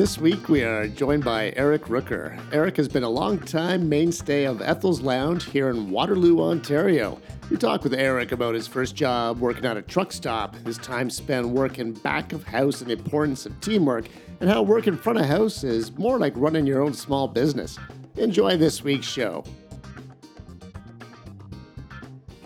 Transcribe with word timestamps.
This 0.00 0.16
week 0.16 0.48
we 0.48 0.62
are 0.62 0.88
joined 0.88 1.24
by 1.26 1.52
Erik 1.56 1.84
Rooker. 1.84 2.40
Erik 2.54 2.78
has 2.78 2.88
been 2.88 3.02
a 3.02 3.08
long-time 3.10 3.86
mainstay 3.86 4.44
of 4.44 4.62
Ethel's 4.62 5.02
Lounge 5.02 5.44
here 5.44 5.68
in 5.68 5.90
Waterloo, 5.90 6.40
Ontario. 6.40 7.20
We 7.50 7.58
talk 7.58 7.84
with 7.84 7.92
Erik 7.92 8.32
about 8.32 8.54
his 8.54 8.66
first 8.66 8.96
job 8.96 9.40
working 9.40 9.66
at 9.66 9.76
a 9.76 9.82
truck 9.82 10.10
stop, 10.10 10.56
his 10.64 10.78
time 10.78 11.10
spent 11.10 11.48
working 11.48 11.92
back 11.92 12.32
of 12.32 12.44
house 12.44 12.80
and 12.80 12.88
the 12.88 12.94
importance 12.94 13.44
of 13.44 13.60
teamwork, 13.60 14.06
and 14.40 14.48
how 14.48 14.62
working 14.62 14.96
front 14.96 15.18
of 15.18 15.26
house 15.26 15.64
is 15.64 15.92
more 15.98 16.18
like 16.18 16.32
running 16.34 16.66
your 16.66 16.80
own 16.80 16.94
small 16.94 17.28
business. 17.28 17.78
Enjoy 18.16 18.56
this 18.56 18.82
week's 18.82 19.06
show. 19.06 19.44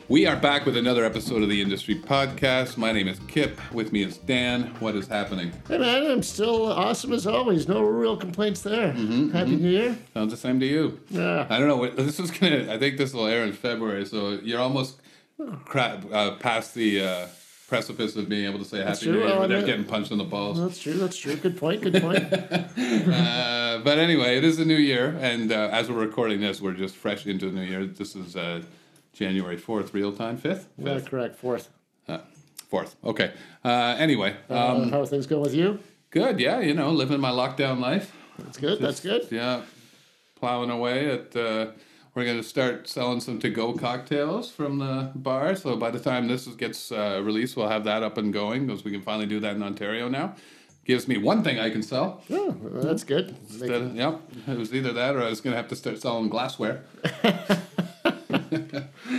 We 0.09 0.27
are 0.27 0.37
back 0.37 0.67
with 0.67 0.77
another 0.77 1.05
episode 1.05 1.43
of 1.43 1.49
the 1.49 1.63
Industry 1.63 1.95
Podcast. 1.95 2.77
My 2.77 2.93
name 2.93 3.09
is 3.09 3.19
Kip. 3.27 3.59
With 3.73 3.91
me 3.91 4.03
is 4.03 4.19
Dan. 4.19 4.65
What 4.79 4.95
is 4.97 5.07
happening? 5.09 5.51
Hey 5.67 5.79
man, 5.79 6.11
I'm 6.11 6.23
still 6.23 6.67
awesome 6.71 7.13
as 7.15 7.27
always. 7.27 7.67
No 7.69 7.83
real 7.83 8.17
complaints 8.17 8.61
there. 8.61 8.93
Happy 8.93 9.57
New 9.57 9.71
Year. 9.71 9.97
Sounds 10.13 10.31
the 10.33 10.37
same 10.37 10.61
to 10.61 10.67
you. 10.67 11.01
Yeah. 11.09 11.47
I 11.49 11.59
don't 11.59 11.69
know. 11.69 11.89
This 11.91 12.21
is 12.21 12.31
gonna. 12.31 12.71
I 12.73 12.79
think 12.79 12.99
this 12.99 13.15
will 13.15 13.27
air 13.27 13.45
in 13.45 13.53
February, 13.55 14.05
so 14.05 14.33
you're 14.43 14.61
almost 14.61 15.01
cra- 15.65 16.03
uh, 16.13 16.33
past 16.37 16.75
the 16.75 17.01
uh, 17.03 17.27
precipice 17.69 18.15
of 18.17 18.29
being 18.29 18.45
able 18.45 18.59
to 18.59 18.65
say 18.67 18.83
Happy 18.85 19.07
true. 19.07 19.13
New 19.15 19.19
Year 19.21 19.27
Well, 19.29 19.41
without 19.41 19.61
know- 19.61 19.67
getting 19.67 19.85
punched 19.87 20.11
in 20.13 20.19
the 20.19 20.25
balls. 20.25 20.61
That's 20.61 20.79
true. 20.83 20.95
That's 20.95 21.17
true. 21.17 21.35
Good 21.37 21.57
point. 21.57 21.81
Good 21.83 22.01
point. 22.03 22.25
Uh, 23.05 23.79
but 23.83 23.99
anyway, 23.99 24.37
it 24.37 24.45
is 24.45 24.59
a 24.61 24.65
new 24.65 24.77
year, 24.77 25.17
and 25.21 25.51
uh, 25.51 25.69
as 25.73 25.91
we're 25.91 25.99
recording 25.99 26.41
this, 26.41 26.61
we're 26.61 26.73
just 26.75 26.95
fresh 26.95 27.27
into 27.27 27.47
the 27.47 27.53
new 27.53 27.63
year. 27.63 27.85
This 27.87 28.15
is 28.15 28.37
uh, 28.37 28.63
January 29.15 29.57
fourth, 29.57 29.95
real 29.95 30.13
time, 30.13 30.37
fifth, 30.37 30.69
yeah, 30.77 31.01
correct. 31.01 31.37
Fourth. 31.37 31.69
uh, 32.09 32.19
fourth. 32.69 32.97
Okay. 33.05 33.33
Uh, 33.65 33.97
anyway, 33.99 34.37
Uh, 34.51 34.73
um, 34.75 34.91
how 34.91 35.01
are 35.01 35.07
things 35.07 35.27
going 35.27 35.43
with 35.43 35.55
you? 35.55 35.79
good. 36.11 36.39
Yeah, 36.41 36.61
you 36.61 36.75
know, 36.75 36.91
living 36.91 37.21
my 37.21 37.31
lockdown 37.31 37.81
life. 37.81 38.13
That's 38.39 38.59
good. 38.59 38.79
That's 38.81 39.01
good. 39.01 39.27
Yeah, 39.31 39.63
plowing 40.41 40.71
away 40.71 41.11
at. 41.11 41.35
Uh, 41.37 41.67
we're 42.15 42.25
going 42.25 42.37
to 42.37 42.45
start 42.49 42.87
selling 42.89 43.19
some 43.21 43.41
to-go 43.41 43.73
cocktails 43.73 44.49
from 44.49 44.79
the 44.79 45.11
bar. 45.17 45.57
So 45.57 45.75
by 45.77 45.91
the 45.91 45.99
time 45.99 46.29
this 46.29 46.47
gets 46.47 46.93
uh, 46.93 47.21
released, 47.25 47.57
we'll 47.57 47.69
have 47.69 47.83
that 47.85 48.05
up 48.05 48.17
and 48.19 48.33
going 48.33 48.67
because 48.69 48.85
we 48.85 48.93
can 48.93 49.03
finally 49.03 49.27
do 49.27 49.41
that 49.41 49.57
in 49.57 49.63
Ontario 49.65 50.09
now. 50.09 50.37
Gives 50.85 51.09
me 51.09 51.17
one 51.19 51.43
thing 51.43 51.59
I 51.59 51.71
can 51.71 51.83
sell. 51.83 52.23
Oh, 52.31 52.55
well, 52.63 52.85
that's 52.85 53.03
good. 53.03 53.35
Instead 53.51 53.97
yep, 53.97 54.21
it 54.47 54.57
was 54.57 54.73
either 54.73 54.93
that 54.93 55.17
or 55.17 55.23
I 55.23 55.29
was 55.31 55.41
going 55.41 55.55
to 55.55 55.57
have 55.57 55.67
to 55.71 55.77
start 55.77 56.01
selling 56.01 56.29
glassware. 56.29 56.85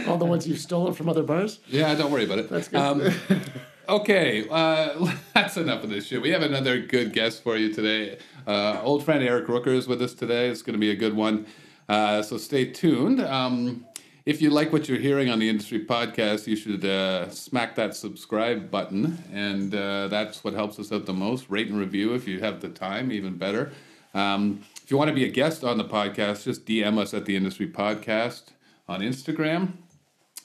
all 0.08 0.17
the 0.17 0.25
ones 0.25 0.48
you've 0.48 0.59
stolen 0.59 0.94
from 0.94 1.09
other 1.09 1.23
bars. 1.23 1.59
Yeah, 1.67 1.94
don't 1.95 2.11
worry 2.11 2.25
about 2.25 2.39
it. 2.39 2.50
That's 2.50 2.67
good. 2.67 2.80
Um, 2.80 3.14
okay, 3.89 4.47
uh, 4.50 5.14
that's 5.34 5.58
enough 5.58 5.84
of 5.84 5.89
this 5.89 6.08
shit. 6.08 6.22
We 6.22 6.31
have 6.31 6.42
another 6.42 6.80
good 6.80 7.14
guest 7.14 7.44
for 7.44 7.58
you 7.58 7.73
today. 7.73 8.17
Uh, 8.47 8.80
old 8.84 9.03
friend 9.03 9.23
Erik 9.23 9.47
Rooker 9.47 9.75
is 9.75 9.88
with 9.88 10.02
us 10.02 10.14
today. 10.14 10.50
It's 10.50 10.62
going 10.62 10.73
to 10.73 10.80
be 10.80 10.92
a 10.92 10.95
good 10.95 11.16
one. 11.16 11.45
Uh, 11.88 12.22
so 12.22 12.38
stay 12.38 12.66
tuned. 12.66 13.22
Um, 13.22 13.86
if 14.25 14.42
you 14.42 14.50
like 14.50 14.73
what 14.73 14.89
you're 14.89 14.97
hearing 14.97 15.30
on 15.30 15.38
the 15.38 15.47
Industry 15.47 15.86
Podcast, 15.86 16.47
you 16.47 16.56
should 16.56 16.84
uh, 16.84 17.30
smack 17.30 17.75
that 17.75 17.95
subscribe 17.95 18.72
button, 18.72 19.23
and 19.31 19.73
uh, 19.75 20.08
that's 20.08 20.44
what 20.44 20.56
helps 20.56 20.80
us 20.80 20.92
out 20.92 21.06
the 21.06 21.14
most. 21.14 21.47
Rate 21.47 21.67
and 21.67 21.78
review 21.78 22.16
if 22.16 22.28
you 22.28 22.40
have 22.40 22.59
the 22.59 22.69
time, 22.69 23.12
even 23.12 23.38
better. 23.38 23.72
Um, 24.16 24.64
if 24.84 24.90
you 24.90 24.97
want 24.97 25.09
to 25.09 25.14
be 25.14 25.25
a 25.25 25.30
guest 25.30 25.64
on 25.64 25.78
the 25.78 25.84
podcast, 25.84 26.44
just 26.45 26.66
DM 26.66 26.97
us 26.97 27.14
at 27.14 27.25
the 27.25 27.36
Industry 27.36 27.67
Podcast 27.67 28.45
on 28.88 29.02
Instagram. 29.02 29.73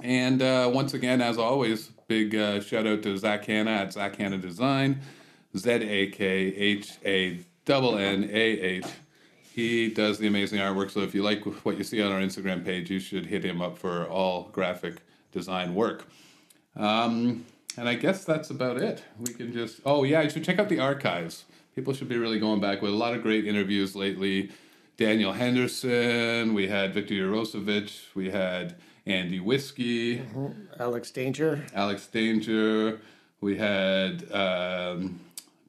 And 0.03 0.43
uh, 0.43 0.71
once 0.73 0.95
again, 0.95 1.21
as 1.21 1.39
always, 1.39 1.91
big 2.09 2.35
uh, 2.35 2.61
shout 2.61 2.87
out 2.87 3.03
to 3.03 3.17
Zak 3.17 3.45
Hannah 3.45 3.71
at 3.71 3.93
Zak 3.93 4.17
Hannah 4.17 4.39
Design, 4.39 5.01
Z 5.57 5.71
A 5.71 6.11
K 6.11 6.27
H 6.27 6.93
A 7.05 7.41
N 7.69 8.25
A 8.25 8.27
H. 8.31 8.87
He 9.55 9.91
does 9.91 10.19
the 10.19 10.27
amazing 10.27 10.59
artwork. 10.59 10.91
So 10.91 11.01
if 11.01 11.15
you 11.15 11.23
like 11.23 11.45
what 11.65 11.77
you 11.77 11.85
see 11.85 12.01
on 12.03 12.13
our 12.13 12.21
Instagram 12.21 12.65
page, 12.65 12.91
you 12.91 12.99
should 12.99 13.27
hit 13.27 13.45
him 13.45 13.61
up 13.61 13.77
for 13.77 14.07
all 14.07 14.49
graphic 14.53 15.03
design 15.33 15.75
work. 15.75 16.07
Um, 16.77 17.45
and 17.77 17.89
I 17.89 17.95
guess 17.95 18.25
that's 18.25 18.51
about 18.51 18.79
it. 18.79 19.03
We 19.19 19.35
can 19.35 19.53
just 19.53 19.81
oh 19.85 20.05
yeah, 20.05 20.23
you 20.23 20.31
should 20.31 20.45
check 20.45 20.59
out 20.59 20.69
the 20.69 20.81
archives. 20.81 21.45
People 21.75 21.95
should 21.95 22.09
be 22.09 22.19
really 22.19 22.41
going 22.41 22.61
back 22.61 22.83
with 22.83 22.93
a 22.93 22.97
lot 22.97 23.15
of 23.15 23.23
great 23.23 23.47
interviews 23.47 23.95
lately. 23.95 24.51
Daniel 24.97 25.33
Henderson, 25.33 26.53
we 26.53 26.69
had 26.69 26.93
Victor 26.93 27.15
Yarosevich, 27.15 28.15
we 28.15 28.31
had 28.31 28.77
Andy 29.07 29.41
Whiskey, 29.41 30.23
Alex 30.79 31.11
Danger. 31.11 31.65
Alex 31.75 32.07
Danger, 32.07 33.01
we 33.41 33.57
had 33.57 34.31
um, 34.33 35.21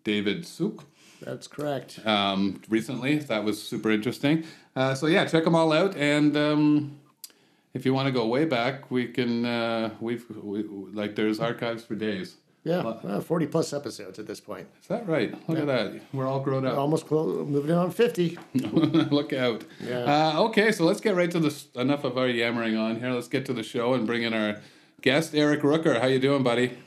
David 0.04 0.46
Suk 0.46 0.84
That's 1.22 1.48
correct. 1.48 2.06
um, 2.06 2.62
recently. 2.70 3.20
That 3.20 3.44
was 3.44 3.62
super 3.62 3.92
interesting. 3.92 4.44
Uh, 4.76 4.94
so 4.96 5.08
yeah, 5.08 5.26
check 5.26 5.44
them 5.44 5.56
all 5.56 5.72
out. 5.74 5.96
And 5.96 6.36
um, 6.38 7.00
if 7.74 7.86
you 7.86 7.94
want 7.94 8.08
to 8.08 8.12
go 8.12 8.26
way 8.28 8.46
back, 8.46 8.92
we 8.92 9.08
can. 9.08 9.46
Uh, 9.46 9.92
we've 10.00 10.26
we, 10.42 10.64
like 10.64 11.16
there's 11.16 11.40
archives 11.40 11.84
for 11.84 11.96
days. 11.96 12.36
Yeah, 12.64 12.78
uh, 12.82 13.20
40 13.22 13.48
plus 13.48 13.74
episodes 13.74 14.20
at 14.20 14.28
this 14.28 14.40
point. 14.40 14.68
Is 14.84 14.88
that 14.88 15.08
right? 15.08 15.34
Look 15.50 15.58
at 15.58 15.66
that. 15.66 16.00
We're 16.14 16.28
all 16.28 16.40
grown 16.42 16.64
up. 16.68 16.78
Almost 16.78 17.08
clo- 17.08 17.44
moving 17.44 17.72
on 17.76 17.90
50. 17.90 18.38
Look 18.54 19.34
out. 19.34 19.64
Yeah. 19.84 20.34
Uh, 20.36 20.42
okay, 20.44 20.72
so 20.72 20.86
let's 20.86 21.02
get 21.02 21.16
right 21.16 21.32
to 21.32 21.40
this. 21.40 21.68
Enough 21.76 22.04
of 22.04 22.20
our 22.20 22.28
yammering 22.28 22.78
on 22.78 23.00
here. 23.00 23.10
Let's 23.10 23.28
get 23.28 23.48
to 23.48 23.54
the 23.54 23.64
show 23.64 23.96
and 23.96 24.06
bring 24.06 24.22
in 24.22 24.34
our 24.36 24.58
guest, 25.02 25.34
Erik 25.34 25.62
Rooker. 25.62 26.00
How 26.00 26.06
you 26.06 26.20
doing, 26.20 26.44
buddy? 26.44 26.78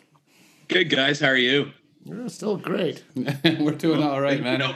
Good 0.69 0.91
guys, 0.91 1.19
how 1.19 1.29
are 1.29 1.37
you? 1.37 1.73
You're 2.05 2.29
still 2.29 2.56
great. 2.56 3.03
We're 3.45 3.73
doing 3.73 4.01
all 4.03 4.21
right, 4.21 4.41
man. 4.45 4.53
You 4.61 4.69
know, 4.69 4.75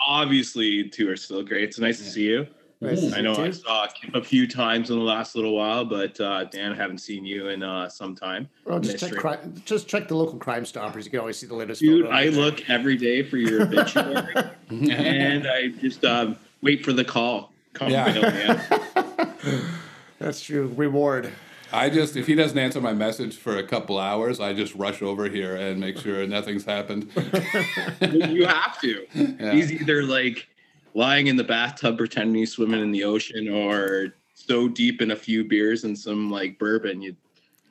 obviously 0.00 0.64
you 0.66 0.88
two 0.88 1.10
are 1.10 1.16
still 1.16 1.42
great. 1.42 1.64
It's 1.64 1.78
nice 1.78 1.98
to 1.98 2.04
see 2.04 2.24
you. 2.24 2.46
Nice 2.80 3.00
to 3.10 3.16
I 3.16 3.20
know 3.20 3.34
I 3.34 3.50
saw 3.50 3.86
Kim 3.88 4.14
a 4.14 4.22
few 4.22 4.46
times 4.46 4.90
in 4.90 4.98
the 4.98 5.04
last 5.04 5.34
little 5.34 5.56
while, 5.56 5.84
but 5.84 6.18
uh, 6.20 6.44
Dan, 6.44 6.72
I 6.72 6.76
haven't 6.76 6.98
seen 6.98 7.24
you 7.24 7.48
in 7.48 7.62
uh, 7.64 7.88
some 7.88 8.14
time. 8.14 8.48
Well, 8.64 8.78
just 8.78 8.98
check, 8.98 9.12
Mystery. 9.12 9.20
cri- 9.36 9.62
just 9.64 9.88
check 9.88 10.06
the 10.06 10.14
local 10.14 10.38
Crime 10.38 10.64
Stoppers. 10.64 11.04
You 11.04 11.10
can 11.10 11.20
always 11.20 11.36
see 11.38 11.48
the 11.48 11.56
latest 11.56 11.80
Dude. 11.80 12.06
I 12.06 12.10
right 12.10 12.32
there. 12.32 12.40
look 12.40 12.70
every 12.70 12.96
day 12.96 13.24
for 13.24 13.36
your 13.36 13.62
obituary, 13.62 14.32
and 14.70 15.46
I 15.48 15.68
just 15.80 16.04
um, 16.04 16.36
wait 16.62 16.84
for 16.84 16.92
the 16.92 17.04
call. 17.04 17.52
Come 17.72 17.90
Yeah. 17.90 18.12
bail 18.12 19.02
me. 19.44 19.60
That's 20.20 20.40
true. 20.40 20.72
Reward. 20.76 21.32
I 21.72 21.90
just, 21.90 22.16
if 22.16 22.26
he 22.26 22.34
doesn't 22.34 22.56
answer 22.58 22.80
my 22.80 22.94
message 22.94 23.36
for 23.36 23.56
a 23.58 23.62
couple 23.62 23.98
hours, 23.98 24.40
I 24.40 24.52
just 24.54 24.74
rush 24.74 25.02
over 25.02 25.28
here 25.28 25.54
and 25.54 25.78
make 25.78 25.98
sure 25.98 26.26
nothing's 26.26 26.64
happened. 26.64 27.10
you 28.00 28.46
have 28.46 28.80
to. 28.80 29.06
He's 29.52 29.70
either 29.70 30.02
like 30.04 30.48
lying 30.94 31.26
in 31.28 31.36
the 31.36 31.44
bathtub 31.44 31.96
pretending 31.98 32.36
you're 32.36 32.46
swimming 32.46 32.80
in 32.80 32.90
the 32.92 33.04
ocean, 33.04 33.48
or 33.48 34.14
so 34.34 34.68
deep 34.68 35.00
in 35.02 35.10
a 35.10 35.16
few 35.16 35.44
beers 35.44 35.84
and 35.84 35.98
some 35.98 36.30
like 36.30 36.58
bourbon, 36.58 37.02
you 37.02 37.16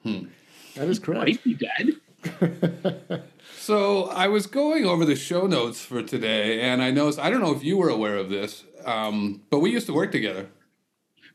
That 0.04 0.88
is 0.88 1.00
correct. 1.00 1.26
might 1.26 1.44
be 1.44 1.54
dead. 1.56 3.24
So 3.60 4.06
I 4.12 4.30
was 4.30 4.48
going 4.48 4.86
over 4.86 5.04
the 5.04 5.16
show 5.18 5.46
notes 5.46 5.82
for 5.84 6.02
today, 6.02 6.62
and 6.62 6.82
I 6.82 6.90
noticed, 6.90 7.20
I 7.20 7.30
don't 7.30 7.42
know 7.42 7.54
if 7.54 7.66
you 7.66 7.76
were 7.76 7.90
aware 7.90 8.16
of 8.16 8.30
this, 8.30 8.64
um, 8.86 9.42
but 9.50 9.60
we 9.60 9.72
used 9.72 9.88
to 9.88 9.94
work 9.94 10.10
together. 10.10 10.48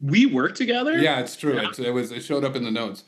We 0.00 0.24
worked 0.24 0.56
together. 0.56 0.96
Yeah, 0.98 1.20
it's 1.20 1.36
true. 1.36 1.58
It's, 1.58 1.78
it 1.78 1.90
was, 1.92 2.10
it 2.10 2.20
showed 2.22 2.42
up 2.42 2.56
in 2.56 2.64
the 2.64 2.70
notes. 2.70 3.04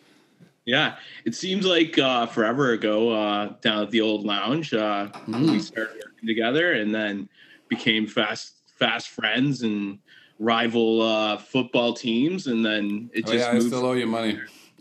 Yeah, 0.66 0.96
it 1.24 1.34
seems 1.34 1.64
like 1.64 1.98
uh, 1.98 2.26
forever 2.26 2.72
ago 2.72 3.12
uh, 3.12 3.54
down 3.62 3.82
at 3.82 3.90
the 3.90 4.02
old 4.02 4.26
lounge, 4.26 4.74
uh, 4.74 5.08
Mm. 5.26 5.52
we 5.52 5.58
started 5.60 5.94
working 6.04 6.26
together 6.28 6.72
and 6.72 6.94
then 6.94 7.26
became 7.70 8.06
fast 8.06 8.56
fast 8.76 9.08
friends 9.08 9.62
and 9.62 9.98
rival 10.38 11.02
uh, 11.02 11.36
football 11.38 11.94
teams, 11.94 12.46
and 12.46 12.64
then 12.64 13.10
it 13.14 13.24
Oh, 13.26 13.32
just 13.32 13.48
yeah, 13.48 13.56
I 13.56 13.58
still 13.60 13.86
owe 13.86 13.92
you 13.92 14.06
money. 14.06 14.38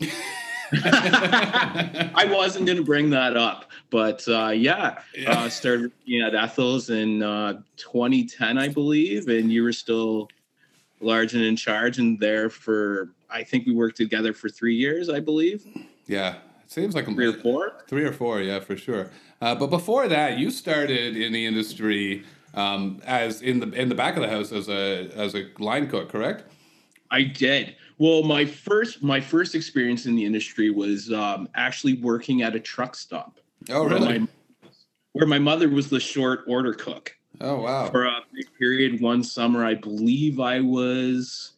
I 0.72 2.26
wasn't 2.30 2.66
going 2.66 2.78
to 2.78 2.84
bring 2.84 3.10
that 3.10 3.36
up, 3.36 3.70
but 3.90 4.26
uh, 4.28 4.48
yeah, 4.48 5.00
Yeah. 5.16 5.30
Uh, 5.44 5.48
started 5.48 5.92
working 5.92 6.20
at 6.22 6.34
Ethel's 6.34 6.90
in 6.90 7.22
uh, 7.22 7.60
2010, 7.76 8.58
I 8.58 8.68
believe, 8.68 9.28
and 9.28 9.52
you 9.52 9.62
were 9.62 9.72
still 9.72 10.28
large 11.00 11.34
and 11.34 11.44
in 11.44 11.54
charge, 11.56 11.98
and 11.98 12.18
there 12.18 12.50
for 12.50 13.10
I 13.30 13.42
think 13.44 13.66
we 13.66 13.74
worked 13.74 13.96
together 13.96 14.32
for 14.32 14.48
three 14.48 14.74
years, 14.76 15.08
I 15.08 15.20
believe, 15.20 15.64
Yeah, 16.06 16.36
it 16.64 16.70
seems 16.72 16.94
like 16.94 17.06
three 17.06 17.26
or 17.26 17.32
four. 17.32 17.72
Three 17.88 18.04
or 18.04 18.12
four, 18.12 18.40
yeah, 18.40 18.60
for 18.60 18.76
sure. 18.76 19.10
Uh, 19.40 19.54
but 19.54 19.68
before 19.68 20.08
that, 20.08 20.38
you 20.38 20.50
started 20.50 21.16
in 21.16 21.32
the 21.32 21.44
industry 21.44 22.24
um, 22.54 23.00
as 23.04 23.42
in 23.42 23.60
the 23.60 23.70
in 23.72 23.88
the 23.88 23.94
back 23.94 24.16
of 24.16 24.22
the 24.22 24.28
house 24.28 24.52
as 24.52 24.68
a 24.68 25.10
as 25.14 25.34
a 25.34 25.48
line 25.58 25.88
cook, 25.88 26.08
correct? 26.08 26.44
I 27.10 27.22
did. 27.22 27.76
Well, 27.98 28.22
my 28.22 28.44
first 28.44 29.02
my 29.02 29.20
first 29.20 29.54
experience 29.54 30.06
in 30.06 30.16
the 30.16 30.24
industry 30.24 30.70
was 30.70 31.12
um, 31.12 31.48
actually 31.54 31.94
working 31.94 32.42
at 32.42 32.54
a 32.56 32.60
truck 32.60 32.94
stop. 32.96 33.38
Oh, 33.70 33.82
where 33.84 33.94
really? 33.94 34.18
my- 34.20 34.28
where 35.12 35.26
my 35.28 35.38
mother 35.38 35.68
was 35.68 35.88
the 35.88 36.00
short 36.00 36.40
order 36.48 36.74
cook 36.74 37.16
Oh, 37.40 37.60
wow. 37.60 37.88
for 37.88 38.04
a 38.06 38.16
big 38.34 38.48
period. 38.58 39.00
One 39.00 39.22
summer, 39.22 39.64
I 39.64 39.74
believe 39.74 40.40
I 40.40 40.58
was 40.60 41.52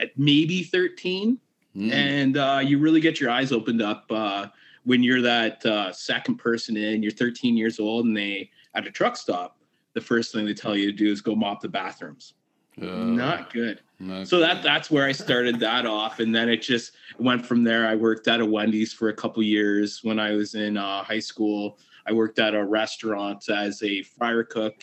at 0.00 0.10
maybe 0.18 0.62
thirteen, 0.64 1.38
Mm. 1.76 1.90
and 1.90 2.36
uh, 2.36 2.60
you 2.62 2.78
really 2.78 3.00
get 3.00 3.18
your 3.20 3.30
eyes 3.30 3.50
opened 3.50 3.80
up 3.80 4.04
uh, 4.10 4.48
when 4.84 5.02
you're 5.02 5.22
that 5.22 5.64
uh, 5.64 5.90
second 5.92 6.36
person 6.36 6.76
in. 6.76 7.02
You're 7.02 7.12
13 7.12 7.56
years 7.56 7.80
old, 7.80 8.04
and 8.04 8.14
they 8.14 8.50
at 8.74 8.86
a 8.86 8.90
truck 8.90 9.16
stop 9.16 9.58
the 9.94 10.00
first 10.00 10.32
thing 10.32 10.46
they 10.46 10.54
tell 10.54 10.74
you 10.76 10.86
to 10.90 10.96
do 10.96 11.10
is 11.12 11.20
go 11.20 11.34
mop 11.34 11.60
the 11.60 11.68
bathrooms. 11.68 12.32
Uh, 12.80 12.86
Not 12.86 13.52
good. 13.52 13.82
not 14.00 14.26
So 14.26 14.38
that 14.38 14.56
good. 14.56 14.64
that's 14.64 14.90
where 14.90 15.04
I 15.04 15.12
started 15.12 15.60
that 15.60 15.84
off, 15.84 16.20
and 16.20 16.34
then 16.34 16.48
it 16.48 16.62
just 16.62 16.92
went 17.18 17.44
from 17.44 17.62
there. 17.62 17.86
I 17.86 17.94
worked 17.94 18.26
at 18.28 18.40
a 18.40 18.46
Wendy's 18.46 18.94
for 18.94 19.10
a 19.10 19.12
couple 19.14 19.42
years 19.42 20.00
when 20.02 20.18
I 20.18 20.30
was 20.32 20.54
in 20.54 20.78
uh, 20.78 21.02
high 21.04 21.18
school. 21.18 21.78
I 22.06 22.12
worked 22.14 22.38
at 22.38 22.54
a 22.54 22.64
restaurant 22.64 23.50
as 23.50 23.82
a 23.82 24.02
fryer 24.02 24.44
cook 24.44 24.82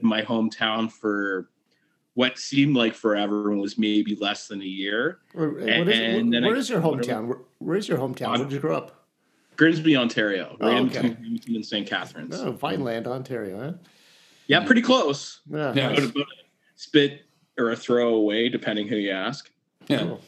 in 0.00 0.08
my 0.08 0.22
hometown 0.22 0.90
for 0.90 1.48
what 2.14 2.36
seemed 2.36 2.74
like 2.74 2.94
forever 2.96 3.52
and 3.52 3.60
was 3.60 3.78
maybe 3.78 4.16
less 4.16 4.48
than 4.48 4.60
a 4.60 4.64
year. 4.64 5.20
Where, 5.34 5.50
what 5.50 5.60
is, 5.62 5.68
And 5.68 5.84
where, 5.86 6.40
then 6.40 6.44
where 6.48 6.56
I- 6.56 6.58
is 6.58 6.68
your 6.68 6.80
hometown? 6.80 7.28
Where, 7.28 7.38
where 7.58 7.76
is 7.76 7.86
your 7.88 7.98
hometown? 7.98 8.30
Where 8.30 8.38
did 8.38 8.50
you 8.52 8.58
grow 8.58 8.76
up? 8.78 8.97
Grimsby, 9.58 9.96
Ontario, 9.96 10.56
Oh, 10.60 10.68
right 10.68 10.76
in 10.78 10.86
okay. 10.86 11.08
between 11.08 11.56
and 11.56 11.66
St. 11.66 11.86
Catharines. 11.86 12.34
Oh, 12.40 12.52
Vineland, 12.52 13.06
Ontario, 13.08 13.58
huh? 13.60 13.72
Yeah, 14.46 14.64
pretty 14.64 14.82
close. 14.82 15.40
Yeah. 15.50 15.72
Yeah. 15.74 15.90
About, 15.90 15.98
about 16.04 16.16
a 16.22 16.26
spit 16.76 17.22
or 17.58 17.72
a 17.72 17.76
throw 17.76 18.14
away, 18.14 18.48
depending 18.48 18.86
who 18.88 18.96
you 18.96 19.10
ask. 19.10 19.50
yeah. 19.88 19.98
Cool. 19.98 20.20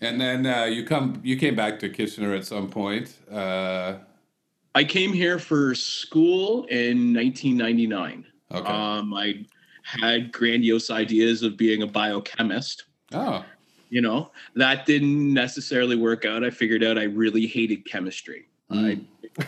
And 0.00 0.18
then 0.18 0.46
uh, 0.46 0.64
you 0.64 0.84
come, 0.86 1.20
you 1.22 1.36
came 1.36 1.54
back 1.54 1.78
to 1.80 1.90
Kitchener 1.90 2.32
at 2.34 2.46
some 2.46 2.70
point. 2.70 3.12
Uh, 3.30 3.96
I 4.74 4.84
came 4.84 5.12
here 5.12 5.38
for 5.38 5.74
school 5.74 6.64
in 6.66 7.12
1999. 7.12 8.24
okay. 8.52 8.66
Um, 8.66 9.12
I 9.12 9.44
had 9.82 10.32
grandiose 10.32 10.88
ideas 10.88 11.42
of 11.42 11.56
being 11.58 11.82
a 11.82 11.86
biochemist. 11.86 12.84
oh, 13.12 13.44
You 13.90 14.00
know, 14.00 14.30
that 14.54 14.86
didn't 14.86 15.34
necessarily 15.34 15.96
work 15.96 16.24
out. 16.24 16.44
I 16.44 16.50
figured 16.50 16.82
out 16.82 16.96
I 16.96 17.04
really 17.04 17.46
hated 17.46 17.84
chemistry. 17.84 18.48
I 18.70 19.00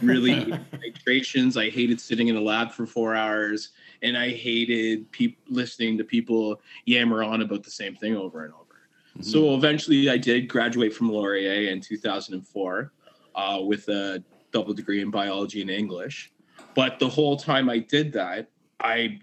really 0.02 0.32
hated 0.34 0.66
titrations. 0.72 1.60
I 1.60 1.70
hated 1.70 2.00
sitting 2.00 2.28
in 2.28 2.36
a 2.36 2.40
lab 2.40 2.72
for 2.72 2.84
four 2.84 3.14
hours, 3.14 3.70
and 4.02 4.18
I 4.18 4.30
hated 4.30 5.10
peop- 5.12 5.38
listening 5.48 5.96
to 5.98 6.04
people 6.04 6.60
yammer 6.86 7.22
on 7.22 7.40
about 7.42 7.62
the 7.62 7.70
same 7.70 7.94
thing 7.94 8.16
over 8.16 8.44
and 8.44 8.52
over. 8.52 8.62
So 9.20 9.54
eventually, 9.54 10.08
I 10.08 10.16
did 10.16 10.48
graduate 10.48 10.92
from 10.94 11.10
Laurier 11.10 11.70
in 11.70 11.80
2004 11.80 12.92
uh, 13.34 13.58
with 13.62 13.88
a 13.88 14.24
double 14.52 14.72
degree 14.74 15.02
in 15.02 15.10
biology 15.10 15.60
and 15.60 15.70
English. 15.70 16.32
But 16.74 16.98
the 16.98 17.08
whole 17.08 17.36
time 17.36 17.68
I 17.68 17.78
did 17.78 18.12
that, 18.14 18.48
I 18.80 19.20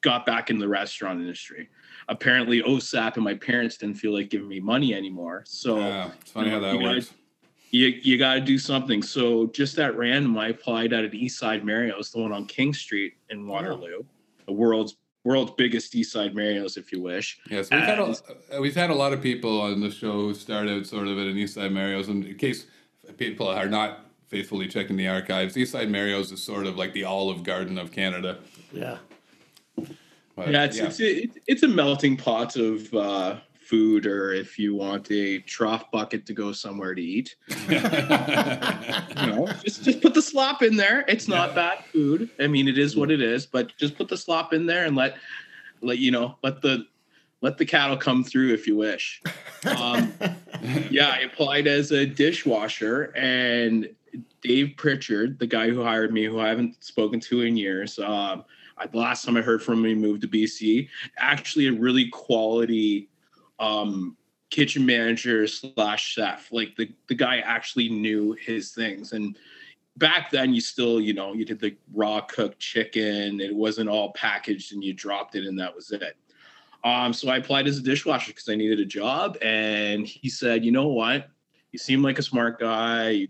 got 0.00 0.24
back 0.26 0.50
in 0.50 0.58
the 0.58 0.68
restaurant 0.68 1.20
industry. 1.20 1.68
Apparently, 2.08 2.62
OSAP 2.62 3.14
and 3.16 3.24
my 3.24 3.34
parents 3.34 3.76
didn't 3.76 3.96
feel 3.96 4.12
like 4.12 4.30
giving 4.30 4.48
me 4.48 4.60
money 4.60 4.94
anymore. 4.94 5.44
So 5.46 5.78
yeah. 5.78 6.10
It's 6.20 6.32
funny 6.32 6.50
how 6.50 6.60
that 6.60 6.74
You 6.74 6.80
guys- 6.80 6.94
works. 6.94 7.14
you 7.70 7.86
you 8.02 8.18
got 8.18 8.34
to 8.34 8.40
do 8.40 8.58
something. 8.58 9.02
So 9.02 9.46
just 9.48 9.78
at 9.78 9.96
random, 9.96 10.36
I 10.36 10.48
applied 10.48 10.92
at 10.92 11.04
an 11.04 11.14
East 11.14 11.38
Side 11.38 11.64
Mario's, 11.64 12.10
the 12.10 12.20
one 12.20 12.32
on 12.32 12.46
King 12.46 12.74
Street 12.74 13.14
in 13.30 13.42
oh. 13.42 13.52
Waterloo, 13.52 14.02
the 14.46 14.52
world's 14.52 14.96
world's 15.24 15.52
biggest 15.52 15.94
East 15.94 16.12
Side 16.12 16.34
Mario's, 16.34 16.76
if 16.76 16.90
you 16.92 17.00
wish. 17.00 17.38
Yes, 17.48 17.70
we've 17.70 17.80
had 17.80 17.98
a, 18.00 18.60
we've 18.60 18.74
had 18.74 18.90
a 18.90 18.94
lot 18.94 19.12
of 19.12 19.22
people 19.22 19.60
on 19.60 19.80
the 19.80 19.90
show 19.90 20.12
who 20.12 20.34
started 20.34 20.86
sort 20.86 21.06
of 21.06 21.16
at 21.18 21.26
an 21.28 21.36
Eastside 21.36 21.72
Mario's, 21.72 22.08
and 22.08 22.24
in 22.24 22.36
case 22.36 22.66
people 23.16 23.46
are 23.46 23.68
not 23.68 24.06
faithfully 24.26 24.66
checking 24.66 24.96
the 24.96 25.06
archives, 25.06 25.54
Eastside 25.54 25.88
Mario's 25.90 26.32
is 26.32 26.42
sort 26.42 26.66
of 26.66 26.76
like 26.76 26.92
the 26.92 27.04
Olive 27.04 27.44
Garden 27.44 27.78
of 27.78 27.92
Canada. 27.92 28.38
Yeah. 28.72 28.98
But, 30.44 30.52
Yeah, 30.52 30.64
it's 30.64 30.78
it's 30.78 31.00
a, 31.00 31.28
it's 31.46 31.62
a 31.62 31.68
melting 31.68 32.16
pot 32.16 32.56
of 32.56 32.92
uh, 32.94 33.36
food, 33.54 34.06
or 34.06 34.32
if 34.32 34.58
you 34.58 34.74
want 34.74 35.10
a 35.10 35.38
trough 35.40 35.90
bucket 35.90 36.26
to 36.26 36.32
go 36.32 36.52
somewhere 36.52 36.94
to 36.94 37.02
eat, 37.02 37.36
you 37.68 37.78
know, 37.80 39.48
just 39.64 39.84
just 39.84 40.00
put 40.02 40.14
the 40.14 40.22
slop 40.22 40.62
in 40.62 40.76
there. 40.76 41.04
It's 41.08 41.28
not 41.28 41.50
Yeah. 41.50 41.54
bad 41.54 41.84
food. 41.86 42.30
I 42.40 42.46
mean, 42.48 42.68
it 42.68 42.78
is 42.78 42.96
what 42.96 43.10
it 43.10 43.22
is, 43.22 43.46
but 43.46 43.76
just 43.76 43.96
put 43.96 44.08
the 44.08 44.16
slop 44.16 44.52
in 44.52 44.66
there 44.66 44.84
and 44.84 44.96
let 44.96 45.16
let 45.80 45.98
you 45.98 46.10
know 46.10 46.36
let 46.42 46.60
the 46.62 46.86
let 47.40 47.58
the 47.58 47.64
cattle 47.64 47.96
come 47.96 48.22
through 48.22 48.52
if 48.52 48.66
you 48.66 48.76
wish. 48.76 49.22
Um, 49.76 50.12
yeah, 50.90 51.08
I 51.08 51.18
applied 51.20 51.66
as 51.66 51.90
a 51.90 52.06
dishwasher, 52.06 53.12
and 53.16 53.88
Dave 54.42 54.74
Pritchard, 54.76 55.38
the 55.38 55.46
guy 55.46 55.70
who 55.70 55.82
hired 55.82 56.12
me, 56.12 56.24
who 56.24 56.38
I 56.40 56.48
haven't 56.48 56.82
spoken 56.84 57.20
to 57.20 57.42
in 57.42 57.56
years, 57.56 57.98
um, 57.98 58.04
I, 58.06 58.44
the 58.90 58.98
last 58.98 59.24
time 59.24 59.36
I 59.36 59.42
heard 59.42 59.62
from 59.62 59.80
him, 59.80 59.84
he 59.84 59.94
moved 59.94 60.22
to 60.22 60.28
BC. 60.28 60.88
Actually, 61.18 61.68
a 61.68 61.72
really 61.72 62.08
quality 62.08 63.08
um, 63.58 64.16
kitchen 64.50 64.84
manager 64.84 65.46
slash 65.46 66.04
chef. 66.04 66.48
Like 66.52 66.76
the 66.76 66.90
the 67.08 67.14
guy 67.14 67.38
actually 67.38 67.88
knew 67.88 68.32
his 68.32 68.72
things, 68.72 69.12
and 69.12 69.36
back 69.96 70.30
then 70.30 70.54
you 70.54 70.60
still, 70.60 71.00
you 71.00 71.14
know, 71.14 71.32
you 71.32 71.44
did 71.44 71.60
the 71.60 71.76
raw 71.92 72.20
cooked 72.20 72.58
chicken. 72.58 73.40
It 73.40 73.54
wasn't 73.54 73.88
all 73.88 74.12
packaged, 74.12 74.72
and 74.72 74.82
you 74.82 74.92
dropped 74.92 75.34
it, 75.34 75.46
and 75.46 75.58
that 75.58 75.74
was 75.74 75.90
it. 75.90 76.16
Um, 76.84 77.12
so 77.12 77.28
I 77.28 77.36
applied 77.36 77.68
as 77.68 77.78
a 77.78 77.82
dishwasher 77.82 78.32
because 78.32 78.48
I 78.48 78.54
needed 78.54 78.80
a 78.80 78.84
job, 78.84 79.38
and 79.40 80.06
he 80.06 80.28
said, 80.28 80.64
"You 80.64 80.72
know 80.72 80.88
what? 80.88 81.28
You 81.70 81.78
seem 81.78 82.02
like 82.02 82.18
a 82.18 82.22
smart 82.22 82.60
guy. 82.60 83.10
You, 83.10 83.28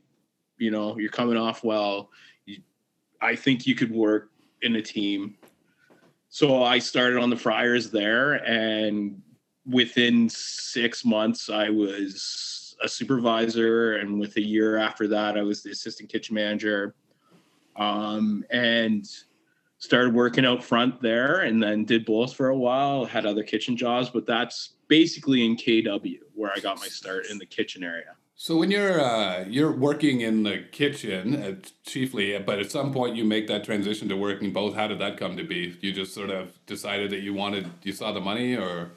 you 0.58 0.70
know, 0.70 0.98
you're 0.98 1.10
coming 1.10 1.36
off 1.36 1.62
well. 1.62 2.10
You, 2.46 2.62
I 3.20 3.36
think 3.36 3.66
you 3.66 3.74
could 3.74 3.92
work 3.92 4.31
in 4.62 4.76
a 4.76 4.82
team." 4.82 5.36
So 6.28 6.62
I 6.62 6.78
started 6.78 7.18
on 7.18 7.30
the 7.30 7.36
fryers 7.36 7.90
there, 7.90 8.34
and 8.46 9.20
within 9.66 10.28
six 10.28 11.04
months, 11.04 11.50
I 11.50 11.68
was 11.68 12.74
a 12.82 12.88
supervisor, 12.88 13.96
and 13.96 14.18
with 14.18 14.36
a 14.36 14.40
year 14.40 14.76
after 14.76 15.06
that, 15.08 15.36
I 15.36 15.42
was 15.42 15.62
the 15.62 15.70
assistant 15.70 16.08
kitchen 16.10 16.34
manager, 16.34 16.94
um, 17.76 18.44
and 18.50 19.06
started 19.78 20.14
working 20.14 20.46
out 20.46 20.62
front 20.62 21.02
there, 21.02 21.40
and 21.40 21.62
then 21.62 21.84
did 21.84 22.04
both 22.04 22.34
for 22.34 22.48
a 22.48 22.56
while. 22.56 23.04
Had 23.04 23.26
other 23.26 23.42
kitchen 23.42 23.76
jobs, 23.76 24.08
but 24.10 24.26
that's 24.26 24.74
basically 24.88 25.44
in 25.44 25.56
KW 25.56 26.20
where 26.34 26.52
I 26.54 26.60
got 26.60 26.78
my 26.78 26.86
start 26.86 27.26
in 27.26 27.38
the 27.38 27.46
kitchen 27.46 27.82
area. 27.82 28.16
So 28.42 28.56
when 28.56 28.72
you're 28.72 29.00
uh, 29.00 29.44
you're 29.48 29.70
working 29.70 30.22
in 30.22 30.42
the 30.42 30.64
kitchen 30.72 31.40
uh, 31.40 31.54
chiefly, 31.86 32.36
but 32.40 32.58
at 32.58 32.72
some 32.72 32.92
point 32.92 33.14
you 33.14 33.24
make 33.24 33.46
that 33.46 33.62
transition 33.62 34.08
to 34.08 34.16
working 34.16 34.52
both. 34.52 34.74
How 34.74 34.88
did 34.88 34.98
that 34.98 35.16
come 35.16 35.36
to 35.36 35.44
be? 35.44 35.76
You 35.80 35.92
just 35.92 36.12
sort 36.12 36.30
of 36.30 36.50
decided 36.66 37.10
that 37.10 37.20
you 37.20 37.34
wanted, 37.34 37.70
you 37.84 37.92
saw 37.92 38.10
the 38.10 38.20
money, 38.20 38.56
or 38.56 38.90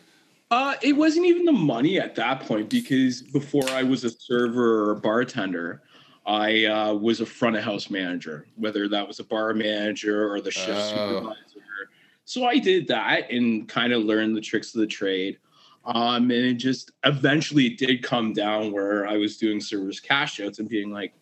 Uh, 0.50 0.74
it 0.82 0.94
wasn't 0.94 1.28
even 1.28 1.46
the 1.46 1.52
money 1.52 2.00
at 2.00 2.16
that 2.16 2.40
point 2.40 2.72
because 2.72 3.22
before 3.22 3.70
I 3.70 3.84
was 3.84 4.04
a 4.04 4.10
server 4.10 4.86
or 4.86 4.92
a 4.94 4.96
bartender, 4.96 5.84
I 6.26 6.66
uh, 6.66 6.96
was 6.96 7.22
a 7.22 7.26
front 7.28 7.56
of 7.56 7.64
house 7.64 7.92
manager, 7.92 8.48
whether 8.56 8.88
that 8.88 9.08
was 9.08 9.20
a 9.20 9.24
bar 9.24 9.54
manager 9.54 10.28
or 10.28 10.42
the 10.42 10.50
shift 10.50 10.80
Oh. 10.80 11.08
supervisor. 11.08 11.92
So 12.26 12.46
I 12.46 12.58
did 12.58 12.88
that 12.88 13.30
and 13.30 13.70
kind 13.70 13.94
of 13.94 14.06
learned 14.06 14.36
the 14.36 14.42
tricks 14.42 14.74
of 14.74 14.82
the 14.82 14.88
trade. 14.88 15.38
Um, 15.86 16.24
and 16.24 16.32
it 16.32 16.54
just 16.56 16.92
eventually 17.04 17.68
it 17.68 17.78
did 17.78 18.02
come 18.04 18.34
down 18.34 18.72
where 18.72 19.06
I 19.08 19.18
was 19.18 19.38
doing 19.38 19.62
servers 19.62 20.00
cash 20.00 20.40
outs 20.40 20.58
and 20.60 20.68
being 20.68 20.92
like, 20.92 21.14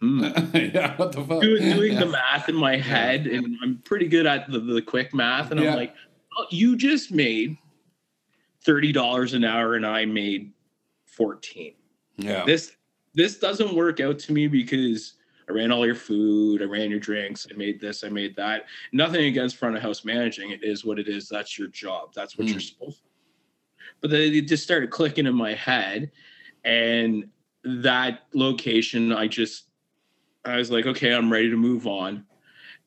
hmm, 0.00 0.22
yeah, 0.54 0.96
what 0.96 1.12
the 1.12 1.24
fuck? 1.24 1.40
doing, 1.42 1.62
doing 1.74 1.98
the 1.98 2.06
math 2.06 2.48
in 2.48 2.54
my 2.54 2.76
head, 2.76 3.26
and 3.26 3.56
I'm 3.62 3.78
pretty 3.84 4.06
good 4.06 4.26
at 4.26 4.48
the, 4.50 4.60
the 4.60 4.82
quick 4.82 5.12
math. 5.14 5.50
And 5.50 5.58
Yeah. 5.60 5.70
I'm 5.72 5.76
like, 5.76 5.94
oh, 6.38 6.46
you 6.50 6.76
just 6.76 7.10
made 7.10 7.56
thirty 8.64 8.92
dollars 8.92 9.34
an 9.34 9.44
hour, 9.44 9.74
and 9.74 9.84
I 9.86 10.04
made 10.04 10.52
fourteen. 11.06 11.74
Yeah. 12.16 12.44
This 12.44 12.76
this 13.14 13.38
doesn't 13.38 13.74
work 13.74 13.98
out 14.00 14.18
to 14.20 14.32
me 14.32 14.46
because 14.46 15.14
I 15.48 15.52
ran 15.52 15.70
all 15.72 15.84
your 15.84 15.94
food, 15.94 16.62
I 16.62 16.66
ran 16.66 16.90
your 16.90 17.00
drinks, 17.00 17.46
I 17.52 17.56
made 17.56 17.80
this, 17.80 18.02
I 18.04 18.08
made 18.08 18.34
that. 18.36 18.64
Nothing 18.92 19.24
against 19.26 19.56
front 19.56 19.76
of 19.76 19.82
house 19.82 20.04
managing. 20.04 20.50
It 20.50 20.62
is 20.64 20.84
what 20.84 20.98
it 20.98 21.06
is. 21.08 21.28
That's 21.28 21.58
your 21.58 21.68
job. 21.68 22.12
That's 22.14 22.38
what 22.38 22.46
Hmm. 22.46 22.52
you're 22.52 22.60
supposed 22.60 22.98
to. 22.98 23.04
But 24.00 24.10
then 24.10 24.34
it 24.34 24.48
just 24.48 24.62
started 24.62 24.90
clicking 24.90 25.26
in 25.26 25.34
my 25.34 25.54
head, 25.54 26.10
and 26.64 27.28
that 27.64 28.20
location, 28.34 29.12
I 29.12 29.28
just 29.28 29.64
I 30.44 30.56
was 30.56 30.70
like, 30.70 30.86
okay, 30.86 31.12
I'm 31.12 31.32
ready 31.32 31.50
to 31.50 31.56
move 31.56 31.86
on. 31.86 32.24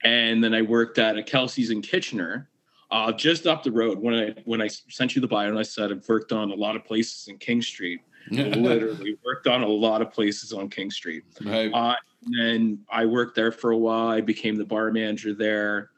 And 0.04 0.44
then 0.44 0.54
I 0.54 0.62
worked 0.62 1.00
at 1.00 1.18
a 1.18 1.24
Kelsey's 1.24 1.72
in 1.72 1.82
Kitchener, 1.82 2.50
uh, 2.92 3.12
just 3.12 3.48
up 3.48 3.64
the 3.64 3.72
road. 3.72 3.98
When 4.00 4.14
I 4.14 4.36
when 4.46 4.62
I 4.62 4.68
sent 4.68 5.16
you 5.16 5.22
the 5.22 5.28
bio 5.28 5.50
and 5.50 5.58
I 5.58 5.64
said 5.64 5.92
I've 5.92 6.08
worked 6.08 6.32
on 6.32 6.52
a 6.52 6.56
lot 6.56 6.76
of 6.76 6.86
places 6.86 7.28
in 7.28 7.38
King 7.38 7.62
Street. 7.62 8.02
Literally 8.32 9.18
worked 9.26 9.48
on 9.48 9.64
a 9.64 9.68
lot 9.68 10.02
of 10.02 10.12
places 10.12 10.52
on 10.52 10.70
King 10.70 10.92
Street. 10.92 11.24
right. 11.44 11.74
Uh, 11.74 11.96
and 12.26 12.40
then 12.40 12.80
I 12.92 13.06
worked 13.06 13.36
there 13.36 13.52
for 13.52 13.72
a 13.72 13.78
while. 13.78 14.08
I 14.08 14.22
became 14.22 14.56
the 14.56 14.66
bar 14.66 14.92
manager 14.92 15.34
there. 15.34 15.92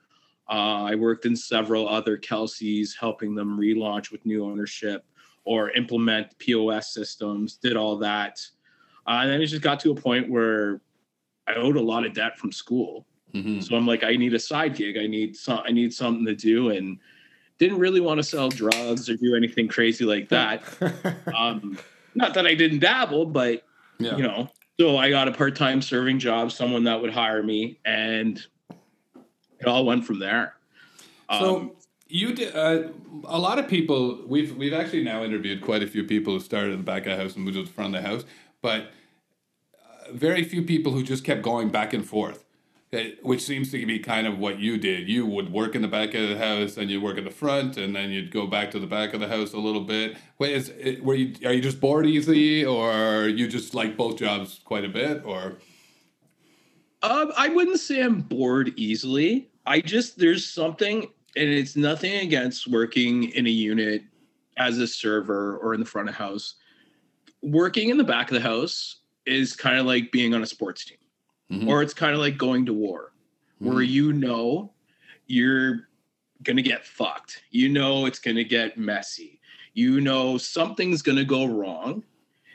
Uh, 0.50 0.84
I 0.86 0.96
worked 0.96 1.26
in 1.26 1.36
several 1.36 1.88
other 1.88 2.18
Kelsey's, 2.18 2.96
helping 3.00 3.36
them 3.36 3.58
relaunch 3.60 4.12
with 4.12 4.26
new 4.26 4.44
ownership 4.46 5.06
or 5.46 5.72
implement 5.72 6.38
POS 6.40 6.94
systems. 6.94 7.56
Did 7.58 7.78
all 7.78 7.98
that, 7.98 8.40
uh, 9.08 9.20
and 9.22 9.30
then 9.32 9.42
it 9.42 9.46
just 9.48 9.62
got 9.62 9.80
to 9.82 9.92
a 9.92 9.96
point 9.96 10.30
where 10.30 10.82
I 11.48 11.56
owed 11.56 11.78
a 11.78 11.82
lot 11.82 12.06
of 12.06 12.14
debt 12.14 12.38
from 12.38 12.52
school. 12.52 13.06
Mhm. 13.34 13.64
So 13.64 13.76
I'm 13.76 13.86
like, 13.86 14.04
I 14.04 14.16
need 14.16 14.34
a 14.34 14.40
side 14.40 14.76
gig. 14.76 14.98
I 14.98 15.06
need 15.06 15.36
some. 15.36 15.60
I 15.66 15.72
need 15.72 15.94
something 15.94 16.26
to 16.26 16.36
do, 16.36 16.70
and 16.70 16.98
didn't 17.60 17.78
really 17.78 18.00
want 18.00 18.18
to 18.18 18.24
sell 18.24 18.50
drugs 18.50 19.10
or 19.10 19.16
do 19.18 19.36
anything 19.36 19.68
crazy 19.68 20.06
like 20.06 20.30
that. 20.30 20.64
Um, 21.36 21.78
not 22.16 22.34
that 22.34 22.48
I 22.48 22.56
didn't 22.56 22.80
dabble, 22.80 23.28
but 23.28 23.64
Yeah. 24.00 24.16
you 24.18 24.24
know 24.24 24.50
so 24.80 24.96
i 24.98 25.10
got 25.10 25.28
a 25.28 25.32
part-time 25.32 25.82
serving 25.82 26.20
job 26.20 26.52
someone 26.54 26.86
that 26.86 27.02
would 27.02 27.12
hire 27.12 27.44
me 27.44 27.78
and 27.86 28.46
it 29.60 29.68
all 29.68 29.86
went 29.86 30.06
from 30.06 30.20
there 30.20 30.54
So 31.40 31.56
Um, 31.56 31.72
you 32.08 32.34
did. 32.34 32.56
Uh, 32.56 32.90
a 33.26 33.38
lot 33.38 33.60
of 33.60 33.68
people. 33.68 34.00
We've 34.28 34.56
we've 34.58 34.74
actually 34.74 35.04
now 35.04 35.24
interviewed 35.24 35.62
quite 35.62 35.84
a 35.84 35.88
few 35.88 36.04
people 36.04 36.34
who 36.34 36.40
started 36.40 36.72
in 36.72 36.80
the 36.80 36.84
back 36.94 37.06
of 37.06 37.12
the 37.16 37.22
house 37.24 37.36
and 37.36 37.44
moved 37.46 37.58
to 37.58 37.64
the 37.64 37.70
front 37.70 37.96
of 37.96 38.02
the 38.02 38.10
house, 38.10 38.24
but 38.64 38.82
uh, 38.82 40.12
very 40.14 40.44
few 40.44 40.64
people 40.64 40.92
who 40.92 41.04
just 41.04 41.24
kept 41.24 41.42
going 41.44 41.70
back 41.70 41.94
and 41.94 42.06
forth. 42.08 42.46
uh, 42.94 42.98
Which 43.22 43.42
seems 43.42 43.70
to 43.72 43.86
be 43.86 44.00
kind 44.00 44.26
of 44.26 44.40
what 44.40 44.58
you 44.60 44.78
did. 44.78 45.08
You 45.08 45.26
would 45.28 45.52
work 45.52 45.76
in 45.76 45.82
the 45.84 45.88
back 45.88 46.16
of 46.16 46.28
the 46.30 46.38
house, 46.38 46.78
and 46.78 46.90
you'd 46.90 47.04
work 47.04 47.18
in 47.18 47.26
the 47.26 47.32
front, 47.44 47.78
and 47.78 47.96
then 47.96 48.10
you'd 48.10 48.32
go 48.32 48.48
back 48.48 48.72
to 48.72 48.80
the 48.80 48.88
back 48.88 49.14
of 49.14 49.20
the 49.20 49.28
house 49.28 49.54
a 49.54 49.60
little 49.60 49.86
bit. 49.96 50.18
Wait, 50.40 50.54
is 50.56 50.66
were 51.02 51.16
you 51.22 51.36
are 51.46 51.54
you 51.54 51.62
just 51.62 51.80
bored 51.80 52.08
easily, 52.08 52.66
or 52.66 53.28
you 53.28 53.48
just 53.48 53.76
like 53.76 53.96
both 53.96 54.18
jobs 54.18 54.62
quite 54.66 54.86
a 54.86 54.90
bit, 55.02 55.24
or 55.26 55.60
Um, 57.02 57.32
I 57.38 57.50
wouldn't 57.50 57.80
say 57.80 58.02
I'm 58.02 58.22
bored 58.22 58.74
easily. 58.76 59.50
I 59.66 59.82
just 59.82 60.18
there's 60.18 60.46
something, 60.46 61.04
and 61.36 61.50
it's 61.50 61.76
nothing 61.76 62.14
against 62.16 62.68
working 62.68 63.30
in 63.32 63.48
a 63.48 63.52
unit 63.52 64.04
as 64.58 64.78
a 64.80 64.88
server 64.88 65.58
or 65.58 65.74
in 65.74 65.80
the 65.80 65.86
front 65.86 66.10
of 66.10 66.16
house. 66.16 66.56
Working 67.42 67.90
in 67.90 67.98
the 67.98 68.04
back 68.04 68.30
of 68.30 68.34
the 68.36 68.42
house 68.42 68.98
is 69.26 69.56
kind 69.56 69.78
of 69.80 69.86
like 69.86 70.12
being 70.12 70.34
on 70.34 70.44
a 70.44 70.46
sports 70.46 70.84
team, 70.86 70.98
Mhm. 71.52 71.68
or 71.68 71.82
it's 71.82 71.94
kind 71.94 72.14
of 72.14 72.20
like 72.20 72.38
going 72.38 72.66
to 72.66 72.74
war, 72.74 73.14
where 73.60 73.82
you 73.82 74.12
know 74.12 74.74
you're 75.28 75.88
gonna 76.44 76.62
get 76.62 76.86
fucked. 76.86 77.44
You 77.52 77.70
know 77.70 78.06
it's 78.08 78.20
gonna 78.20 78.44
get 78.44 78.78
messy. 78.78 79.40
You 79.74 80.02
know 80.02 80.38
something's 80.38 81.02
gonna 81.02 81.24
go 81.24 81.46
wrong, 81.46 82.04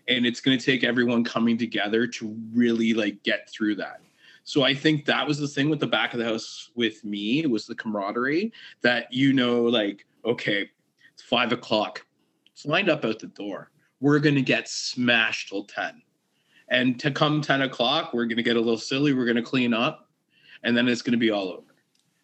and 0.09 0.27
it's 0.27 0.41
gonna 0.41 0.59
take 0.59 0.85
everyone 0.85 1.25
coming 1.25 1.57
together 1.57 2.07
to 2.09 2.37
really 2.53 2.93
like 2.93 3.23
get 3.23 3.49
through 3.49 3.77
that. 3.77 4.03
So 4.45 4.63
I 4.63 4.75
think 4.75 5.07
that 5.07 5.27
was 5.27 5.39
the 5.39 5.49
thing 5.49 5.71
with 5.71 5.81
the 5.81 5.87
back 5.87 6.13
of 6.13 6.19
the 6.19 6.27
house 6.27 6.71
with 6.75 7.03
me 7.03 7.41
it 7.41 7.51
was 7.51 7.67
the 7.67 7.75
camaraderie 7.75 8.53
that 8.83 9.11
you 9.11 9.33
know, 9.33 9.63
like, 9.63 10.07
okay, 10.25 10.69
it's 11.15 11.23
five 11.23 11.51
o'clock. 11.53 12.07
It's 12.53 12.67
lined 12.67 12.91
up 12.91 13.05
out 13.05 13.19
the 13.19 13.29
door. 13.29 13.71
We're 14.01 14.19
gonna 14.19 14.43
get 14.43 14.69
smashed 14.69 15.49
till 15.49 15.65
10. 15.65 16.03
And 16.69 17.01
to 17.01 17.11
come 17.11 17.41
10 17.41 17.63
o'clock, 17.63 18.13
we're 18.13 18.27
gonna 18.27 18.43
get 18.43 18.57
a 18.57 18.61
little 18.61 18.79
silly, 18.79 19.15
we're 19.15 19.27
gonna 19.27 19.43
clean 19.43 19.73
up, 19.73 20.11
and 20.63 20.77
then 20.77 20.89
it's 20.89 21.03
gonna 21.03 21.17
be 21.17 21.31
all 21.31 21.49
over. 21.49 21.75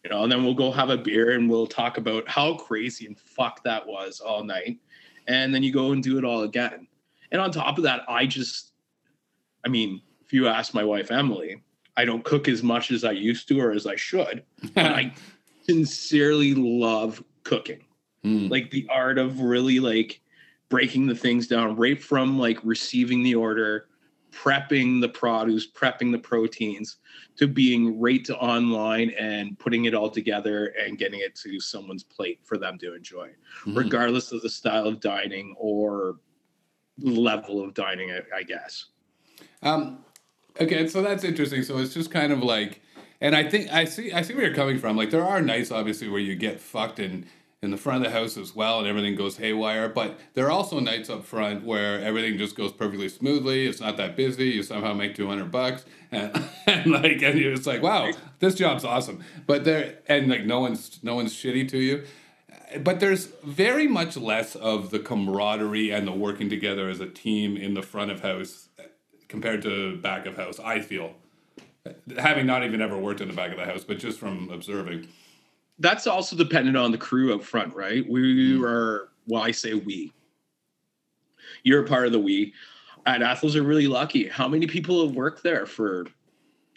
You 0.05 0.11
know, 0.11 0.23
and 0.23 0.33
then 0.33 0.45
we'll 0.45 0.55
go 0.55 0.71
have 0.71 0.91
a 0.91 0.97
beer 0.97 1.33
and 1.33 1.49
we'll 1.49 1.67
talk 1.67 1.99
about 1.99 2.29
how 2.29 2.55
crazy 2.55 3.07
and 3.07 3.19
fuck 3.19 3.63
that 3.65 3.87
was 3.87 4.21
all 4.21 4.45
night. 4.45 4.79
And 5.27 5.55
then 5.55 5.63
you 5.63 5.73
go 5.73 5.93
and 5.93 6.03
do 6.03 6.19
it 6.19 6.25
all 6.25 6.43
again. 6.43 6.87
And 7.33 7.41
on 7.41 7.51
top 7.51 7.79
of 7.79 7.85
that, 7.85 8.03
I 8.09 8.27
just 8.27 8.73
I 9.65 9.69
mean, 9.69 10.03
if 10.23 10.33
you 10.33 10.49
ask 10.49 10.75
my 10.75 10.85
wife 10.85 11.11
Emily, 11.11 11.63
I 11.97 12.05
don't 12.05 12.25
cook 12.25 12.49
as 12.49 12.63
much 12.63 12.91
as 12.91 13.05
I 13.05 13.13
used 13.13 13.49
to 13.49 13.61
or 13.61 13.73
as 13.73 13.87
I 13.87 13.97
should. 13.97 14.45
But 14.75 14.87
I 14.87 15.15
sincerely 15.63 16.55
love 16.55 17.23
cooking. 17.45 17.85
Hmm. 18.23 18.49
Like 18.49 18.71
the 18.71 18.87
art 18.91 19.19
of 19.19 19.41
really 19.41 19.81
like 19.81 20.21
breaking 20.69 21.07
the 21.07 21.15
things 21.15 21.47
down 21.47 21.77
right 21.77 22.01
from 22.03 22.39
like 22.39 22.59
receiving 22.63 23.23
the 23.23 23.35
order, 23.35 23.89
prepping 24.31 25.01
the 25.01 25.09
produce, 25.09 25.69
prepping 25.71 26.13
the 26.13 26.19
proteins 26.19 26.99
to 27.37 27.49
being 27.49 27.99
right 27.99 28.25
to 28.27 28.37
online 28.39 29.11
and 29.19 29.59
putting 29.59 29.87
it 29.87 29.95
all 29.95 30.11
together 30.11 30.67
and 30.81 30.99
getting 30.99 31.21
it 31.21 31.35
to 31.35 31.59
someone's 31.59 32.05
plate 32.05 32.39
for 32.45 32.57
them 32.59 32.79
to 32.79 32.95
enjoy, 32.95 33.31
Mhm. 33.65 33.77
regardless 33.77 34.31
of 34.33 34.43
the 34.43 34.51
style 34.51 34.87
of 34.87 35.01
dining 35.01 35.55
or 35.59 36.21
level 36.99 37.65
of 37.65 37.75
dining, 37.75 38.13
I, 38.13 38.21
I 38.37 38.43
guess. 38.43 38.87
Um, 39.63 40.05
okay, 40.61 40.87
so 40.87 41.03
that's 41.03 41.25
interesting. 41.25 41.63
So 41.63 41.79
it's 41.79 41.95
just 41.95 42.11
kind 42.11 42.33
of 42.33 42.43
like, 42.43 42.81
and 43.21 43.35
I 43.35 43.49
think 43.49 43.73
I 43.73 43.85
see 43.85 44.13
I 44.13 44.23
see 44.23 44.35
where 44.35 44.47
you're 44.47 44.55
coming 44.55 44.79
from. 44.79 44.97
Like 44.97 45.11
there 45.11 45.25
are 45.25 45.41
nights, 45.41 45.71
obviously, 45.71 46.09
where 46.09 46.21
you 46.21 46.35
get 46.35 46.61
fucked 46.61 46.99
in 46.99 47.27
in 47.63 47.71
the 47.71 47.77
front 47.77 48.05
of 48.05 48.11
the 48.11 48.19
house 48.19 48.39
as 48.39 48.55
well, 48.55 48.79
and 48.79 48.89
everything 48.89 49.15
goes 49.15 49.37
haywire. 49.37 49.89
But 49.89 50.19
there 50.35 50.47
are 50.47 50.51
also 50.51 50.81
nights 50.81 51.11
up 51.11 51.25
front 51.25 51.65
where 51.65 52.01
everything 52.01 52.39
just 52.39 52.57
goes 52.57 52.73
perfectly 52.73 53.09
smoothly. 53.09 53.67
It's 53.67 53.81
not 53.81 53.97
that 53.99 54.17
busy. 54.17 54.51
You 54.51 54.63
somehow 54.63 54.95
make 54.95 55.15
two 55.15 55.27
hundred 55.27 55.51
bucks, 55.51 55.85
and, 56.13 56.49
and 56.67 56.87
like, 56.87 57.23
and 57.23 57.39
you're 57.39 57.55
just 57.55 57.67
like, 57.67 57.83
wow, 57.83 58.11
this 58.39 58.55
job's 58.55 58.85
awesome. 58.85 59.23
But 59.47 59.65
there, 59.65 59.99
and 60.07 60.29
like, 60.29 60.45
no 60.45 60.61
one's 60.61 61.01
no 61.03 61.15
one's 61.15 61.35
shitty 61.35 61.69
to 61.71 61.79
you 61.79 62.05
but 62.85 63.01
there's 63.01 63.27
very 63.43 63.89
much 63.89 64.17
less 64.17 64.55
of 64.55 64.91
the 64.91 64.99
camaraderie 64.99 65.91
and 65.91 66.07
the 66.07 66.13
working 66.13 66.49
together 66.49 66.89
as 66.89 67.01
a 67.01 67.07
team 67.07 67.57
in 67.57 67.75
the 67.75 67.83
front 67.83 68.11
of 68.11 68.21
house 68.21 68.69
compared 69.31 69.63
to 69.63 69.97
back 69.99 70.27
of 70.27 70.37
house. 70.37 70.59
I 70.61 70.81
feel, 70.81 71.15
having 72.19 72.47
not 72.47 72.65
even 72.65 72.83
ever 72.83 72.99
worked 72.99 73.23
in 73.23 73.29
the 73.29 73.35
back 73.35 73.53
of 73.53 73.57
the 73.57 73.65
house, 73.65 73.85
but 73.85 73.99
just 73.99 74.19
from 74.19 74.51
observing. 74.51 75.09
that's 75.79 76.07
also 76.07 76.37
dependent 76.37 76.77
on 76.77 76.93
the 76.93 76.99
crew 76.99 77.35
up 77.35 77.43
front, 77.43 77.75
right? 77.75 78.07
We 78.07 78.55
mm-hmm. 78.55 78.65
are, 78.65 79.09
well, 79.27 79.43
I 79.43 79.53
say 79.53 79.73
we. 79.75 80.13
You're 81.63 81.85
a 81.85 81.89
part 81.89 82.07
of 82.07 82.13
the 82.13 82.19
we. 82.19 82.53
At 83.07 83.23
Ethel's 83.23 83.57
are 83.57 83.63
really 83.63 83.87
lucky. 83.87 84.29
How 84.29 84.47
many 84.47 84.67
people 84.67 85.07
have 85.07 85.17
worked 85.17 85.43
there 85.43 85.65
for 85.65 86.07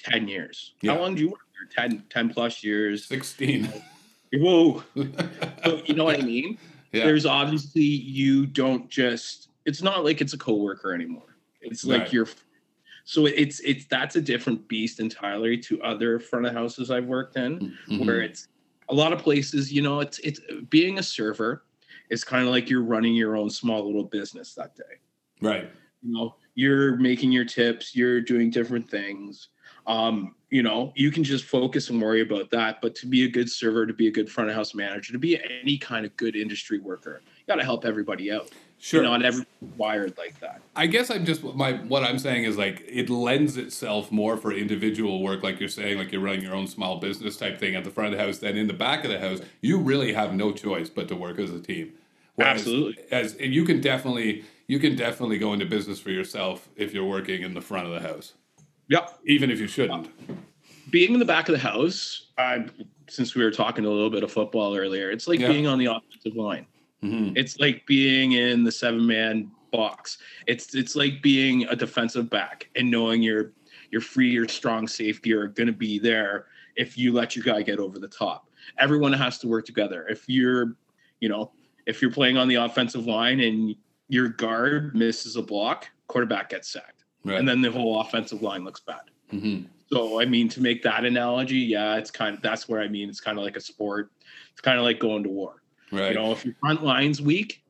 10 0.03 0.27
years? 0.29 0.73
Yeah. 0.81 0.93
How 0.93 1.01
long 1.01 1.15
do 1.15 1.21
you 1.21 1.29
work 1.29 1.41
there? 1.75 1.89
10, 1.89 2.05
10 2.09 2.33
plus 2.33 2.63
years. 2.63 3.05
Sixteen. 3.05 3.69
Whoa. 4.33 4.83
So, 5.63 5.81
you 5.85 5.95
know 5.95 6.03
what 6.03 6.19
I 6.19 6.23
mean? 6.23 6.57
yeah. 6.91 7.05
There's 7.05 7.25
obviously, 7.25 7.83
you 7.83 8.45
don't 8.45 8.89
just, 8.89 9.49
it's 9.65 9.81
not 9.81 10.03
like 10.03 10.21
it's 10.21 10.33
a 10.33 10.37
coworker 10.37 10.93
anymore. 10.93 11.32
It's 11.63 11.85
like 11.85 12.01
Right. 12.01 12.13
you're, 12.13 12.27
so 13.05 13.25
it's, 13.25 13.59
it's, 13.61 13.85
that's 13.85 14.15
a 14.15 14.21
different 14.21 14.67
beast 14.67 14.99
entirely 14.99 15.57
to 15.57 15.81
other 15.81 16.19
front 16.19 16.45
of 16.45 16.53
houses 16.53 16.91
I've 16.91 17.05
worked 17.05 17.35
in 17.37 17.73
Mhm. 17.89 18.05
where 18.05 18.21
it's 18.21 18.47
a 18.89 18.93
lot 18.93 19.13
of 19.13 19.19
places 19.19 19.71
you 19.71 19.81
know 19.81 19.99
it's 20.01 20.19
it's 20.19 20.41
being 20.69 20.99
a 20.99 21.03
server 21.03 21.63
is 22.09 22.23
kind 22.23 22.43
of 22.45 22.49
like 22.49 22.69
you're 22.69 22.83
running 22.83 23.15
your 23.15 23.35
own 23.35 23.49
small 23.49 23.85
little 23.85 24.03
business 24.03 24.53
that 24.53 24.75
day 24.75 24.99
right. 25.41 25.69
you 26.01 26.11
know 26.13 26.35
you're 26.55 26.97
making 26.97 27.31
your 27.31 27.45
tips 27.45 27.95
you're 27.95 28.19
doing 28.21 28.49
different 28.49 28.87
things 28.89 29.49
um 29.87 30.35
you 30.49 30.61
know 30.61 30.91
you 30.95 31.11
can 31.11 31.23
just 31.23 31.45
focus 31.45 31.89
and 31.89 32.01
worry 32.01 32.21
about 32.21 32.49
that 32.49 32.81
but 32.81 32.93
to 32.93 33.07
be 33.07 33.23
a 33.23 33.29
good 33.29 33.49
server 33.49 33.85
to 33.85 33.93
be 33.93 34.07
a 34.07 34.11
good 34.11 34.29
front 34.29 34.49
of 34.49 34.55
house 34.55 34.75
manager 34.75 35.13
to 35.13 35.19
be 35.19 35.39
any 35.61 35.77
kind 35.77 36.05
of 36.05 36.15
good 36.17 36.35
industry 36.35 36.79
worker 36.79 37.21
you 37.39 37.45
got 37.47 37.55
to 37.55 37.63
help 37.63 37.85
everybody 37.85 38.31
out 38.31 38.51
Sure. 38.83 38.99
you 39.01 39.05
know 39.07 39.13
not 39.15 39.23
everyone's 39.25 39.47
wired 39.77 40.17
like 40.17 40.37
that 40.41 40.59
I 40.75 40.87
guess 40.87 41.09
I'm 41.09 41.23
just 41.23 41.41
my 41.41 41.71
what 41.73 42.03
I'm 42.03 42.19
saying 42.19 42.43
is 42.43 42.57
like 42.57 42.83
it 42.85 43.09
lends 43.09 43.55
itself 43.55 44.11
more 44.11 44.35
for 44.35 44.51
individual 44.51 45.21
work, 45.23 45.41
like 45.41 45.59
you're 45.61 45.69
saying, 45.69 45.97
like 45.99 46.11
you're 46.11 46.19
running 46.19 46.41
your 46.41 46.53
own 46.53 46.67
small 46.67 46.99
business 46.99 47.37
type 47.37 47.59
thing 47.59 47.75
at 47.75 47.83
the 47.85 47.91
front 47.91 48.11
of 48.11 48.17
the 48.17 48.25
house. 48.25 48.39
Than 48.39 48.57
in 48.57 48.67
the 48.67 48.73
back 48.73 49.05
of 49.05 49.11
the 49.11 49.19
house, 49.19 49.39
you 49.61 49.77
really 49.77 50.11
have 50.13 50.33
no 50.33 50.51
choice 50.51 50.89
but 50.89 51.07
to 51.09 51.15
work 51.15 51.39
as 51.39 51.51
a 51.51 51.59
team. 51.61 51.93
Absolutely. 52.39 52.97
As 53.11 53.35
and 53.35 53.53
you 53.53 53.63
can 53.63 53.79
definitely 53.79 54.43
you 54.67 54.79
can 54.79 54.95
definitely 54.97 55.37
go 55.37 55.53
into 55.53 55.65
business 55.65 55.99
for 55.99 56.09
yourself 56.11 56.67
if 56.75 56.93
you're 56.93 57.05
working 57.07 57.43
in 57.43 57.53
the 57.53 57.61
front 57.61 57.87
of 57.87 57.93
the 57.93 58.01
house, 58.05 58.33
yeah 58.89 59.05
even 59.25 59.49
if 59.49 59.59
you 59.61 59.67
shouldn't. 59.67 60.09
being 60.91 61.13
in 61.13 61.19
the 61.19 61.25
back 61.25 61.47
of 61.47 61.53
the 61.53 61.59
house 61.59 62.27
I, 62.37 62.65
since 63.07 63.33
we 63.35 63.43
were 63.45 63.51
talking 63.51 63.85
a 63.85 63.89
little 63.89 64.09
bit 64.09 64.23
of 64.23 64.31
football 64.31 64.75
earlier 64.75 65.09
it's 65.11 65.27
like 65.27 65.39
Yeah. 65.39 65.47
being 65.49 65.67
on 65.67 65.77
the 65.79 65.85
offensive 65.85 66.35
line 66.35 66.65
Mhm. 67.03 67.37
It's 67.37 67.59
like 67.59 67.85
being 67.85 68.31
in 68.33 68.63
the 68.63 68.71
seven 68.71 69.05
man 69.05 69.51
box. 69.71 70.17
It's 70.47 70.73
it's 70.75 70.95
like 70.95 71.21
being 71.21 71.65
a 71.65 71.75
defensive 71.75 72.29
back 72.29 72.69
and 72.75 72.89
knowing 72.89 73.21
your 73.21 73.51
your 73.91 74.01
free, 74.01 74.31
your 74.31 74.47
strong 74.47 74.87
safety 74.87 75.33
are 75.33 75.47
going 75.47 75.67
to 75.67 75.73
be 75.73 75.99
there 75.99 76.47
if 76.75 76.97
you 76.97 77.11
let 77.13 77.35
your 77.35 77.43
guy 77.45 77.61
get 77.61 77.77
over 77.79 77.99
the 77.99 78.07
top. 78.07 78.49
Everyone 78.79 79.13
has 79.13 79.37
to 79.39 79.47
work 79.47 79.65
together. 79.65 80.07
If 80.07 80.27
you're, 80.27 80.75
you 81.19 81.29
know, 81.29 81.51
if 81.85 82.01
you're 82.01 82.09
playing 82.11 82.37
on 82.37 82.47
the 82.47 82.55
offensive 82.55 83.05
line 83.05 83.39
and 83.41 83.75
your 84.07 84.29
guard 84.29 84.95
misses 84.95 85.35
a 85.35 85.41
block, 85.43 85.89
quarterback 86.07 86.49
gets 86.49 86.69
sacked, 86.69 87.03
Right. 87.23 87.37
and 87.37 87.47
then 87.47 87.61
the 87.61 87.71
whole 87.71 87.99
offensive 88.01 88.41
line 88.41 88.63
looks 88.63 88.79
bad. 88.79 89.01
Mhm. 89.31 89.65
So 89.91 90.19
I 90.21 90.25
mean, 90.25 90.49
to 90.49 90.61
make 90.61 90.81
that 90.83 91.05
analogy, 91.05 91.59
yeah, 91.59 91.95
it's 91.97 92.09
kind 92.11 92.35
of 92.35 92.41
that's 92.41 92.67
where 92.69 92.81
I 92.81 92.87
mean 92.87 93.09
it's 93.09 93.19
kind 93.21 93.37
of 93.37 93.43
like 93.43 93.57
a 93.57 93.61
sport. 93.61 94.11
It's 94.51 94.61
kind 94.61 94.77
of 94.79 94.83
like 94.85 94.99
going 94.99 95.23
to 95.23 95.29
war. 95.29 95.61
Right. 95.93 96.09
You 96.09 96.15
know, 96.15 96.31
if 96.31 96.43
your 96.43 96.55
front 96.59 96.83
line's 96.83 97.21
weak, 97.21 97.61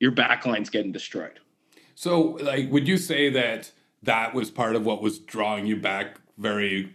your 0.00 0.10
back 0.10 0.44
line's 0.44 0.70
getting 0.70 0.92
destroyed. 0.92 1.38
So, 1.94 2.20
like, 2.42 2.70
would 2.70 2.86
you 2.88 2.96
say 2.96 3.30
that 3.30 3.70
that 4.02 4.34
was 4.34 4.50
part 4.50 4.76
of 4.76 4.84
what 4.84 5.02
was 5.02 5.18
drawing 5.18 5.66
you 5.66 5.76
back 5.76 6.20
very 6.36 6.94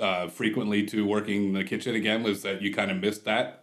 uh, 0.00 0.28
frequently 0.28 0.82
to 0.86 1.06
working 1.06 1.46
in 1.46 1.52
the 1.52 1.64
kitchen 1.64 1.94
again? 1.94 2.22
Was 2.22 2.42
that 2.42 2.62
you 2.62 2.72
kind 2.72 2.90
of 2.90 2.98
missed 2.98 3.24
that? 3.26 3.62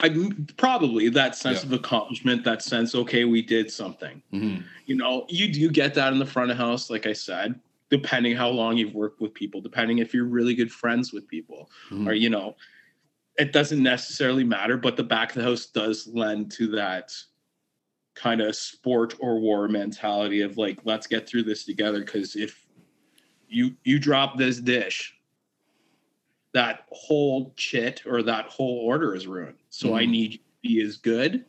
I 0.00 0.30
probably 0.56 1.08
that 1.10 1.36
sense 1.36 1.60
Yeah. 1.60 1.66
of 1.66 1.72
accomplishment, 1.74 2.42
that 2.44 2.62
sense, 2.62 2.94
okay, 2.94 3.24
we 3.24 3.40
did 3.42 3.70
something. 3.70 4.20
Mm-hmm. 4.32 4.62
You 4.86 4.96
know, 4.96 5.26
you 5.28 5.52
do 5.52 5.68
get 5.70 5.94
that 5.94 6.12
in 6.12 6.18
the 6.18 6.26
front 6.26 6.50
of 6.50 6.56
house, 6.56 6.90
like 6.90 7.06
I 7.06 7.12
said, 7.12 7.54
depending 7.88 8.34
how 8.34 8.48
long 8.48 8.76
you've 8.76 8.94
worked 8.94 9.20
with 9.20 9.32
people, 9.34 9.60
depending 9.60 9.98
if 9.98 10.12
you're 10.12 10.24
really 10.24 10.54
good 10.54 10.72
friends 10.72 11.12
with 11.12 11.28
people, 11.28 11.70
Mhm. 11.90 12.08
or 12.08 12.14
you 12.14 12.30
know, 12.30 12.56
it 13.38 13.52
doesn't 13.52 13.82
necessarily 13.82 14.44
matter, 14.44 14.76
but 14.76 14.96
the 14.96 15.04
back 15.04 15.30
of 15.30 15.36
the 15.36 15.42
house 15.42 15.66
does 15.66 16.06
lend 16.06 16.52
to 16.52 16.68
that 16.68 17.12
kind 18.14 18.40
of 18.42 18.54
sport 18.54 19.14
or 19.20 19.40
war 19.40 19.68
mentality 19.68 20.42
of 20.42 20.58
like, 20.58 20.78
let's 20.84 21.06
get 21.06 21.26
through 21.26 21.44
this 21.44 21.64
together. 21.64 22.00
Because 22.00 22.36
if 22.36 22.66
you 23.48 23.74
you 23.84 23.98
drop 23.98 24.36
this 24.36 24.58
dish, 24.58 25.14
that 26.52 26.84
whole 26.90 27.52
chit 27.56 28.02
or 28.06 28.22
that 28.22 28.46
whole 28.46 28.80
order 28.80 29.14
is 29.14 29.26
ruined. 29.26 29.56
So 29.70 29.88
Mm-hmm. 29.88 29.96
I 29.96 30.06
need 30.06 30.32
you 30.32 30.38
to 30.38 30.44
be 30.62 30.82
as 30.82 30.96
good 30.96 31.44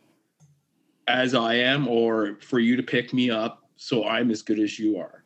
as 1.07 1.35
I 1.35 1.55
am, 1.55 1.87
or 1.87 2.37
for 2.41 2.59
you 2.59 2.77
to 2.77 2.83
pick 2.83 3.13
me 3.13 3.29
up 3.29 3.63
so 3.75 4.07
I'm 4.07 4.31
as 4.31 4.41
good 4.41 4.59
as 4.59 4.79
you 4.79 4.97
are. 4.97 5.22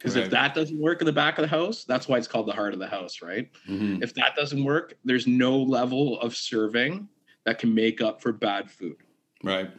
Because 0.00 0.16
Right. 0.16 0.24
if 0.24 0.30
that 0.30 0.54
doesn't 0.54 0.78
work 0.78 1.02
in 1.02 1.04
the 1.06 1.12
back 1.12 1.36
of 1.36 1.42
the 1.42 1.48
house, 1.48 1.84
that's 1.84 2.08
why 2.08 2.16
it's 2.16 2.26
called 2.26 2.46
the 2.46 2.52
heart 2.52 2.72
of 2.72 2.78
the 2.78 2.86
house, 2.86 3.20
right? 3.20 3.50
Mhm. 3.68 4.02
If 4.02 4.14
that 4.14 4.34
doesn't 4.34 4.64
work, 4.64 4.96
there's 5.04 5.26
no 5.26 5.58
level 5.60 6.18
of 6.20 6.34
serving 6.34 7.06
that 7.44 7.58
can 7.58 7.74
make 7.74 8.00
up 8.00 8.22
for 8.22 8.32
bad 8.32 8.70
food. 8.70 8.96
Right. 9.44 9.70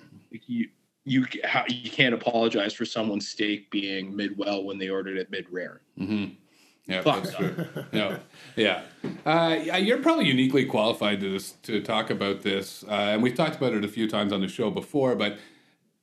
You 0.45 0.69
you 1.03 1.25
you 1.67 1.89
can't 1.89 2.13
apologize 2.13 2.73
for 2.73 2.85
someone's 2.85 3.27
steak 3.27 3.71
being 3.71 4.15
mid 4.15 4.37
well 4.37 4.63
when 4.63 4.77
they 4.77 4.89
ordered 4.89 5.17
it 5.17 5.31
mid 5.31 5.47
rare. 5.51 5.81
hmm 5.97 6.25
Yeah, 6.85 7.01
Fuck 7.01 7.23
that's 7.23 7.35
true. 7.35 7.55
Yeah, 7.91 8.19
yeah. 8.55 8.83
Uh, 9.25 9.55
you're 9.79 9.97
probably 9.97 10.27
uniquely 10.27 10.65
qualified 10.65 11.19
to 11.21 11.31
this, 11.31 11.53
to 11.63 11.81
talk 11.81 12.11
about 12.11 12.43
this, 12.43 12.83
uh, 12.83 12.91
and 13.13 13.23
we've 13.23 13.33
talked 13.33 13.55
about 13.55 13.73
it 13.73 13.83
a 13.83 13.87
few 13.87 14.07
times 14.07 14.31
on 14.31 14.41
the 14.41 14.47
show 14.47 14.69
before. 14.69 15.15
But 15.15 15.37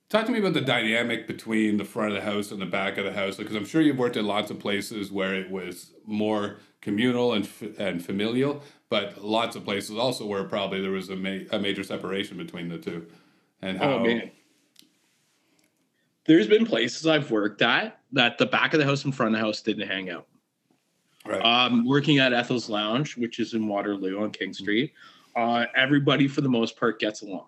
talk 0.09 0.25
to 0.25 0.31
me 0.31 0.39
about 0.39 0.53
the 0.53 0.61
dynamic 0.61 1.27
between 1.27 1.77
the 1.77 1.85
front 1.85 2.13
of 2.13 2.15
the 2.15 2.29
house 2.29 2.51
and 2.51 2.61
the 2.61 2.65
back 2.65 2.97
of 2.97 3.05
the 3.05 3.13
house, 3.13 3.37
because 3.37 3.55
I'm 3.55 3.65
sure 3.65 3.81
you've 3.81 3.97
worked 3.97 4.17
in 4.17 4.25
lots 4.25 4.51
of 4.51 4.59
places 4.59 5.11
where 5.11 5.33
it 5.35 5.49
was 5.49 5.93
more 6.05 6.57
communal 6.81 7.33
and 7.33 7.47
and 7.77 8.03
familial, 8.03 8.63
but 8.89 9.23
lots 9.23 9.55
of 9.55 9.63
places 9.63 9.97
also 9.97 10.25
where 10.25 10.43
probably 10.43 10.81
there 10.81 10.91
was 10.91 11.09
a, 11.09 11.15
ma- 11.15 11.45
a 11.51 11.59
major 11.59 11.83
separation 11.83 12.37
between 12.37 12.67
the 12.69 12.77
two. 12.77 13.05
And 13.61 13.77
how? 13.77 13.93
Oh 13.93 13.99
man. 13.99 14.31
There's 16.25 16.47
been 16.47 16.65
places 16.65 17.07
I've 17.07 17.31
worked 17.31 17.61
at 17.61 17.99
that 18.11 18.37
the 18.37 18.45
back 18.45 18.73
of 18.73 18.79
the 18.79 18.85
house 18.85 19.03
and 19.05 19.15
front 19.15 19.33
of 19.33 19.39
the 19.39 19.45
house 19.45 19.61
didn't 19.61 19.87
hang 19.87 20.09
out. 20.09 20.27
Right. 21.25 21.41
Um, 21.41 21.85
working 21.85 22.19
at 22.19 22.33
Ethel's 22.33 22.69
Lounge, 22.69 23.17
which 23.17 23.39
is 23.39 23.53
in 23.53 23.67
Waterloo 23.67 24.21
on 24.23 24.31
King 24.31 24.53
Street, 24.53 24.93
uh, 25.35 25.65
everybody 25.75 26.27
for 26.27 26.41
the 26.41 26.49
most 26.49 26.77
part 26.79 26.99
gets 26.99 27.21
along. 27.23 27.45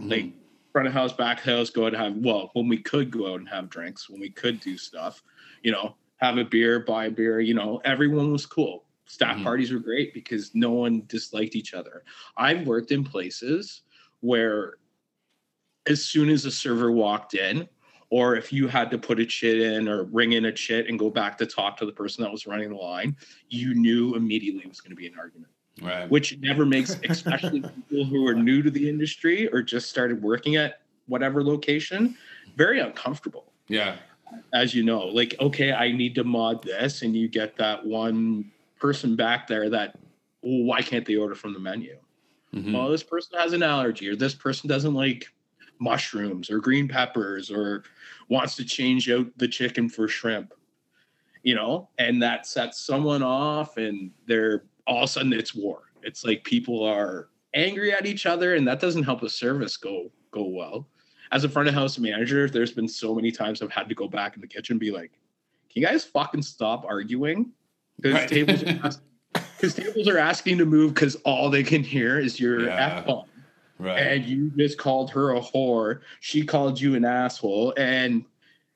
Mhm. 0.00 0.10
Like 0.10 0.32
front 0.76 0.88
of 0.88 0.92
house, 0.92 1.14
back 1.14 1.38
of 1.38 1.44
house, 1.44 1.70
go 1.70 1.86
out 1.86 1.94
and 1.94 2.02
have 2.02 2.16
well, 2.18 2.50
when 2.52 2.68
we 2.68 2.76
could 2.76 3.10
go 3.10 3.32
out 3.32 3.40
and 3.40 3.48
have 3.48 3.70
drinks, 3.70 4.10
when 4.10 4.20
we 4.20 4.28
could 4.28 4.60
do 4.60 4.76
stuff, 4.76 5.22
you 5.62 5.72
know, 5.72 5.96
have 6.18 6.36
a 6.36 6.44
beer, 6.44 6.80
buy 6.80 7.06
a 7.06 7.10
beer, 7.10 7.40
you 7.40 7.54
know, 7.54 7.80
everyone 7.86 8.30
was 8.30 8.44
cool. 8.44 8.84
Staff 9.06 9.38
Mhm. 9.38 9.42
parties 9.42 9.72
were 9.72 9.78
great 9.78 10.12
because 10.12 10.54
no 10.54 10.72
one 10.72 11.02
disliked 11.06 11.56
each 11.56 11.72
other. 11.72 12.04
I've 12.36 12.66
worked 12.66 12.92
in 12.92 13.04
places 13.04 13.84
where 14.20 14.74
as 15.86 16.04
soon 16.04 16.28
as 16.28 16.44
a 16.44 16.50
server 16.50 16.92
walked 16.92 17.32
in, 17.32 17.66
or 18.10 18.36
if 18.36 18.52
you 18.52 18.68
had 18.68 18.90
to 18.90 18.98
put 18.98 19.18
a 19.18 19.24
chit 19.24 19.58
in 19.58 19.88
or 19.88 20.04
ring 20.04 20.32
in 20.32 20.44
a 20.44 20.52
chit 20.52 20.90
and 20.90 20.98
go 20.98 21.08
back 21.08 21.38
to 21.38 21.46
talk 21.46 21.78
to 21.78 21.86
the 21.86 21.92
person 21.92 22.22
that 22.22 22.30
was 22.30 22.46
running 22.46 22.68
the 22.68 22.76
line, 22.76 23.16
you 23.48 23.72
knew 23.72 24.14
immediately 24.14 24.60
it 24.60 24.68
was 24.68 24.82
going 24.82 24.90
to 24.90 24.96
be 24.96 25.06
an 25.06 25.18
argument, 25.18 25.52
right. 25.82 26.08
which 26.10 26.38
never 26.38 26.64
makes, 26.66 26.98
especially 27.08 27.60
people 27.88 28.04
who 28.04 28.26
are 28.26 28.34
new 28.34 28.62
to 28.62 28.70
the 28.70 28.88
industry 28.88 29.48
or 29.48 29.62
just 29.62 29.88
started 29.90 30.22
working 30.22 30.56
at 30.56 30.80
whatever 31.06 31.42
location, 31.42 32.16
very 32.56 32.80
uncomfortable. 32.80 33.52
yeah. 33.68 33.96
As 34.52 34.74
you 34.74 34.82
know, 34.82 35.06
like, 35.06 35.36
okay, 35.38 35.72
I 35.72 35.92
need 35.92 36.16
to 36.16 36.24
mod 36.24 36.60
this, 36.60 37.02
and 37.02 37.14
you 37.14 37.28
get 37.28 37.56
that 37.58 37.86
one 37.86 38.50
person 38.80 39.14
back 39.14 39.46
there 39.46 39.70
that, 39.70 39.96
well, 40.42 40.64
why 40.64 40.82
can't 40.82 41.06
they 41.06 41.14
order 41.14 41.36
from 41.36 41.52
the 41.52 41.60
menu? 41.60 41.96
Mhm. 42.52 42.72
well, 42.72 42.90
this 42.90 43.04
person 43.04 43.38
has 43.38 43.52
an 43.52 43.62
allergy, 43.62 44.08
or 44.08 44.16
this 44.16 44.34
person 44.34 44.68
doesn't 44.68 44.94
like 44.94 45.28
mushrooms 45.78 46.50
or 46.50 46.58
green 46.58 46.88
peppers, 46.88 47.52
or 47.52 47.84
wants 48.28 48.56
to 48.56 48.64
change 48.64 49.08
out 49.10 49.26
the 49.36 49.46
chicken 49.46 49.88
for 49.88 50.08
shrimp, 50.08 50.52
you 51.44 51.54
know, 51.54 51.88
and 51.98 52.20
that 52.20 52.46
sets 52.46 52.80
someone 52.80 53.22
off, 53.22 53.76
and 53.76 54.10
they're 54.26 54.64
all 54.86 54.98
of 54.98 55.04
a 55.04 55.08
sudden 55.08 55.32
it's 55.32 55.54
war. 55.54 55.82
It's 56.02 56.24
like 56.24 56.44
people 56.44 56.84
are 56.84 57.28
angry 57.54 57.92
at 57.92 58.06
each 58.06 58.26
other, 58.26 58.54
and 58.54 58.66
that 58.68 58.80
doesn't 58.80 59.02
help 59.02 59.22
a 59.22 59.28
service 59.28 59.76
go 59.76 60.10
go 60.30 60.44
well. 60.44 60.88
As 61.32 61.42
a 61.44 61.48
front 61.48 61.68
of 61.68 61.74
house 61.74 61.98
manager, 61.98 62.48
there's 62.48 62.72
been 62.72 62.86
so 62.88 63.14
many 63.14 63.32
times 63.32 63.60
I've 63.60 63.72
had 63.72 63.88
to 63.88 63.94
go 63.94 64.06
back 64.08 64.34
in 64.36 64.40
the 64.40 64.46
kitchen 64.46 64.74
and 64.74 64.80
be 64.80 64.90
like, 64.92 65.12
"Can 65.70 65.82
you 65.82 65.86
guys 65.86 66.04
fucking 66.04 66.42
stop 66.42 66.84
arguing?" 66.84 67.50
Because 68.00 68.14
Right. 68.20 68.28
tables 68.28 68.62
are 68.62 68.90
because 69.56 69.74
tables 69.74 70.06
are 70.08 70.18
asking 70.18 70.58
to 70.58 70.66
move 70.66 70.94
because 70.94 71.16
all 71.16 71.50
they 71.50 71.62
can 71.64 71.82
hear 71.82 72.18
is 72.18 72.38
your 72.38 72.66
Yeah. 72.66 72.98
f 72.98 73.06
bomb, 73.06 73.24
Right. 73.78 73.98
and 73.98 74.24
you 74.24 74.50
just 74.56 74.78
called 74.78 75.10
her 75.10 75.34
a 75.34 75.40
whore. 75.40 76.00
She 76.20 76.42
called 76.44 76.80
you 76.80 76.94
an 76.94 77.04
asshole, 77.04 77.74
and 77.76 78.24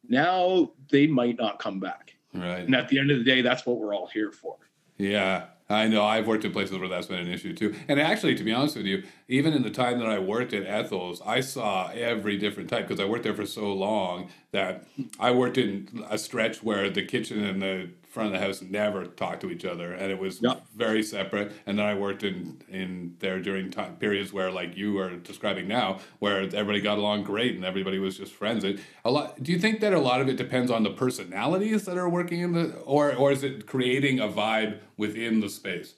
now 0.09 0.73
they 0.91 1.07
might 1.07 1.39
not 1.39 1.59
come 1.61 1.79
back. 1.79 2.17
right. 2.35 2.61
And 2.65 2.75
at 2.77 2.89
the 2.89 2.99
end 2.99 3.11
of 3.11 3.19
the 3.19 3.25
day, 3.25 3.43
that's 3.43 3.67
what 3.67 3.79
we're 3.79 3.93
all 3.95 4.07
here 4.07 4.31
for. 4.33 4.57
Yeah, 4.99 5.47
I 5.71 5.87
know. 5.87 6.05
I've 6.05 6.27
worked 6.27 6.45
in 6.45 6.51
places 6.51 6.77
where 6.77 6.89
that's 6.89 7.07
been 7.07 7.21
an 7.21 7.33
issue 7.33 7.55
too. 7.55 7.75
And 7.87 8.01
actually, 8.01 8.35
to 8.35 8.43
be 8.43 8.53
honest 8.53 8.77
with 8.77 8.87
you, 8.87 9.05
even 9.29 9.53
in 9.53 9.63
the 9.63 9.71
time 9.71 10.01
that 10.01 10.09
I 10.09 10.19
worked 10.19 10.53
at 10.53 10.67
Ethel's, 10.67 11.23
I 11.23 11.41
saw 11.41 11.91
every 11.91 12.37
different 12.37 12.69
type 12.69 12.89
because 12.89 13.01
I 13.01 13.05
worked 13.05 13.23
there 13.23 13.35
for 13.35 13.47
so 13.47 13.73
long 13.73 14.31
that 14.51 14.85
I 15.21 15.31
worked 15.31 15.59
in 15.59 16.05
a 16.11 16.19
stretch 16.19 16.63
where 16.63 16.91
the 16.91 17.07
kitchen 17.07 17.45
and 17.45 17.63
the 17.63 17.91
front 18.11 18.35
of 18.35 18.41
the 18.41 18.45
house 18.45 18.61
never 18.61 19.07
talked 19.07 19.41
to 19.41 19.51
each 19.51 19.65
other, 19.65 19.93
and 19.93 20.11
it 20.11 20.19
was 20.19 20.43
Yep. 20.43 20.63
very 20.77 21.03
separate. 21.03 21.53
And 21.67 21.79
then 21.79 21.87
I 21.87 21.95
worked 21.95 22.23
in 22.25 22.61
in 22.69 23.15
there 23.21 23.41
during 23.41 23.71
time 23.71 23.97
periods 23.97 24.33
where, 24.33 24.51
like 24.51 24.77
you 24.77 24.99
are 24.99 25.17
describing 25.17 25.69
now, 25.69 26.01
where 26.19 26.41
everybody 26.43 26.81
got 26.81 26.99
along 26.99 27.23
great 27.23 27.55
and 27.55 27.65
everybody 27.65 27.99
was 27.99 28.19
just 28.19 28.33
friends. 28.33 28.65
It, 28.65 28.81
a 29.05 29.11
lot. 29.11 29.43
Do 29.43 29.53
you 29.53 29.59
think 29.59 29.81
that 29.81 29.93
a 29.93 30.01
lot 30.01 30.21
of 30.21 30.29
it 30.29 30.37
depends 30.37 30.71
on 30.71 30.83
the 30.83 30.91
personalities 30.91 31.85
that 31.87 31.97
are 31.97 32.09
working 32.09 32.41
in 32.41 32.53
the, 32.53 32.75
or 32.85 33.15
or 33.15 33.33
is 33.33 33.43
it 33.45 33.67
creating 33.67 34.19
a 34.21 34.29
vibe 34.29 34.79
within 34.97 35.41
the 35.41 35.49
space? 35.49 35.95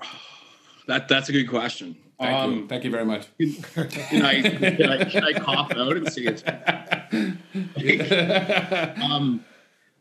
That 0.88 1.08
that's 1.08 1.28
a 1.28 1.32
good 1.32 1.48
question. 1.48 1.96
Thank 2.20 2.30
you. 2.30 2.36
Um, 2.60 2.68
Thank 2.68 2.84
you 2.84 2.90
very 2.92 3.04
much. 3.04 3.26
can 3.38 4.22
I, 4.22 4.40
can 4.40 4.88
I 4.88 5.04
can 5.04 5.24
I 5.24 5.32
cough 5.32 5.72
out 5.72 5.96
and 5.96 6.12
say 6.12 6.22
it's 6.22 6.44
um, 9.10 9.44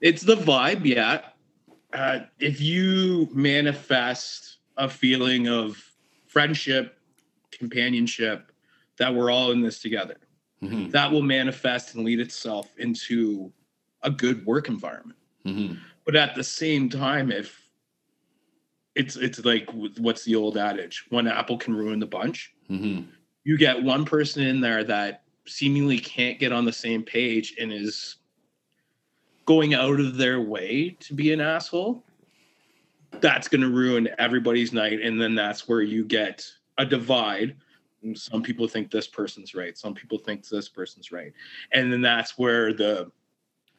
it's 0.01 0.21
the 0.21 0.35
vibe, 0.35 0.85
yeah. 0.85 1.21
Uh, 1.93 2.19
if 2.39 2.59
you 2.59 3.29
manifest 3.33 4.57
a 4.77 4.89
feeling 4.89 5.47
of 5.47 5.81
friendship, 6.27 6.99
companionship, 7.51 8.51
that 8.97 9.13
we're 9.13 9.31
all 9.31 9.51
in 9.51 9.61
this 9.61 9.79
together, 9.81 10.17
Mhm, 10.61 10.91
that 10.91 11.11
will 11.11 11.21
manifest 11.21 11.95
and 11.95 12.03
lead 12.05 12.19
itself 12.19 12.73
into 12.77 13.51
a 14.03 14.09
good 14.09 14.45
work 14.45 14.67
environment. 14.67 15.19
mhm. 15.45 15.79
But 16.05 16.15
at 16.15 16.35
the 16.35 16.43
same 16.43 16.89
time, 16.89 17.31
if 17.31 17.61
it's 18.95 19.15
it's 19.17 19.43
like 19.43 19.69
what's 19.97 20.23
the 20.23 20.35
old 20.35 20.57
adage? 20.57 21.05
One 21.09 21.27
apple 21.27 21.57
can 21.57 21.73
ruin 21.75 21.99
the 21.99 22.05
bunch 22.07 22.53
Mhm. 22.69 23.07
you 23.43 23.57
get 23.57 23.83
one 23.83 24.05
person 24.05 24.43
in 24.43 24.59
there 24.61 24.83
that 24.85 25.23
seemingly 25.45 25.99
can't 25.99 26.39
get 26.39 26.51
on 26.51 26.65
the 26.65 26.73
same 26.73 27.03
page 27.03 27.55
and 27.59 27.71
is 27.71 28.17
going 29.45 29.73
out 29.73 29.99
of 29.99 30.17
their 30.17 30.41
way 30.41 30.95
to 30.99 31.13
be 31.13 31.31
an 31.31 31.41
asshole 31.41 32.03
that's 33.21 33.47
going 33.47 33.61
to 33.61 33.69
ruin 33.69 34.09
everybody's 34.17 34.73
night 34.73 34.99
and 35.01 35.19
then 35.21 35.35
that's 35.35 35.67
where 35.67 35.81
you 35.81 36.03
get 36.03 36.45
a 36.77 36.85
divide 36.85 37.55
some 38.13 38.43
people 38.43 38.67
think 38.67 38.91
this 38.91 39.07
person's 39.07 39.55
right 39.55 39.77
some 39.77 39.93
people 39.93 40.17
think 40.17 40.47
this 40.49 40.67
person's 40.69 41.11
right 41.11 41.31
and 41.71 41.91
then 41.91 42.01
that's 42.01 42.37
where 42.37 42.73
the 42.73 43.09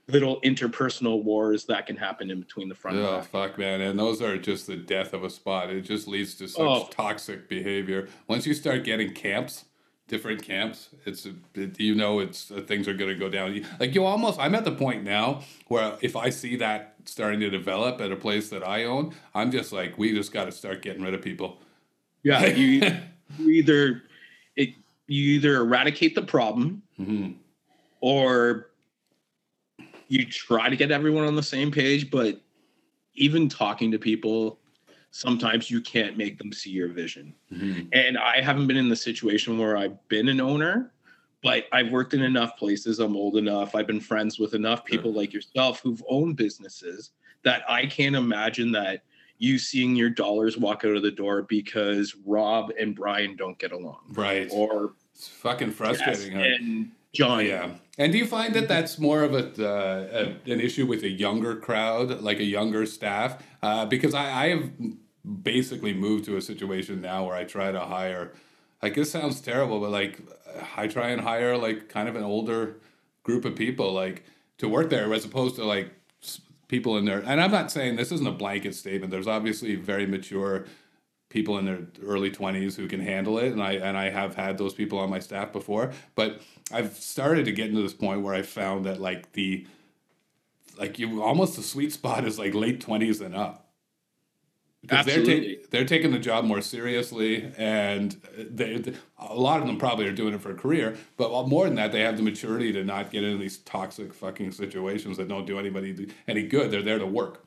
little 0.08 0.40
interpersonal 0.42 1.22
wars 1.22 1.64
that 1.66 1.84
can 1.86 1.96
happen 1.96 2.30
in 2.30 2.40
between 2.40 2.68
the 2.68 2.74
front 2.74 2.96
Oh 2.96 3.20
fuck, 3.20 3.58
man! 3.58 3.80
And 3.80 3.98
those 3.98 4.22
are 4.22 4.38
just 4.38 4.68
the 4.68 4.76
death 4.76 5.12
of 5.12 5.24
a 5.24 5.30
spot. 5.30 5.68
It 5.70 5.80
just 5.80 6.06
leads 6.06 6.36
to 6.36 6.46
such 6.46 6.60
Oh. 6.60 6.86
toxic 6.92 7.48
behavior. 7.48 8.08
Once 8.28 8.46
you 8.46 8.54
start 8.54 8.84
getting 8.84 9.12
camps, 9.12 9.64
different 10.08 10.42
camps, 10.42 10.90
it's 11.04 11.26
it, 11.54 11.80
you 11.80 11.94
know 11.94 12.20
it's 12.20 12.50
uh, 12.50 12.60
things 12.66 12.86
are 12.88 12.94
going 12.94 13.10
to 13.10 13.18
go 13.18 13.28
down. 13.28 13.64
Like 13.80 13.94
you 13.94 14.04
almost, 14.04 14.38
I'm 14.38 14.54
at 14.54 14.64
the 14.64 14.72
point 14.72 15.04
now 15.04 15.42
where 15.68 15.96
if 16.00 16.16
I 16.16 16.30
see 16.30 16.56
that 16.56 16.94
starting 17.04 17.40
to 17.40 17.50
develop 17.50 18.00
at 18.00 18.12
a 18.12 18.16
place 18.16 18.48
that 18.50 18.66
I 18.66 18.84
own, 18.84 19.14
I'm 19.34 19.50
just 19.50 19.72
like, 19.72 19.98
we 19.98 20.12
just 20.14 20.32
got 20.32 20.44
to 20.46 20.52
start 20.52 20.82
getting 20.82 21.02
rid 21.02 21.14
of 21.14 21.22
people. 21.22 21.58
yeah 22.22 22.46
you, 22.60 22.82
you 23.38 23.50
either 23.50 24.02
it 24.56 24.70
you 25.06 25.34
either 25.34 25.56
eradicate 25.56 26.14
the 26.14 26.22
problem 26.22 26.82
hmm 26.96 27.32
or 28.00 28.70
you 30.08 30.24
try 30.26 30.68
to 30.68 30.76
get 30.76 30.90
everyone 30.90 31.24
on 31.26 31.34
the 31.34 31.42
same 31.42 31.70
page 31.70 32.10
but 32.10 32.40
even 33.14 33.48
talking 33.48 33.90
to 33.90 33.98
people 33.98 34.58
sometimes 35.10 35.70
you 35.70 35.80
can't 35.80 36.16
make 36.16 36.38
them 36.38 36.52
see 36.52 36.70
your 36.70 36.88
vision 36.88 37.34
hmm 37.48 37.80
and 37.92 38.18
i 38.18 38.40
haven't 38.40 38.66
been 38.66 38.76
in 38.76 38.88
the 38.88 38.96
situation 38.96 39.58
where 39.58 39.76
i've 39.76 39.96
been 40.08 40.28
an 40.28 40.40
owner 40.40 40.92
but 41.42 41.64
i've 41.72 41.90
worked 41.90 42.12
in 42.14 42.22
enough 42.22 42.56
places 42.56 42.98
i'm 42.98 43.16
old 43.16 43.36
enough 43.36 43.74
i've 43.74 43.86
been 43.86 44.00
friends 44.00 44.38
with 44.38 44.54
enough 44.54 44.84
people 44.84 45.12
like 45.12 45.32
yourself 45.32 45.80
who've 45.80 46.02
owned 46.08 46.36
businesses 46.36 47.10
that 47.44 47.62
i 47.68 47.86
can't 47.86 48.16
imagine 48.16 48.72
that 48.72 49.02
you 49.38 49.58
seeing 49.58 49.94
your 49.94 50.10
dollars 50.10 50.56
walk 50.56 50.84
out 50.84 50.96
of 50.96 51.02
the 51.02 51.10
door 51.10 51.42
because 51.42 52.14
rob 52.26 52.70
and 52.78 52.94
brian 52.94 53.36
don't 53.36 53.58
get 53.58 53.72
along 53.72 53.98
Right. 54.12 54.48
or 54.50 54.94
It's 55.14 55.28
fucking 55.28 55.70
frustrating. 55.72 56.32
huh? 56.32 56.42
and 56.42 56.90
john 57.14 57.44
Yeah. 57.46 57.70
And 57.98 58.12
do 58.12 58.18
you 58.18 58.26
find 58.26 58.52
that 58.52 58.68
that's 58.68 58.98
more 58.98 59.22
of 59.22 59.32
a, 59.32 59.46
uh, 59.58 60.34
a 60.46 60.52
an 60.52 60.60
issue 60.60 60.84
with 60.84 61.02
a 61.02 61.08
younger 61.08 61.56
crowd, 61.56 62.20
like 62.20 62.40
a 62.40 62.44
younger 62.44 62.84
staff? 62.84 63.42
Uh, 63.66 63.84
because 63.84 64.14
I, 64.14 64.44
I 64.44 64.48
have 64.50 64.70
basically 65.42 65.92
moved 65.92 66.24
to 66.26 66.36
a 66.36 66.40
situation 66.40 67.00
now 67.00 67.26
where 67.26 67.34
I 67.34 67.42
try 67.42 67.72
to 67.72 67.80
hire. 67.80 68.32
Like 68.80 68.94
this 68.94 69.10
sounds 69.10 69.40
terrible, 69.40 69.80
but 69.80 69.90
like 69.90 70.20
I 70.76 70.86
try 70.86 71.08
and 71.08 71.20
hire 71.20 71.58
like 71.58 71.88
kind 71.88 72.08
of 72.08 72.14
an 72.14 72.22
older 72.22 72.76
group 73.24 73.44
of 73.44 73.56
people 73.56 73.92
like 73.92 74.24
to 74.58 74.68
work 74.68 74.88
there 74.88 75.12
as 75.12 75.24
opposed 75.24 75.56
to 75.56 75.64
like 75.64 75.90
people 76.68 76.96
in 76.96 77.06
there. 77.06 77.24
And 77.26 77.40
I'm 77.40 77.50
not 77.50 77.72
saying 77.72 77.96
this 77.96 78.12
isn't 78.12 78.28
a 78.28 78.30
blanket 78.30 78.76
statement. 78.76 79.10
There's 79.10 79.26
obviously 79.26 79.74
very 79.74 80.06
mature 80.06 80.66
people 81.28 81.58
in 81.58 81.64
their 81.64 81.88
early 82.04 82.30
20s 82.30 82.76
who 82.76 82.86
can 82.86 83.00
handle 83.00 83.36
it 83.38 83.50
and 83.50 83.60
I 83.60 83.72
and 83.72 83.98
I 83.98 84.10
have 84.10 84.36
had 84.36 84.58
those 84.58 84.74
people 84.74 85.00
on 85.00 85.10
my 85.10 85.18
staff 85.18 85.52
before 85.52 85.92
but 86.14 86.40
I've 86.72 86.94
started 86.94 87.46
to 87.46 87.52
get 87.52 87.68
into 87.68 87.82
this 87.82 87.92
point 87.94 88.22
where 88.22 88.32
I 88.32 88.42
found 88.42 88.86
that 88.86 89.00
like 89.00 89.32
the 89.32 89.66
like 90.78 90.98
you 90.98 91.22
almost 91.22 91.56
the 91.56 91.62
sweet 91.62 91.92
spot 91.92 92.24
is 92.24 92.38
like 92.38 92.54
late 92.54 92.84
20s 92.84 93.20
and 93.24 93.34
up 93.34 93.62
because 94.82 95.04
they're, 95.06 95.18
Absolutely. 95.20 95.56
ta- 95.56 95.62
they're 95.70 95.84
taking 95.84 96.12
the 96.12 96.18
job 96.18 96.44
more 96.44 96.60
seriously 96.60 97.50
and 97.56 98.12
they, 98.36 98.76
they- 98.78 98.94
a 99.18 99.34
lot 99.34 99.60
of 99.60 99.66
them 99.66 99.78
probably 99.78 100.06
are 100.06 100.12
doing 100.12 100.34
it 100.34 100.40
for 100.40 100.50
a 100.50 100.54
career 100.54 100.96
but 101.16 101.48
more 101.48 101.64
than 101.64 101.74
that 101.76 101.92
they 101.92 102.00
have 102.00 102.16
the 102.16 102.22
maturity 102.22 102.72
to 102.72 102.84
not 102.84 103.10
get 103.10 103.24
into 103.24 103.38
these 103.38 103.58
toxic 103.58 104.12
fucking 104.14 104.52
situations 104.52 105.16
that 105.16 105.28
don't 105.28 105.46
do 105.46 105.58
anybody 105.58 106.08
any 106.28 106.42
good 106.42 106.70
they're 106.70 106.82
there 106.82 106.98
to 106.98 107.06
work 107.06 107.42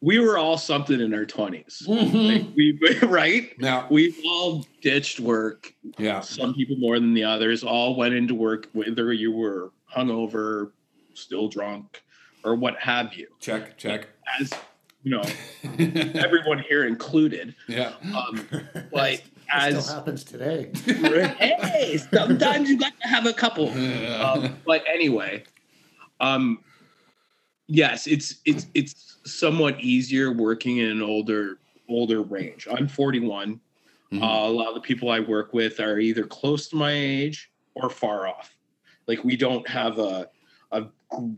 we 0.00 0.18
were 0.18 0.36
all 0.36 0.58
something 0.58 1.00
in 1.00 1.14
our 1.14 1.24
20s. 1.24 1.86
Mm-hmm. 1.86 2.16
Like 2.16 2.46
we, 2.56 2.98
right? 3.06 3.56
now 3.60 3.86
We've 3.88 4.18
all 4.26 4.66
ditched 4.80 5.20
work. 5.20 5.72
yeah 5.96 6.18
Some 6.20 6.54
people 6.54 6.74
more 6.76 6.98
than 6.98 7.14
the 7.14 7.22
others. 7.22 7.62
All 7.62 7.94
went 7.94 8.12
into 8.12 8.34
work, 8.34 8.68
whether 8.72 9.12
you 9.12 9.30
were 9.30 9.70
hungover, 9.94 10.72
still 11.14 11.48
drunk, 11.48 12.02
or 12.44 12.54
what 12.54 12.76
have 12.78 13.14
you. 13.14 13.28
check 13.40 13.76
check 13.78 14.08
As 14.40 14.52
you 15.02 15.10
know, 15.10 15.22
everyone 16.20 16.58
here 16.68 16.86
included. 16.86 17.54
yeah 17.68 17.92
Um, 18.14 18.46
but 18.92 19.14
It 19.14 19.22
as 19.52 19.84
still 19.84 19.96
happens 19.96 20.24
today. 20.24 20.70
hey, 20.86 21.98
sometimes 22.12 22.70
you 22.70 22.78
got 22.78 22.92
to 23.00 23.08
have 23.08 23.26
a 23.26 23.32
couple. 23.32 23.68
Um, 23.70 24.56
but 24.64 24.82
anyway, 24.88 25.44
um, 26.20 26.60
yes, 27.66 28.06
it's 28.06 28.36
it's 28.44 28.66
it's 28.74 29.18
somewhat 29.24 29.80
easier 29.80 30.32
working 30.32 30.78
in 30.78 30.90
an 30.90 31.02
older 31.02 31.58
older 31.88 32.22
range. 32.22 32.66
I'm 32.70 32.88
41. 32.88 33.60
Mhm. 34.12 34.22
Uh, 34.22 34.48
a 34.48 34.50
lot 34.52 34.68
of 34.68 34.74
the 34.74 34.80
people 34.80 35.10
I 35.10 35.20
work 35.20 35.52
with 35.54 35.80
are 35.80 35.98
either 35.98 36.24
close 36.24 36.68
to 36.68 36.76
my 36.76 36.92
age 36.92 37.50
or 37.74 37.88
far 37.90 38.28
off. 38.28 38.54
Like 39.06 39.24
we 39.24 39.36
don't 39.36 39.66
have 39.68 39.98
a 39.98 40.28
a 40.72 40.86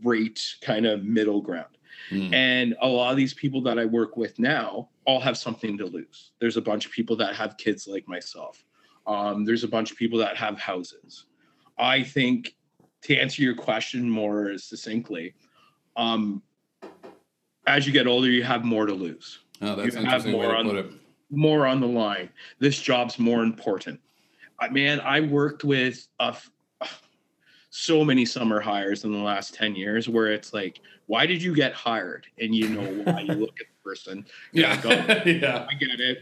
great 0.01 0.55
kind 0.61 0.85
of 0.85 1.03
middle 1.03 1.41
ground. 1.41 1.77
Mm. 2.11 2.33
And 2.33 2.75
a 2.81 2.87
lot 2.87 3.11
of 3.11 3.17
these 3.17 3.33
people 3.33 3.61
that 3.63 3.77
I 3.79 3.85
work 3.85 4.17
with 4.17 4.37
now 4.39 4.89
all 5.05 5.19
have 5.19 5.37
something 5.37 5.77
to 5.77 5.85
lose. 5.85 6.31
There's 6.39 6.57
a 6.57 6.61
bunch 6.61 6.85
of 6.85 6.91
people 6.91 7.15
that 7.17 7.35
have 7.35 7.57
kids 7.57 7.87
like 7.87 8.07
myself. 8.07 8.63
Um, 9.07 9.45
there's 9.45 9.63
a 9.63 9.67
bunch 9.67 9.91
of 9.91 9.97
people 9.97 10.17
that 10.19 10.35
have 10.37 10.57
houses. 10.59 11.25
I 11.77 12.03
think 12.03 12.55
to 13.03 13.15
answer 13.17 13.41
your 13.43 13.55
question 13.55 14.09
more 14.09 14.57
succinctly, 14.57 15.33
um, 15.95 16.41
as 17.67 17.85
you 17.85 17.93
get 17.93 18.07
older, 18.07 18.29
you 18.29 18.43
have 18.43 18.63
more 18.63 18.85
to 18.85 18.93
lose, 18.93 19.39
Oh, 19.61 19.75
that's 19.75 19.93
You 19.95 19.99
an 20.01 20.05
have 20.05 20.25
interesting 20.25 20.33
way 20.39 20.45
more 20.45 20.53
to 20.53 20.59
on- 20.59 20.65
put 20.65 20.75
it. 20.77 20.91
more 21.29 21.65
on 21.65 21.79
the 21.81 21.87
line. 21.87 22.29
This 22.59 22.79
job's 22.79 23.17
more 23.19 23.43
important. 23.43 23.99
I, 24.59 24.69
man, 24.69 24.99
I 25.01 25.19
worked 25.21 25.63
with 25.63 26.07
a 26.19 26.35
so 27.77 28.05
many 28.05 28.23
summer 28.23 28.61
hires 28.61 29.03
in 29.03 29.11
the 29.11 29.17
last 29.17 29.53
10 29.53 29.75
years 29.75 30.07
where 30.07 30.31
it's 30.31 30.53
like, 30.53 30.79
why 31.07 31.25
did 31.25 31.43
you 31.43 31.53
get 31.53 31.73
hired? 31.73 32.25
And 32.39 32.55
you 32.55 32.69
know 32.69 33.03
why 33.03 33.19
you 33.19 33.33
look 33.33 33.59
at 33.59 33.67
the 33.67 33.83
person. 33.83 34.25
Yeah, 34.53 34.79
"Oh, 34.81 34.89
yeah. 35.29 35.67
I 35.69 35.73
get 35.73 35.99
it. 35.99 36.19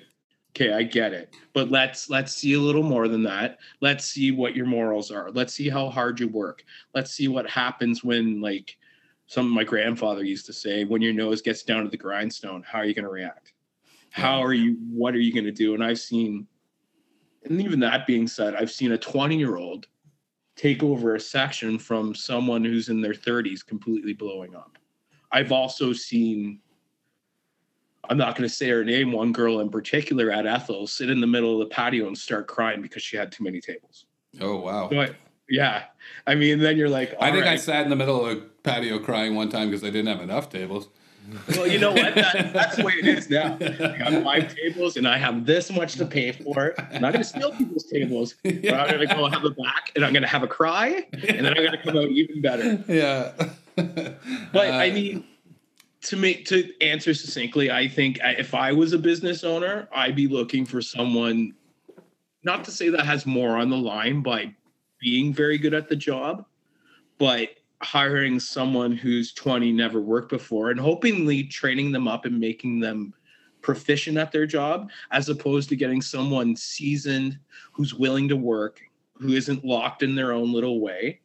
Okay, 0.49 0.73
I 0.73 0.81
get 0.81 1.13
it. 1.13 1.35
But 1.53 1.69
let's 1.69 2.09
let's 2.09 2.33
see 2.33 2.53
a 2.53 2.59
little 2.59 2.81
more 2.81 3.07
than 3.07 3.21
that. 3.23 3.59
Let's 3.81 4.05
see 4.05 4.31
what 4.31 4.55
your 4.55 4.65
morals 4.65 5.11
are. 5.11 5.29
Let's 5.29 5.53
see 5.53 5.69
how 5.69 5.89
hard 5.89 6.19
you 6.19 6.27
work. 6.27 6.63
Let's 6.95 7.11
see 7.13 7.27
what 7.27 7.47
happens 7.47 8.03
when 8.03 8.41
like 8.41 8.75
some 9.27 9.47
my 9.47 9.63
grandfather 9.63 10.23
used 10.23 10.47
to 10.47 10.53
say, 10.53 10.85
when 10.85 11.03
your 11.03 11.13
nose 11.13 11.43
gets 11.43 11.61
down 11.61 11.83
to 11.83 11.89
the 11.89 11.97
grindstone, 11.97 12.63
how 12.63 12.79
are 12.79 12.85
you 12.85 12.95
going 12.95 13.05
to 13.05 13.11
react? 13.11 13.53
How 14.09 14.43
are 14.43 14.53
you 14.53 14.77
what 14.89 15.13
are 15.13 15.19
you 15.19 15.31
going 15.31 15.45
to 15.45 15.51
do? 15.51 15.75
And 15.75 15.83
I've 15.83 15.99
seen 15.99 16.47
and 17.45 17.61
even 17.61 17.79
that 17.81 18.07
being 18.07 18.27
said, 18.27 18.55
I've 18.55 18.71
seen 18.71 18.93
a 18.93 18.97
20-year-old 18.97 19.85
take 20.55 20.83
over 20.83 21.15
a 21.15 21.19
section 21.19 21.79
from 21.79 22.13
someone 22.13 22.63
who's 22.63 22.89
in 22.89 23.01
their 23.01 23.13
30s 23.13 23.65
completely 23.65 24.13
blowing 24.13 24.55
up. 24.55 24.77
I've 25.31 25.51
also 25.51 25.93
seen 25.93 26.59
I'm 28.09 28.17
not 28.17 28.35
going 28.35 28.47
to 28.47 28.53
say 28.53 28.67
her 28.69 28.83
name, 28.83 29.11
one 29.11 29.31
girl 29.31 29.61
in 29.61 29.69
particular 29.69 30.29
at 30.29 30.45
Ethel 30.45 30.87
sit 30.87 31.09
in 31.09 31.21
the 31.21 31.27
middle 31.27 31.53
of 31.53 31.69
the 31.69 31.73
patio 31.73 32.07
and 32.07 32.17
start 32.17 32.47
crying 32.47 32.81
because 32.81 33.01
she 33.01 33.15
had 33.15 33.31
too 33.31 33.43
many 33.43 33.61
tables. 33.61 34.05
Oh 34.41 34.57
wow. 34.57 34.89
Yeah, 35.49 35.83
I 36.25 36.35
mean, 36.35 36.59
then 36.59 36.77
you're 36.77 36.89
like, 36.89 37.15
I 37.19 37.31
think 37.31 37.45
I 37.45 37.57
sat 37.57 37.83
in 37.83 37.89
the 37.89 37.95
middle 37.95 38.25
of 38.25 38.37
a 38.37 38.41
patio 38.63 38.97
crying 38.97 39.35
one 39.35 39.49
time 39.49 39.69
because 39.69 39.83
I 39.83 39.89
didn't 39.89 40.07
have 40.07 40.21
enough 40.21 40.49
tables. 40.49 40.87
Well, 41.49 41.67
you 41.67 41.79
know 41.79 41.91
what? 41.91 42.15
That, 42.15 42.51
that's 42.53 42.75
the 42.77 42.83
way 42.83 42.93
it 42.93 43.07
is 43.07 43.29
now. 43.29 43.55
I 43.61 43.97
got 43.97 44.23
five 44.23 44.55
tables 44.55 44.97
and 44.97 45.07
I 45.07 45.17
have 45.17 45.45
this 45.45 45.71
much 45.71 45.95
to 45.95 46.05
pay 46.05 46.31
for 46.31 46.67
it. 46.67 46.75
I'm 46.91 47.01
not 47.01 47.13
going 47.13 47.23
to 47.23 47.29
steal 47.29 47.51
people's 47.51 47.85
tables, 47.85 48.35
but 48.43 48.51
I'm 48.73 48.89
going 48.89 49.07
to 49.07 49.15
go 49.15 49.27
have 49.29 49.43
a 49.43 49.49
back 49.51 49.91
and 49.95 50.05
I'm 50.05 50.13
going 50.13 50.23
to 50.23 50.29
have 50.29 50.43
a 50.43 50.47
cry 50.47 51.05
and 51.13 51.45
then 51.45 51.47
I'm 51.47 51.55
going 51.55 51.71
to 51.71 51.81
come 51.81 51.97
out 51.97 52.09
even 52.09 52.41
better. 52.41 52.83
Yeah. 52.87 53.31
But 53.75 54.67
I 54.67 54.89
Uh, 54.89 54.93
mean, 54.93 55.23
to 56.01 56.17
make 56.17 56.45
to 56.47 56.69
answer 56.81 57.13
succinctly, 57.13 57.71
I 57.71 57.87
think 57.87 58.19
if 58.21 58.53
I 58.53 58.71
was 58.73 58.93
a 58.93 58.99
business 58.99 59.43
owner, 59.43 59.87
I'd 59.95 60.15
be 60.15 60.27
looking 60.27 60.65
for 60.65 60.81
someone, 60.81 61.53
not 62.43 62.63
to 62.65 62.71
say 62.71 62.89
that 62.89 63.05
has 63.05 63.25
more 63.25 63.57
on 63.57 63.69
the 63.69 63.77
line 63.77 64.21
by 64.21 64.53
being 64.99 65.33
very 65.33 65.57
good 65.57 65.73
at 65.73 65.87
the 65.89 65.95
job, 65.95 66.45
but 67.17 67.49
hiring 67.83 68.39
someone 68.39 68.91
who's 68.91 69.33
20, 69.33 69.71
never 69.71 70.01
worked 70.01 70.29
before, 70.29 70.71
and 70.71 70.79
hopingly 70.79 71.43
training 71.43 71.91
them 71.91 72.07
up 72.07 72.25
and 72.25 72.39
making 72.39 72.79
them 72.79 73.13
proficient 73.61 74.17
at 74.17 74.31
their 74.31 74.45
job, 74.45 74.89
as 75.11 75.29
opposed 75.29 75.69
to 75.69 75.75
getting 75.75 76.01
someone 76.01 76.55
seasoned 76.55 77.37
who's 77.71 77.93
willing 77.93 78.27
to 78.27 78.35
work, 78.35 78.81
who 79.15 79.29
isn't 79.29 79.63
locked 79.63 80.03
in 80.03 80.15
their 80.15 80.33
own 80.33 80.51
little 80.51 80.81
way 80.81 81.19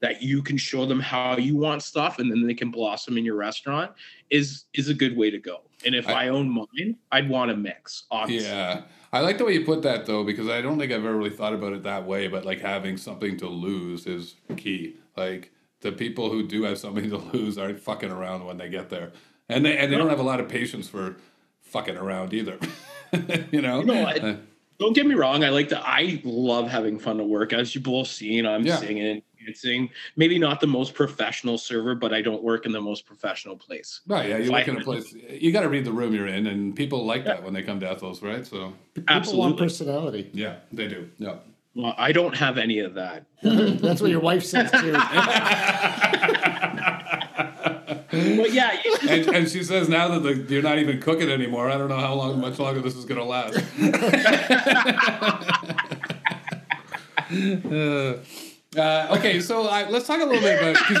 that 0.00 0.22
you 0.22 0.42
can 0.42 0.56
show 0.56 0.86
them 0.86 1.00
how 1.00 1.36
you 1.36 1.56
want 1.56 1.82
stuff 1.82 2.18
and 2.18 2.30
then 2.30 2.46
they 2.46 2.54
can 2.54 2.70
blossom 2.70 3.18
in 3.18 3.24
your 3.24 3.34
restaurant 3.36 3.90
is 4.30 4.64
is 4.74 4.88
a 4.88 4.94
good 4.94 5.16
way 5.16 5.30
to 5.30 5.38
go. 5.38 5.62
And 5.84 5.94
if 5.94 6.08
I- 6.08 6.24
I, 6.24 6.28
own 6.28 6.48
mine, 6.48 6.96
I'd 7.12 7.28
want 7.28 7.50
a 7.50 7.56
mix, 7.56 8.04
obviously. 8.10 8.48
Yeah. 8.48 8.82
I 9.12 9.20
like 9.20 9.38
the 9.38 9.44
way 9.44 9.54
you 9.54 9.64
put 9.64 9.82
that 9.82 10.06
though, 10.06 10.24
because 10.24 10.48
I 10.48 10.60
don't 10.60 10.78
think 10.78 10.92
I've 10.92 11.04
ever 11.04 11.16
really 11.16 11.30
thought 11.30 11.54
about 11.54 11.72
it 11.72 11.82
that 11.84 12.06
way, 12.06 12.28
but 12.28 12.44
like 12.44 12.60
having 12.60 12.96
something 12.96 13.36
to 13.38 13.48
lose 13.48 14.06
is 14.06 14.36
key. 14.56 14.96
Like 15.16 15.52
the 15.80 15.92
people 15.92 16.30
who 16.30 16.46
do 16.46 16.64
have 16.64 16.78
something 16.78 17.08
to 17.10 17.16
lose 17.18 17.58
aren't 17.58 17.80
fucking 17.80 18.10
around 18.10 18.44
when 18.44 18.58
they 18.58 18.68
get 18.68 18.90
there. 18.90 19.12
And 19.48 19.64
they 19.64 19.76
and 19.78 19.92
they 19.92 19.96
don't 19.96 20.10
have 20.10 20.18
a 20.20 20.24
lot 20.24 20.40
of 20.40 20.48
patience 20.48 20.88
for 20.88 21.16
fucking 21.62 21.96
around 21.96 22.34
either. 22.34 22.58
you 23.52 23.62
know? 23.62 23.80
You 23.80 23.84
know 23.86 24.02
what? 24.02 24.22
Uh, 24.24 24.36
Don't 24.78 24.92
get 24.94 25.06
me 25.06 25.14
wrong, 25.14 25.42
I 25.44 25.48
like 25.48 25.68
to 25.70 25.80
I 25.80 26.20
love 26.24 26.68
having 26.68 26.98
fun 26.98 27.20
at 27.20 27.26
work. 27.26 27.52
As 27.52 27.74
you 27.74 27.80
both 27.80 28.08
seen, 28.08 28.46
I'm 28.46 28.64
Yeah. 28.66 28.76
singing, 28.76 29.22
dancing. 29.46 29.88
Maybe 30.16 30.38
not 30.38 30.60
the 30.60 30.66
most 30.66 30.94
professional 30.94 31.56
server, 31.58 31.94
but 31.94 32.12
I 32.12 32.20
don't 32.22 32.42
work 32.42 32.66
in 32.66 32.72
the 32.72 32.80
most 32.80 33.06
professional 33.06 33.56
place. 33.56 34.00
Right, 34.06 34.28
yeah, 34.28 34.36
you 34.36 34.42
If 34.44 34.50
look 34.50 34.68
I- 34.68 34.70
in 34.72 34.76
a 34.76 34.84
place 34.84 35.14
you 35.30 35.50
gotta 35.52 35.68
read 35.68 35.84
the 35.84 35.92
room 35.92 36.14
you're 36.14 36.26
in 36.28 36.46
and 36.48 36.76
people 36.76 37.06
like 37.06 37.24
that 37.24 37.42
when 37.42 37.54
they 37.54 37.62
come 37.62 37.80
to 37.80 37.90
Ethel's, 37.90 38.22
right? 38.22 38.46
So 38.46 38.74
People 38.94 39.38
want 39.38 39.56
personality. 39.56 40.30
yeah, 40.34 40.56
they 40.72 40.88
do. 40.88 41.08
Yeah. 41.18 41.36
Well, 41.78 41.94
I 41.96 42.10
don't 42.10 42.36
have 42.36 42.58
any 42.58 42.80
of 42.80 42.94
that. 42.94 43.26
That's 43.42 44.00
what 44.00 44.10
your 44.10 44.18
wife 44.20 44.44
says 44.44 44.68
too. 44.72 44.96
But 48.10 48.52
yeah, 48.52 48.72
you 48.84 48.96
and, 49.08 49.28
and 49.28 49.48
she 49.48 49.62
says 49.62 49.88
now 49.88 50.08
that 50.08 50.20
the, 50.20 50.34
you're 50.52 50.62
not 50.62 50.78
even 50.78 51.00
cooking 51.00 51.30
anymore. 51.30 51.70
I 51.70 51.76
don't 51.78 51.88
know 51.88 51.98
how 51.98 52.14
long, 52.14 52.40
much 52.40 52.58
longer 52.58 52.80
this 52.80 52.96
is 52.96 53.04
gonna 53.04 53.24
last. 53.24 53.62
Uh, 57.30 58.18
uh, 58.78 59.16
okay, 59.18 59.40
so 59.40 59.66
I, 59.66 59.86
let's 59.88 60.06
talk 60.06 60.20
a 60.20 60.24
little 60.24 60.40
bit 60.40 60.60
about. 60.60 60.90
you- 60.90 60.96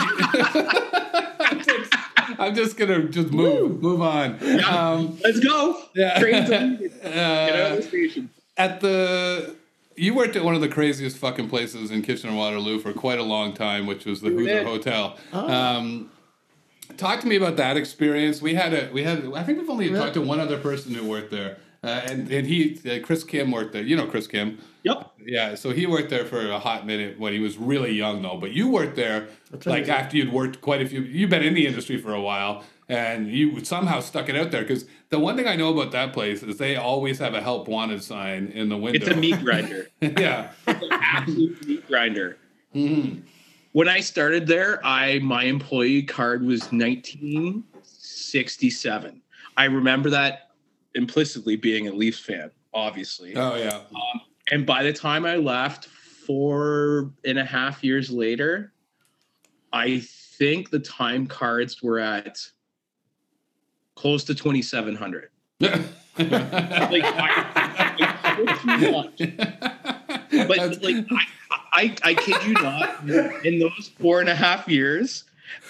I'm, 1.40 1.60
just, 1.62 1.94
I'm 2.38 2.54
just 2.54 2.76
gonna 2.76 3.04
just 3.08 3.30
move, 3.30 3.80
move 3.80 4.02
on. 4.02 4.38
Um, 4.64 5.18
let's 5.24 5.40
go. 5.40 5.82
yeah. 5.94 6.18
Trains 6.20 6.50
on. 6.50 6.76
Get 6.76 7.04
out 7.06 7.16
Uh, 7.16 7.70
of 7.72 7.76
the 7.78 7.82
station. 7.82 8.30
at 8.58 8.80
the 8.80 9.56
you 9.98 10.14
worked 10.14 10.36
at 10.36 10.44
one 10.44 10.54
of 10.54 10.60
the 10.60 10.68
craziest 10.68 11.18
fucking 11.18 11.48
places 11.48 11.90
in 11.90 12.02
Kitchener 12.02 12.34
Waterloo 12.34 12.78
for 12.78 12.92
quite 12.92 13.18
a 13.18 13.22
long 13.24 13.52
time, 13.52 13.86
which 13.86 14.04
was 14.04 14.20
the 14.20 14.30
Huether. 14.30 14.64
Hotel. 14.64 15.16
Oh. 15.32 15.48
Um, 15.52 16.10
talk 16.96 17.20
to 17.20 17.26
me 17.26 17.36
about 17.36 17.56
that 17.56 17.76
experience. 17.76 18.40
We 18.40 18.54
had 18.54 18.72
a 18.72 18.90
we 18.92 19.02
had 19.02 19.24
I 19.34 19.42
think 19.44 19.58
we've 19.58 19.70
only 19.70 19.90
Yeah. 19.90 19.98
talked 19.98 20.14
to 20.14 20.22
one 20.22 20.40
other 20.40 20.58
person 20.58 20.94
who 20.94 21.06
worked 21.08 21.30
there, 21.30 21.58
Uh, 21.84 21.88
and 22.08 22.30
and 22.30 22.46
he 22.46 22.80
uh, 22.90 22.98
Chris 23.04 23.24
Kim 23.24 23.50
worked 23.50 23.72
there. 23.72 23.82
You 23.82 23.96
know 23.96 24.06
Chris 24.06 24.26
Kim. 24.26 24.58
Yep. 24.84 25.10
Yeah, 25.26 25.54
so 25.56 25.70
he 25.72 25.86
worked 25.86 26.08
there 26.08 26.24
for 26.24 26.48
a 26.50 26.58
hot 26.58 26.86
minute 26.86 27.18
when 27.18 27.32
he 27.34 27.40
was 27.40 27.58
really 27.58 27.92
young, 27.92 28.22
though. 28.22 28.38
But 28.38 28.52
you 28.52 28.68
worked 28.68 28.96
there 28.96 29.28
That's 29.50 29.66
like 29.66 29.78
amazing. 29.84 29.94
after 29.94 30.16
you'd 30.16 30.32
worked 30.32 30.60
quite 30.62 30.80
a 30.80 30.86
few. 30.86 31.02
You've 31.02 31.28
been 31.28 31.42
in 31.42 31.52
the 31.54 31.66
industry 31.66 31.98
for 31.98 32.14
a 32.14 32.20
while, 32.20 32.64
and 32.88 33.30
you 33.30 33.64
somehow 33.64 34.00
stuck 34.00 34.28
it 34.28 34.36
out 34.36 34.50
there. 34.50 34.62
Because 34.62 34.84
the 35.10 35.18
one 35.18 35.36
thing 35.36 35.46
I 35.46 35.56
know 35.56 35.72
about 35.72 35.92
that 35.92 36.12
place 36.12 36.42
is 36.42 36.58
they 36.58 36.76
always 36.76 37.18
have 37.18 37.32
a 37.34 37.40
help 37.40 37.68
wanted 37.68 38.02
sign 38.02 38.48
in 38.48 38.68
the 38.68 38.76
window. 38.76 38.98
It's 38.98 39.08
a 39.08 39.16
meat 39.16 39.40
grinder. 39.40 39.88
yeah. 40.00 40.50
Absolute 40.66 41.66
meat 41.66 41.86
grinder. 41.86 42.36
Mhm. 42.74 43.22
When 43.72 43.88
I 43.88 44.00
started 44.00 44.46
there, 44.46 44.84
I 44.84 45.20
my 45.20 45.44
employee 45.44 46.02
card 46.02 46.42
was 46.42 46.70
1967. 46.72 49.22
I 49.56 49.64
remember 49.64 50.10
that 50.10 50.50
implicitly 50.94 51.56
being 51.56 51.88
a 51.88 51.92
Leafs 51.92 52.20
fan, 52.20 52.50
obviously. 52.72 53.36
Oh 53.36 53.56
yeah. 53.56 53.80
And 54.50 54.64
by 54.64 54.82
the 54.82 54.94
time 54.94 55.26
I 55.26 55.36
left, 55.36 55.84
four 55.86 57.12
and 57.24 57.38
a 57.38 57.44
half 57.44 57.84
years 57.84 58.10
later, 58.10 58.72
I 59.72 60.00
think 60.00 60.70
the 60.70 60.78
time 60.78 61.26
cards 61.26 61.82
were 61.82 61.98
at 61.98 62.38
close 63.98 64.22
to 64.24 64.34
2,700. 64.34 65.30
Like, 66.18 67.04
I, 67.04 67.94
like. 68.90 69.18
But 70.48 70.82
like, 70.82 71.06
I, 71.12 71.24
I, 71.72 71.96
I 72.02 72.14
kid 72.14 72.42
you 72.44 72.54
not, 72.54 73.08
in 73.44 73.60
those 73.60 73.92
four 74.00 74.18
and 74.20 74.28
a 74.28 74.34
half 74.34 74.66
years, 74.66 75.22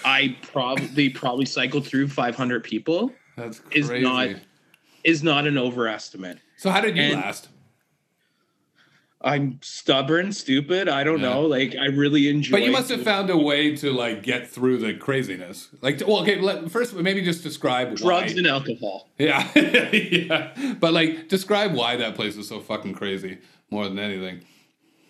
I 0.06 0.36
probably 0.40 1.10
probably 1.10 1.44
cycled 1.44 1.86
through 1.86 2.08
500 2.08 2.64
people. 2.64 3.12
That's 3.36 3.60
is 3.72 3.90
not- 3.90 4.30
Is 5.04 5.22
not 5.22 5.46
an 5.46 5.58
overestimate. 5.58 6.38
so 6.56 6.70
how 6.70 6.80
did 6.80 6.96
you 6.96 7.02
and- 7.02 7.14
last? 7.14 7.48
I'm 9.20 9.58
stubborn, 9.62 10.32
stupid. 10.32 10.88
I 10.88 11.02
don't 11.02 11.20
Yeah. 11.20 11.30
know. 11.30 11.40
Like 11.42 11.74
I 11.74 11.86
really 11.86 12.28
enjoy. 12.28 12.52
But 12.58 12.62
you 12.62 12.70
must 12.70 12.88
have 12.90 13.02
found 13.02 13.30
a 13.30 13.36
way 13.36 13.74
to 13.76 13.92
like 13.92 14.22
get 14.22 14.48
through 14.48 14.78
the 14.78 14.94
craziness. 14.94 15.68
Like, 15.80 16.00
well, 16.06 16.18
okay. 16.20 16.40
Let, 16.40 16.70
first, 16.70 16.94
maybe 16.94 17.22
just 17.22 17.42
describe 17.42 17.96
drugs 17.96 18.32
Why. 18.34 18.38
and 18.38 18.46
alcohol. 18.46 19.08
Yeah, 19.18 19.48
yeah. 19.56 20.74
But 20.78 20.92
like, 20.92 21.28
describe 21.28 21.74
why 21.74 21.96
that 21.96 22.14
place 22.14 22.36
is 22.36 22.46
so 22.46 22.60
fucking 22.60 22.94
crazy 22.94 23.38
more 23.70 23.88
than 23.88 23.98
anything. 23.98 24.44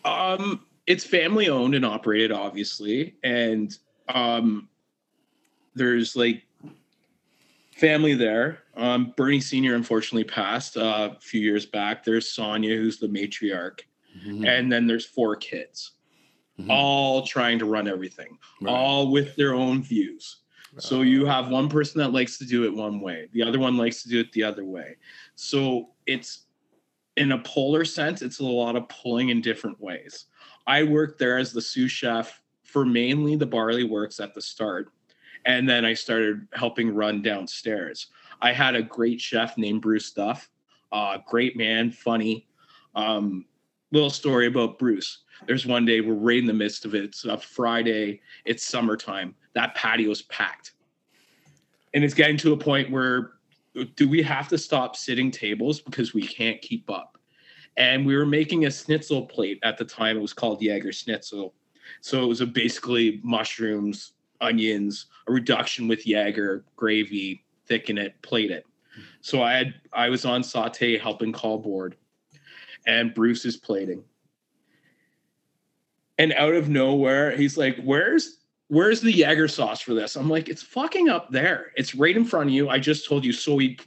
Um, 0.06 0.64
it's 0.86 1.04
family 1.04 1.50
owned 1.50 1.74
and 1.74 1.84
operated, 1.84 2.32
obviously, 2.32 3.14
and 3.22 3.76
um, 4.08 4.70
there's 5.74 6.16
like 6.16 6.44
family 7.76 8.14
there. 8.14 8.60
Um, 8.74 9.12
Bernie 9.18 9.40
Senior 9.40 9.74
unfortunately 9.74 10.24
passed 10.24 10.78
uh, 10.78 11.10
a 11.16 11.20
few 11.20 11.40
years 11.42 11.66
back. 11.66 12.04
There's 12.04 12.30
Sonia, 12.30 12.74
who's 12.76 12.98
the 12.98 13.06
matriarch, 13.08 13.80
and 14.26 14.70
then 14.72 14.86
there's 14.86 15.06
four 15.06 15.36
kids, 15.36 15.92
Mhm. 16.58 16.70
all 16.70 17.26
trying 17.26 17.58
to 17.58 17.64
run 17.64 17.88
everything, 17.88 18.38
Right. 18.60 18.72
all 18.72 19.10
with 19.10 19.36
their 19.36 19.54
own 19.54 19.82
views. 19.82 20.38
So 20.78 21.02
you 21.02 21.24
have 21.24 21.48
one 21.50 21.68
person 21.68 21.98
that 22.00 22.12
likes 22.12 22.38
to 22.38 22.44
do 22.44 22.64
it 22.64 22.74
one 22.74 23.00
way, 23.00 23.28
the 23.32 23.42
other 23.42 23.58
one 23.58 23.76
likes 23.76 24.02
to 24.02 24.08
do 24.08 24.20
it 24.20 24.30
the 24.32 24.42
other 24.44 24.64
way. 24.64 24.96
So 25.34 25.94
it's 26.06 26.46
in 27.16 27.32
a 27.32 27.38
polar 27.38 27.84
sense, 27.84 28.22
it's 28.22 28.38
a 28.38 28.44
lot 28.44 28.76
of 28.76 28.88
pulling 28.88 29.30
in 29.30 29.40
different 29.40 29.80
ways. 29.80 30.26
I 30.66 30.84
worked 30.84 31.18
there 31.18 31.38
as 31.38 31.52
the 31.52 31.60
sous 31.60 31.90
chef 31.90 32.40
for 32.62 32.84
mainly 32.84 33.34
the 33.34 33.46
barley 33.46 33.82
works 33.84 34.20
at 34.20 34.34
the 34.34 34.42
start. 34.42 34.92
And 35.46 35.68
then 35.68 35.84
I 35.84 35.94
started 35.94 36.46
helping 36.52 36.90
run 36.94 37.22
downstairs. 37.22 38.08
I 38.42 38.52
had 38.52 38.74
a 38.74 38.82
great 38.82 39.20
chef 39.20 39.56
named 39.56 39.80
Bruce 39.82 40.12
Duff, 40.12 40.50
uh, 40.92 41.18
great 41.26 41.56
man, 41.56 41.90
funny. 41.90 42.46
Um, 42.94 43.46
little 43.92 44.10
story 44.10 44.46
about 44.46 44.78
Bruce. 44.78 45.24
There's 45.46 45.66
one 45.66 45.84
day 45.84 46.00
we're 46.00 46.14
right 46.14 46.38
in 46.38 46.46
the 46.46 46.52
midst 46.52 46.84
of 46.84 46.94
it. 46.94 47.04
It's 47.04 47.24
a 47.24 47.38
Friday, 47.38 48.20
it's 48.44 48.64
summertime. 48.64 49.34
That 49.54 49.74
patio's 49.74 50.22
packed. 50.22 50.72
And 51.94 52.04
it's 52.04 52.14
getting 52.14 52.36
to 52.38 52.52
a 52.52 52.56
point 52.56 52.90
where 52.90 53.32
do 53.96 54.08
we 54.08 54.22
have 54.22 54.48
to 54.48 54.58
stop 54.58 54.96
sitting 54.96 55.30
tables 55.30 55.80
because 55.80 56.12
we 56.12 56.22
can't 56.22 56.60
keep 56.60 56.90
up? 56.90 57.18
And 57.76 58.04
we 58.04 58.16
were 58.16 58.26
making 58.26 58.66
a 58.66 58.70
schnitzel 58.70 59.26
plate 59.26 59.60
at 59.62 59.78
the 59.78 59.84
time. 59.84 60.16
It 60.16 60.20
was 60.20 60.32
called 60.32 60.60
Jaeger 60.60 60.92
Schnitzel. 60.92 61.54
So 62.00 62.22
it 62.22 62.26
was 62.26 62.40
a 62.40 62.46
basically 62.46 63.20
mushrooms, 63.22 64.12
onions, 64.40 65.06
a 65.28 65.32
reduction 65.32 65.86
with 65.86 66.06
Jaeger, 66.06 66.64
gravy, 66.76 67.44
thicken 67.66 67.96
it, 67.96 68.20
plate 68.22 68.50
it. 68.50 68.66
So 69.20 69.42
I 69.42 69.54
had 69.54 69.74
I 69.92 70.08
was 70.08 70.24
on 70.24 70.42
saute 70.42 70.98
helping 70.98 71.32
call 71.32 71.58
board, 71.58 71.96
and 72.88 73.14
Bruce 73.14 73.44
is 73.44 73.56
plating. 73.56 74.02
And 76.16 76.32
out 76.32 76.54
of 76.54 76.68
nowhere, 76.68 77.36
he's 77.36 77.56
like, 77.56 77.78
"Where's 77.84 78.38
where's 78.66 79.00
the 79.00 79.12
Jaeger 79.12 79.46
sauce 79.46 79.80
for 79.80 79.94
this?" 79.94 80.16
I'm 80.16 80.28
like, 80.28 80.48
"It's 80.48 80.62
fucking 80.62 81.08
up 81.08 81.30
there. 81.30 81.70
It's 81.76 81.94
right 81.94 82.16
in 82.16 82.24
front 82.24 82.48
of 82.48 82.54
you. 82.54 82.68
I 82.68 82.80
just 82.80 83.06
told 83.06 83.24
you." 83.24 83.32
So 83.32 83.58
he, 83.58 83.78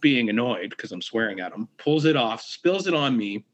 being 0.00 0.30
annoyed 0.30 0.70
because 0.70 0.92
I'm 0.92 1.02
swearing 1.02 1.40
at 1.40 1.52
him, 1.52 1.68
pulls 1.76 2.06
it 2.06 2.16
off, 2.16 2.40
spills 2.40 2.86
it 2.86 2.94
on 2.94 3.18
me, 3.18 3.44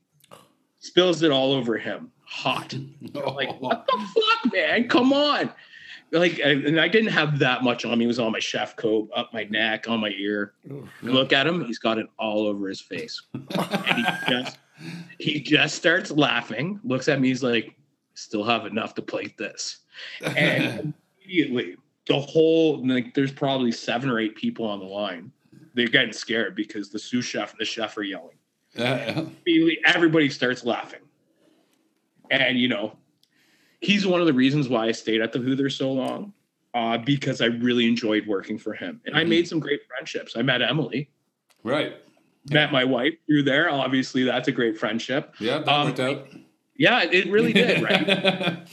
spills 0.79 1.23
it 1.23 1.33
all 1.33 1.53
over 1.53 1.77
him, 1.77 2.13
hot. 2.25 2.77
Like, 3.15 3.61
what 3.61 3.87
the 3.87 4.07
fuck, 4.15 4.53
man? 4.53 4.87
Come 4.87 5.13
on. 5.13 5.51
Like, 6.13 6.39
and 6.39 6.65
and 6.65 6.81
I 6.81 6.89
didn't 6.89 7.11
have 7.11 7.39
that 7.41 7.65
much 7.65 7.85
on 7.85 7.99
me. 7.99 8.05
It 8.05 8.09
was 8.09 8.19
on 8.19 8.33
my 8.33 8.39
chef 8.39 8.77
coat, 8.77 9.09
up 9.17 9.33
my 9.33 9.45
neck, 9.45 9.89
on 9.89 10.01
my 10.01 10.11
ear. 10.11 10.55
Look 11.03 11.33
at 11.33 11.47
him; 11.47 11.65
he's 11.65 11.79
got 11.79 11.99
it 11.99 12.07
all 12.19 12.47
over 12.47 12.69
his 12.69 12.81
face. 12.81 13.23
And 13.35 13.97
he 13.97 14.05
just, 14.29 14.59
he 15.19 15.41
just 15.41 15.77
starts 15.77 16.11
laughing. 16.11 16.81
Looks 16.85 17.09
at 17.09 17.21
me. 17.21 17.29
He's 17.29 17.43
like, 17.43 17.75
"Still 18.15 18.45
have 18.45 18.67
enough 18.67 18.95
to 18.95 19.03
plate 19.03 19.37
this." 19.37 19.79
And 20.37 20.95
immediately, 21.25 21.77
the 22.07 22.21
whole 22.21 22.87
like, 22.87 23.15
there's 23.15 23.33
probably 23.33 23.73
seven 23.73 24.11
or 24.11 24.19
eight 24.19 24.37
people 24.37 24.67
on 24.67 24.79
the 24.79 24.87
line. 24.87 25.33
They're 25.75 25.89
getting 25.89 26.13
scared 26.13 26.55
because 26.57 26.91
the 26.91 26.99
sous 26.99 27.25
chef 27.25 27.53
and 27.53 27.61
the 27.61 27.65
chef 27.65 27.97
are 27.97 28.03
yelling 28.03 28.37
immediately 29.47 29.79
everybody 29.85 30.29
starts 30.29 30.65
laughing. 30.65 31.01
And 32.31 32.59
you 32.59 32.69
know, 32.69 32.97
he's 33.81 34.07
one 34.07 34.21
of 34.21 34.27
the 34.27 34.33
reasons 34.33 34.69
why 34.69 34.87
I 34.87 34.93
stayed 34.93 35.21
at 35.21 35.33
the 35.33 35.39
Huether 35.39 35.71
so 35.71 35.93
long, 35.93 36.33
uh, 36.75 36.99
because 36.99 37.41
I 37.41 37.47
really 37.47 37.87
enjoyed 37.87 38.27
working 38.27 38.59
for 38.59 38.75
him. 38.75 39.01
And 39.07 39.17
I 39.17 39.25
Mhm. 39.25 39.29
made 39.29 39.49
some 39.49 39.61
great 39.61 39.81
friendships. 39.87 40.37
I 40.37 40.43
met 40.43 40.63
Emily, 40.63 41.11
right. 41.65 41.97
Met 42.49 42.73
my 42.73 42.85
wife 42.85 43.15
through 43.27 43.43
there. 43.43 43.71
Obviously, 43.71 44.25
that's 44.25 44.49
a 44.49 44.53
great 44.53 44.79
friendship. 44.79 45.35
Yeah, 45.39 45.59
that 45.59 45.69
Um, 45.69 45.87
worked 45.89 46.01
out. 46.01 46.29
Yeah, 46.77 47.03
it 47.03 47.31
really 47.31 47.53
did, 47.53 47.83
right? 47.83 48.67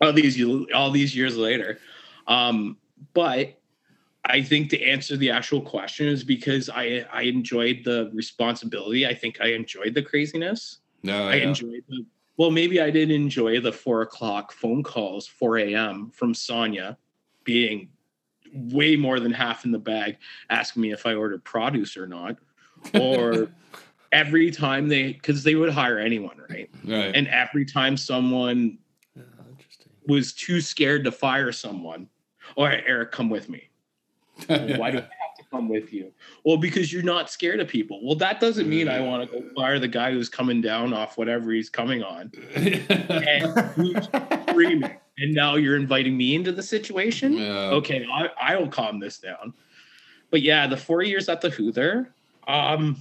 all 0.00 0.12
these 0.12 0.40
all 0.72 0.90
these 0.90 1.14
years 1.16 1.36
later. 1.36 1.78
Um, 2.26 2.76
but 3.14 3.58
I 4.24 4.42
think 4.42 4.70
to 4.70 4.80
answer 4.82 5.16
the 5.16 5.30
actual 5.30 5.60
question 5.60 6.06
is 6.06 6.22
because 6.22 6.70
I 6.70 7.04
I 7.12 7.22
enjoyed 7.22 7.82
the 7.84 8.10
responsibility. 8.14 9.06
I 9.06 9.14
think 9.14 9.40
I 9.40 9.48
enjoyed 9.48 9.94
the 9.94 10.02
craziness. 10.02 10.78
no, 11.02 11.26
I 11.28 11.36
yeah. 11.36 11.48
enjoyed 11.48 11.82
the 11.88 12.04
well, 12.38 12.50
maybe 12.50 12.80
I 12.80 12.90
did 12.90 13.10
enjoy 13.10 13.60
the 13.60 13.72
four 13.72 14.02
o'clock 14.02 14.52
phone 14.52 14.82
calls, 14.82 15.26
4 15.26 15.58
a.m. 15.58 16.10
from 16.14 16.32
Sonia 16.32 16.96
being 17.44 17.90
way 18.54 18.96
more 18.96 19.20
than 19.20 19.32
half 19.32 19.64
in 19.66 19.70
the 19.70 19.78
bag, 19.78 20.16
asking 20.48 20.80
me 20.82 20.92
if 20.92 21.04
I 21.04 21.14
ordered 21.14 21.44
produce 21.44 21.94
or 21.96 22.06
not. 22.06 22.38
Or 22.94 23.48
every 24.12 24.50
time 24.50 24.88
they 24.88 25.12
because 25.12 25.42
they 25.42 25.54
would 25.54 25.70
hire 25.70 25.98
anyone, 25.98 26.36
right? 26.50 26.70
right. 26.84 27.14
And 27.14 27.26
every 27.28 27.64
time 27.64 27.96
someone 27.96 28.78
Yeah, 29.16 29.22
was 30.06 30.32
too 30.32 30.60
scared 30.60 31.04
to 31.04 31.12
fire 31.12 31.52
someone, 31.52 32.08
all 32.56 32.64
right, 32.64 32.82
Erik, 32.86 33.12
come 33.12 33.30
with 33.30 33.48
me. 33.48 33.68
Well, 34.48 34.58
why 34.78 34.90
do 34.90 34.98
I 34.98 35.00
have 35.00 35.36
to 35.38 35.44
come 35.50 35.68
with 35.68 35.92
you? 35.92 36.12
Well, 36.44 36.56
because 36.56 36.92
you're 36.92 37.02
not 37.02 37.30
scared 37.30 37.60
of 37.60 37.68
people. 37.68 38.00
Well, 38.04 38.16
that 38.16 38.40
doesn't 38.40 38.68
mean 38.68 38.88
I 38.88 39.00
want 39.00 39.30
to 39.30 39.40
go 39.40 39.48
fire 39.54 39.78
the 39.78 39.88
guy 39.88 40.12
who's 40.12 40.28
coming 40.28 40.60
down 40.60 40.92
off 40.92 41.16
whatever 41.16 41.52
he's 41.52 41.70
coming 41.70 42.02
on 42.02 42.32
and 42.54 43.58
who's 43.74 44.08
screaming. 44.48 44.98
And 45.18 45.34
now 45.34 45.56
you're 45.56 45.76
inviting 45.76 46.16
me 46.16 46.34
into 46.34 46.52
the 46.52 46.62
situation. 46.62 47.34
Yeah. 47.34 47.70
Okay, 47.70 48.06
I, 48.10 48.30
I'll 48.40 48.66
calm 48.66 48.98
this 48.98 49.18
down. 49.18 49.52
But 50.30 50.40
yeah, 50.40 50.66
the 50.66 50.76
four 50.76 51.02
years 51.02 51.28
at 51.28 51.42
the 51.42 51.50
Huether, 51.50 52.08
um, 52.52 52.96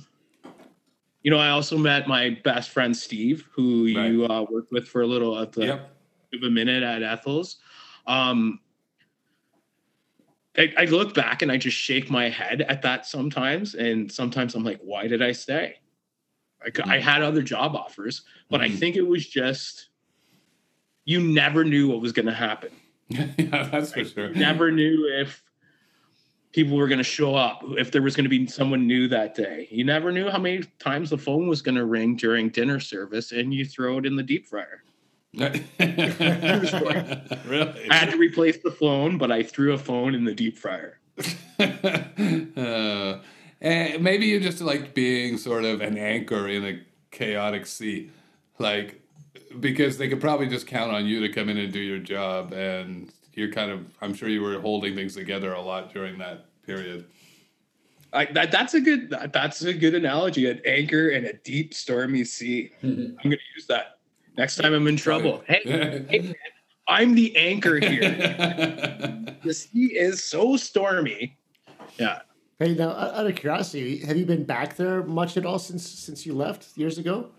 you 1.24 1.30
know, 1.30 1.38
I 1.38 1.50
also 1.50 1.78
met 1.78 2.08
my 2.08 2.40
best 2.44 2.72
friend 2.72 2.96
Steve, 2.96 3.48
who 3.54 3.86
you 3.86 4.26
uh, 4.26 4.46
worked 4.50 4.72
with 4.72 4.88
for 4.88 5.02
a 5.02 5.08
little 5.08 5.38
at 5.40 5.52
the 5.52 5.66
Yep. 5.66 5.98
of 6.34 6.44
a 6.44 6.50
minute 6.50 6.82
at 6.84 7.04
Ethel's. 7.04 7.58
Um, 8.08 8.60
I, 10.58 10.74
I 10.78 10.86
look 10.86 11.14
back 11.14 11.42
and 11.42 11.52
I 11.52 11.58
just 11.58 11.78
shake 11.78 12.10
my 12.10 12.30
head 12.30 12.62
at 12.62 12.82
that 12.82 13.06
sometimes, 13.06 13.76
and 13.76 14.12
sometimes 14.12 14.56
I'm 14.56 14.64
like, 14.64 14.80
why 14.82 15.08
did 15.08 15.22
I 15.22 15.32
stay? 15.32 15.76
Like 16.64 16.80
I 16.88 17.00
had 17.00 17.22
other 17.22 17.42
job 17.42 17.76
offers, 17.76 18.24
but 18.50 18.62
I 18.62 18.70
Mhm. 18.70 18.80
think 18.80 18.96
it 18.96 19.02
was 19.02 19.28
just 19.28 19.90
you 21.06 21.20
never 21.20 21.64
knew 21.66 21.88
what 21.88 22.00
was 22.02 22.12
going 22.12 22.28
to 22.28 22.34
happen. 22.34 22.72
yeah, 23.10 23.68
that's 23.72 23.92
for 23.94 24.06
sure. 24.06 24.30
Never 24.30 24.72
knew 24.72 25.08
if 25.20 25.44
people 26.54 26.78
were 26.78 26.88
going 26.88 26.98
to 26.98 27.04
show 27.04 27.36
up, 27.36 27.64
if 27.78 27.92
there 27.92 28.02
was 28.02 28.16
going 28.16 28.26
to 28.26 28.30
be 28.30 28.48
someone 28.48 28.88
new 28.88 29.08
that 29.08 29.36
day. 29.36 29.68
You 29.72 29.84
never 29.84 30.12
knew 30.12 30.30
how 30.30 30.40
many 30.40 30.64
times 30.80 31.10
the 31.10 31.18
phone 31.18 31.48
was 31.48 31.62
going 31.62 31.76
to 31.76 31.86
ring 31.86 32.16
during 32.16 32.50
dinner 32.50 32.80
service, 32.80 33.32
and 33.32 33.54
you 33.54 33.66
throw 33.66 33.98
it 33.98 34.06
in 34.06 34.16
the 34.16 34.24
deep 34.24 34.48
fryer. 34.48 34.84
really? 35.34 35.60
I 37.90 37.96
had 37.96 38.12
to 38.12 38.18
replace 38.18 38.58
the 38.58 38.72
phone, 38.72 39.18
but 39.18 39.32
I 39.32 39.44
threw 39.44 39.74
a 39.74 39.78
phone 39.78 40.14
in 40.14 40.26
the 40.26 40.34
deep 40.34 40.58
fryer. 40.58 41.00
uh, 41.60 43.20
and 43.62 44.04
maybe 44.04 44.26
you 44.26 44.40
just 44.40 44.60
like 44.60 44.94
being 44.94 45.38
sort 45.38 45.64
of 45.64 45.82
an 45.82 45.98
anchor 45.98 46.48
in 46.48 46.66
a 46.66 46.82
chaotic 47.12 47.66
sea, 47.66 48.10
like 48.60 49.02
because 49.60 49.98
they 49.98 50.10
could 50.10 50.20
probably 50.20 50.48
just 50.48 50.68
count 50.68 50.92
on 50.92 51.06
you 51.06 51.22
to 51.22 51.30
come 51.30 51.48
in 51.48 51.58
and 51.58 51.72
do 51.72 51.80
your 51.80 52.00
job, 52.00 52.52
and 52.54 53.12
you're 53.34 53.52
kind 53.52 53.72
of 53.72 53.86
I'm 54.02 54.14
sure 54.14 54.30
you 54.30 54.42
were 54.42 54.60
holding 54.60 54.96
things 54.96 55.16
together 55.16 55.54
a 55.54 55.62
lot 55.62 55.94
during 55.94 56.18
that 56.20 56.46
period. 56.64 57.06
I, 58.14 58.26
that, 58.26 58.52
that's 58.52 58.74
a 58.74 58.82
good 58.82 59.10
that's 59.32 59.62
a 59.62 59.74
good 59.74 59.96
analogy. 59.96 60.50
An 60.50 60.62
anchor 60.66 61.10
in 61.10 61.26
a 61.26 61.34
deep 61.34 61.74
stormy 61.74 62.24
sea. 62.26 62.72
I'm 62.84 63.16
going 63.24 63.32
to 63.32 63.38
use 63.56 63.68
that 63.68 64.00
next 64.38 64.58
time 64.58 64.74
I'm 64.74 64.88
in 64.88 64.98
trouble. 64.98 65.44
Hey, 65.48 65.62
hey 66.10 66.20
man, 66.24 66.36
I'm 66.88 67.16
the 67.16 67.36
anchor 67.38 67.80
here. 67.80 68.02
the 69.44 69.54
sea 69.54 69.98
is 69.98 70.24
so 70.24 70.58
stormy. 70.58 71.38
Yeah. 71.98 72.20
Hey, 72.60 72.76
now 72.76 72.92
out 72.92 73.26
of 73.26 73.36
curiosity, 73.36 74.00
have 74.06 74.18
you 74.18 74.26
been 74.26 74.44
back 74.44 74.76
there 74.76 75.04
much 75.04 75.38
at 75.38 75.46
all 75.46 75.58
since 75.58 75.88
since 75.88 76.26
you 76.26 76.34
left 76.34 76.78
years 76.78 76.98
ago? 76.98 77.30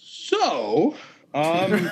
So, 0.00 0.94
um, 1.34 1.88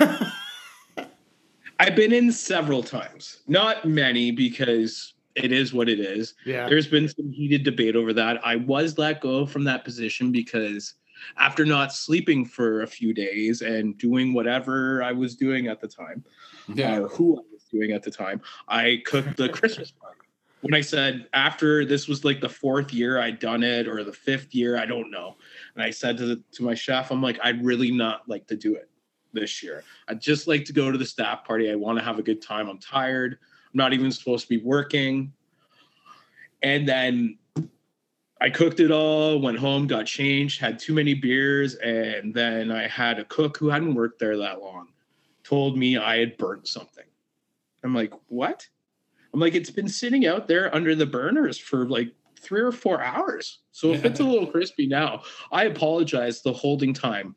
I've 1.79 1.97
been 1.97 2.13
in 2.13 2.33
several 2.33 2.83
times. 2.83 3.43
Not 3.47 3.85
many 3.85 4.31
because 4.31 5.15
it 5.35 5.53
is 5.53 5.75
what 5.75 5.89
it 5.89 6.01
is. 6.01 6.35
Yeah. 6.47 6.69
There's 6.69 6.87
been 6.87 7.09
some 7.09 7.31
heated 7.31 7.63
debate 7.63 7.97
over 7.97 8.13
that. 8.15 8.41
I 8.45 8.57
was 8.57 8.97
let 8.99 9.21
go 9.21 9.45
from 9.45 9.65
that 9.65 9.85
position 9.85 10.33
because 10.33 10.95
after 11.37 11.65
not 11.65 11.93
sleeping 11.93 12.45
for 12.45 12.83
a 12.83 12.87
few 12.87 13.13
days 13.13 13.63
and 13.63 13.97
doing 13.99 14.33
whatever 14.33 15.03
I 15.03 15.13
was 15.13 15.37
doing 15.37 15.67
at 15.67 15.81
the 15.81 15.89
time, 15.89 16.25
Yeah. 16.73 16.99
or 17.01 17.09
who 17.09 17.39
I 17.39 17.43
was 17.53 17.65
doing 17.71 17.93
at 17.93 18.03
the 18.03 18.11
time, 18.11 18.41
I 18.69 19.03
cooked 19.05 19.37
the 19.37 19.49
Christmas 19.51 19.91
party. 19.91 20.21
When 20.63 20.75
I 20.75 20.81
said 20.81 21.29
after 21.35 21.85
this 21.85 22.09
was 22.09 22.25
like 22.25 22.41
the 22.41 22.49
fourth 22.49 22.93
year 22.93 23.21
I'd 23.21 23.39
done 23.39 23.63
it 23.63 23.87
or 23.87 24.03
the 24.03 24.13
fifth 24.13 24.55
year, 24.55 24.79
I 24.79 24.87
don't 24.87 25.11
know. 25.11 25.37
And 25.75 25.83
I 25.83 25.91
said 25.91 26.17
to 26.19 26.27
the, 26.27 26.43
to 26.53 26.63
my 26.65 26.75
chef, 26.75 27.11
I'm 27.11 27.23
like, 27.23 27.39
I'd 27.43 27.65
really 27.65 27.91
not 27.91 28.27
like 28.29 28.47
to 28.49 28.57
do 28.57 28.75
it 28.75 28.89
this 29.33 29.63
year. 29.63 29.85
I'd 30.09 30.21
just 30.21 30.47
like 30.47 30.65
to 30.67 30.73
go 30.73 30.91
to 30.91 30.99
the 30.99 31.05
staff 31.05 31.45
party. 31.45 31.71
I 31.71 31.75
want 31.75 31.99
to 31.99 32.05
have 32.05 32.19
a 32.19 32.23
good 32.23 32.43
time. 32.43 32.69
I'm 32.69 32.79
tired. 32.79 33.33
I'm 33.33 33.79
not 33.79 33.93
even 33.93 34.11
supposed 34.11 34.45
to 34.45 34.49
be 34.49 34.63
working. 34.63 35.33
And 36.63 36.89
then 36.89 37.39
I 38.41 38.51
cooked 38.51 38.81
it 38.81 38.91
all, 38.91 39.41
went 39.41 39.59
home, 39.59 39.87
got 39.87 40.07
changed, 40.07 40.61
had 40.61 40.79
too 40.79 40.95
many 40.95 41.15
beers, 41.15 41.75
and 41.77 42.35
then 42.35 42.71
I 42.71 42.87
had 42.87 43.19
a 43.19 43.25
cook 43.25 43.57
who 43.57 43.69
hadn't 43.69 43.95
worked 43.95 44.19
there 44.19 44.37
that 44.39 44.61
long 44.61 44.89
told 45.47 45.79
me 45.79 45.97
I 45.97 46.19
had 46.19 46.37
burnt 46.39 46.67
something. 46.67 47.05
I'm 47.85 47.95
like, 47.95 48.13
what? 48.27 48.67
I'm 49.33 49.39
like, 49.39 49.55
it's 49.55 49.71
been 49.71 49.89
sitting 49.89 50.27
out 50.27 50.49
there 50.49 50.75
under 50.75 50.95
the 50.95 51.07
burners 51.07 51.57
for 51.57 51.87
like 51.87 52.13
three 52.41 52.61
or 52.61 52.73
four 52.73 53.01
hours. 53.01 53.61
So 53.71 53.93
if 53.93 54.05
it's 54.05 54.21
a 54.21 54.25
little 54.25 54.47
crispy 54.47 54.89
now, 54.89 55.23
I 55.53 55.65
apologize 55.65 56.43
the 56.43 56.53
holding 56.53 56.93
time. 56.93 57.37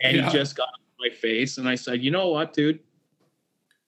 And 0.00 0.16
Yeah. 0.16 0.26
he 0.26 0.32
just 0.32 0.56
got 0.56 0.68
my 1.02 1.10
face 1.10 1.58
and 1.58 1.68
I 1.68 1.74
said, 1.74 2.02
you 2.02 2.10
know 2.10 2.28
what, 2.28 2.52
dude? 2.52 2.80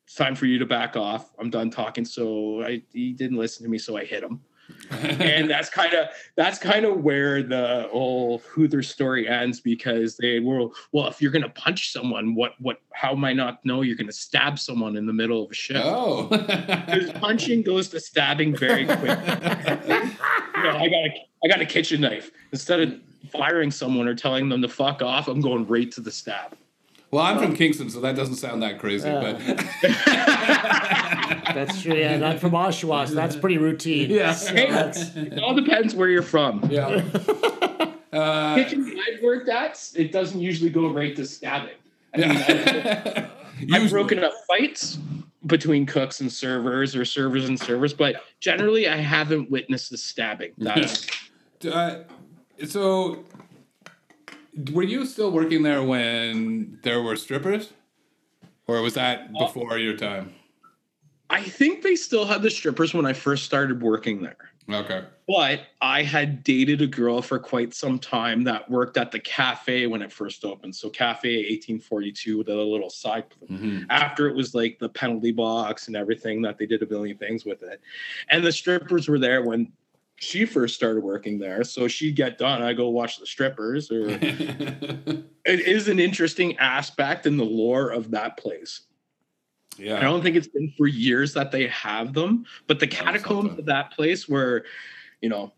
It's 0.06 0.14
time 0.14 0.34
for 0.34 0.46
you 0.46 0.58
to 0.58 0.66
back 0.66 0.96
off. 0.96 1.32
I'm 1.38 1.48
done 1.48 1.70
talking. 1.70 2.04
So 2.04 2.62
I 2.62 2.82
he 2.92 3.12
didn't 3.12 3.38
listen 3.38 3.64
to 3.64 3.70
me, 3.70 3.78
so 3.78 3.96
I 3.96 4.04
hit 4.04 4.22
him 4.22 4.40
and 4.90 5.50
that's 5.50 5.68
kind 5.68 5.92
of 5.94 6.08
that's 6.36 6.58
kind 6.58 6.84
of 6.84 7.02
where 7.02 7.42
the 7.42 7.88
whole 7.90 8.40
Huether 8.40 8.84
story 8.84 9.28
ends 9.28 9.60
because 9.60 10.16
they 10.16 10.40
were 10.40 10.68
well, 10.92 11.08
if 11.08 11.20
you're 11.20 11.30
gonna 11.30 11.48
punch 11.50 11.92
someone, 11.92 12.34
what 12.34 12.52
what 12.60 12.80
how 12.92 13.12
am 13.12 13.24
I 13.24 13.32
not 13.32 13.64
know 13.64 13.82
you're 13.82 13.96
gonna 13.96 14.12
stab 14.12 14.58
someone 14.58 14.96
in 14.96 15.06
the 15.06 15.12
middle 15.12 15.42
of 15.42 15.50
a 15.50 15.54
show 15.54 15.82
oh. 15.84 16.28
Because 16.28 17.12
punching 17.12 17.62
goes 17.62 17.88
to 17.88 18.00
stabbing 18.00 18.56
very 18.56 18.86
quick. 18.86 19.00
You 19.00 20.62
know, 20.62 20.76
I 20.78 20.88
got 20.88 21.04
a 21.04 21.28
I 21.44 21.48
got 21.48 21.60
a 21.60 21.66
kitchen 21.66 22.00
knife. 22.00 22.30
Instead 22.52 22.80
of 22.80 23.00
firing 23.30 23.70
someone 23.70 24.08
or 24.08 24.14
telling 24.14 24.48
them 24.48 24.62
to 24.62 24.68
fuck 24.68 25.02
off, 25.02 25.28
I'm 25.28 25.40
going 25.40 25.66
right 25.66 25.90
to 25.92 26.00
the 26.00 26.10
stab. 26.10 26.56
Well, 27.14 27.24
I'm 27.24 27.38
from 27.38 27.54
Kingston, 27.54 27.90
so 27.90 28.00
that 28.00 28.16
doesn't 28.16 28.36
sound 28.36 28.62
that 28.62 28.78
crazy, 28.80 29.08
Uh. 29.08 29.20
but 29.22 29.38
That's 31.54 31.82
true. 31.82 31.94
Yeah, 31.94 32.12
and 32.12 32.24
I'm 32.24 32.38
from 32.38 32.52
Oshawa, 32.52 33.08
so 33.08 33.14
that's 33.14 33.36
pretty 33.36 33.58
routine. 33.58 34.10
Yeah. 34.10 34.32
So 34.34 34.54
Hey, 34.54 34.70
that's- 34.70 35.14
it 35.16 35.38
all 35.42 35.54
depends 35.54 35.94
where 35.94 36.08
you're 36.08 36.22
from. 36.22 36.62
yeah. 36.70 37.02
Uh, 38.14 38.54
Kitchen 38.54 38.96
I've 39.12 39.20
worked 39.24 39.48
at, 39.48 39.90
it 39.96 40.12
doesn't 40.12 40.38
usually 40.40 40.70
go 40.70 40.86
right 40.88 41.16
to 41.16 41.26
stabbing. 41.26 41.74
I 42.14 42.18
mean, 42.18 42.28
yeah. 42.30 43.26
I've 43.58 43.68
Usually- 43.82 43.88
broken 43.88 44.22
up 44.22 44.30
fights 44.46 45.00
between 45.46 45.84
cooks 45.84 46.20
and 46.20 46.30
servers 46.32 46.94
or 46.94 47.04
servers 47.04 47.48
and 47.48 47.58
servers, 47.58 47.92
but 47.92 48.22
generally 48.38 48.86
I 48.88 48.98
haven't 48.98 49.50
witnessed 49.50 49.90
the 49.90 49.98
stabbing. 49.98 50.52
That's 50.58 51.08
Uh, 51.68 52.04
so, 52.68 53.24
were 54.72 54.82
you 54.82 55.06
still 55.06 55.30
working 55.30 55.62
there 55.62 55.82
when 55.82 56.78
there 56.82 57.02
were 57.02 57.16
strippers, 57.16 57.72
or 58.66 58.80
was 58.82 58.94
that 58.94 59.32
before 59.32 59.78
your 59.78 59.96
time? 59.96 60.34
I 61.30 61.42
think 61.42 61.82
they 61.82 61.96
still 61.96 62.24
had 62.24 62.42
the 62.42 62.50
strippers 62.50 62.94
when 62.94 63.06
I 63.06 63.12
first 63.12 63.44
started 63.44 63.82
working 63.82 64.22
there. 64.22 64.36
Okay. 64.70 65.04
But 65.26 65.66
I 65.80 66.02
had 66.02 66.42
dated 66.42 66.80
a 66.80 66.86
girl 66.86 67.20
for 67.20 67.38
quite 67.38 67.74
some 67.74 67.98
time 67.98 68.44
that 68.44 68.70
worked 68.70 68.96
at 68.96 69.10
the 69.10 69.18
cafe 69.18 69.86
when 69.86 70.00
it 70.00 70.12
first 70.12 70.44
opened. 70.44 70.74
So 70.74 70.88
Cafe 70.88 71.28
1842 71.28 72.38
with 72.38 72.48
a 72.48 72.54
little 72.54 72.90
side 72.90 73.24
hmm 73.46 73.82
after 73.90 74.28
it 74.28 74.34
was 74.34 74.54
like 74.54 74.78
the 74.78 74.88
penalty 74.88 75.32
box 75.32 75.86
and 75.86 75.96
everything 75.96 76.40
that 76.42 76.56
they 76.56 76.66
did 76.66 76.82
a 76.82 76.86
billion 76.86 77.18
things 77.18 77.44
with 77.44 77.62
it. 77.62 77.80
And 78.28 78.44
the 78.44 78.52
strippers 78.52 79.08
were 79.08 79.18
there 79.18 79.42
when 79.42 79.72
she 80.16 80.44
first 80.46 80.74
started 80.74 81.02
working 81.02 81.38
there. 81.38 81.64
So 81.64 81.88
she'd 81.88 82.16
get 82.16 82.38
done. 82.38 82.62
I 82.62 82.72
go 82.72 82.88
watch 82.88 83.18
the 83.18 83.26
strippers. 83.26 83.90
Or 83.90 84.08
it 84.08 85.26
is 85.44 85.88
an 85.88 85.98
interesting 85.98 86.56
aspect 86.58 87.26
in 87.26 87.36
the 87.36 87.44
lore 87.44 87.90
of 87.90 88.10
that 88.12 88.36
place. 88.36 88.82
Yeah. 89.76 89.98
I 89.98 90.02
don't 90.02 90.22
think 90.22 90.36
it's 90.36 90.48
been 90.48 90.72
for 90.76 90.86
years 90.86 91.34
that 91.34 91.50
they 91.50 91.66
have 91.68 92.12
them, 92.12 92.46
but 92.68 92.78
the 92.78 92.86
catacombs 92.86 93.58
of 93.58 93.66
that 93.66 93.90
place 93.92 94.28
were, 94.28 94.64
you 95.20 95.28
know, 95.28 95.52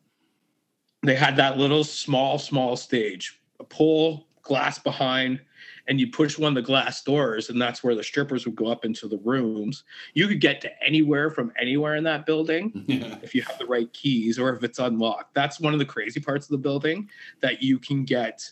they 1.03 1.14
had 1.14 1.37
that 1.37 1.59
little 1.59 1.85
small, 1.85 2.38
small 2.38 2.77
stage, 2.77 3.40
a 3.61 3.64
pole, 3.64 4.27
glass 4.42 4.79
behind, 4.79 5.40
and 5.88 6.01
you 6.01 6.11
push 6.11 6.37
one 6.38 6.49
of 6.51 6.55
the 6.55 6.66
glass 6.66 7.03
doors, 7.03 7.49
and 7.49 7.61
that's 7.61 7.85
where 7.85 7.94
the 7.94 8.03
strippers 8.03 8.44
would 8.46 8.57
go 8.57 8.66
up 8.66 8.85
into 8.85 9.07
the 9.09 9.18
rooms. 9.18 9.85
You 10.14 10.27
could 10.27 10.40
get 10.40 10.61
to 10.62 10.83
anywhere 10.85 11.31
from 11.31 11.53
anywhere 11.61 11.96
in 11.96 12.05
that 12.05 12.27
building 12.27 12.85
Yeah. 12.88 13.18
if 13.22 13.35
you 13.35 13.42
have 13.42 13.59
the 13.59 13.66
right 13.66 13.92
keys 13.92 14.38
or 14.38 14.51
if 14.55 14.64
it's 14.64 14.79
unlocked. 14.79 15.35
That's 15.35 15.61
one 15.61 15.72
of 15.72 15.79
the 15.79 15.85
crazy 15.85 16.20
parts 16.20 16.46
of 16.46 16.51
the 16.51 16.59
building 16.59 17.09
that 17.40 17.62
you 17.62 17.79
can 17.79 18.05
get. 18.05 18.42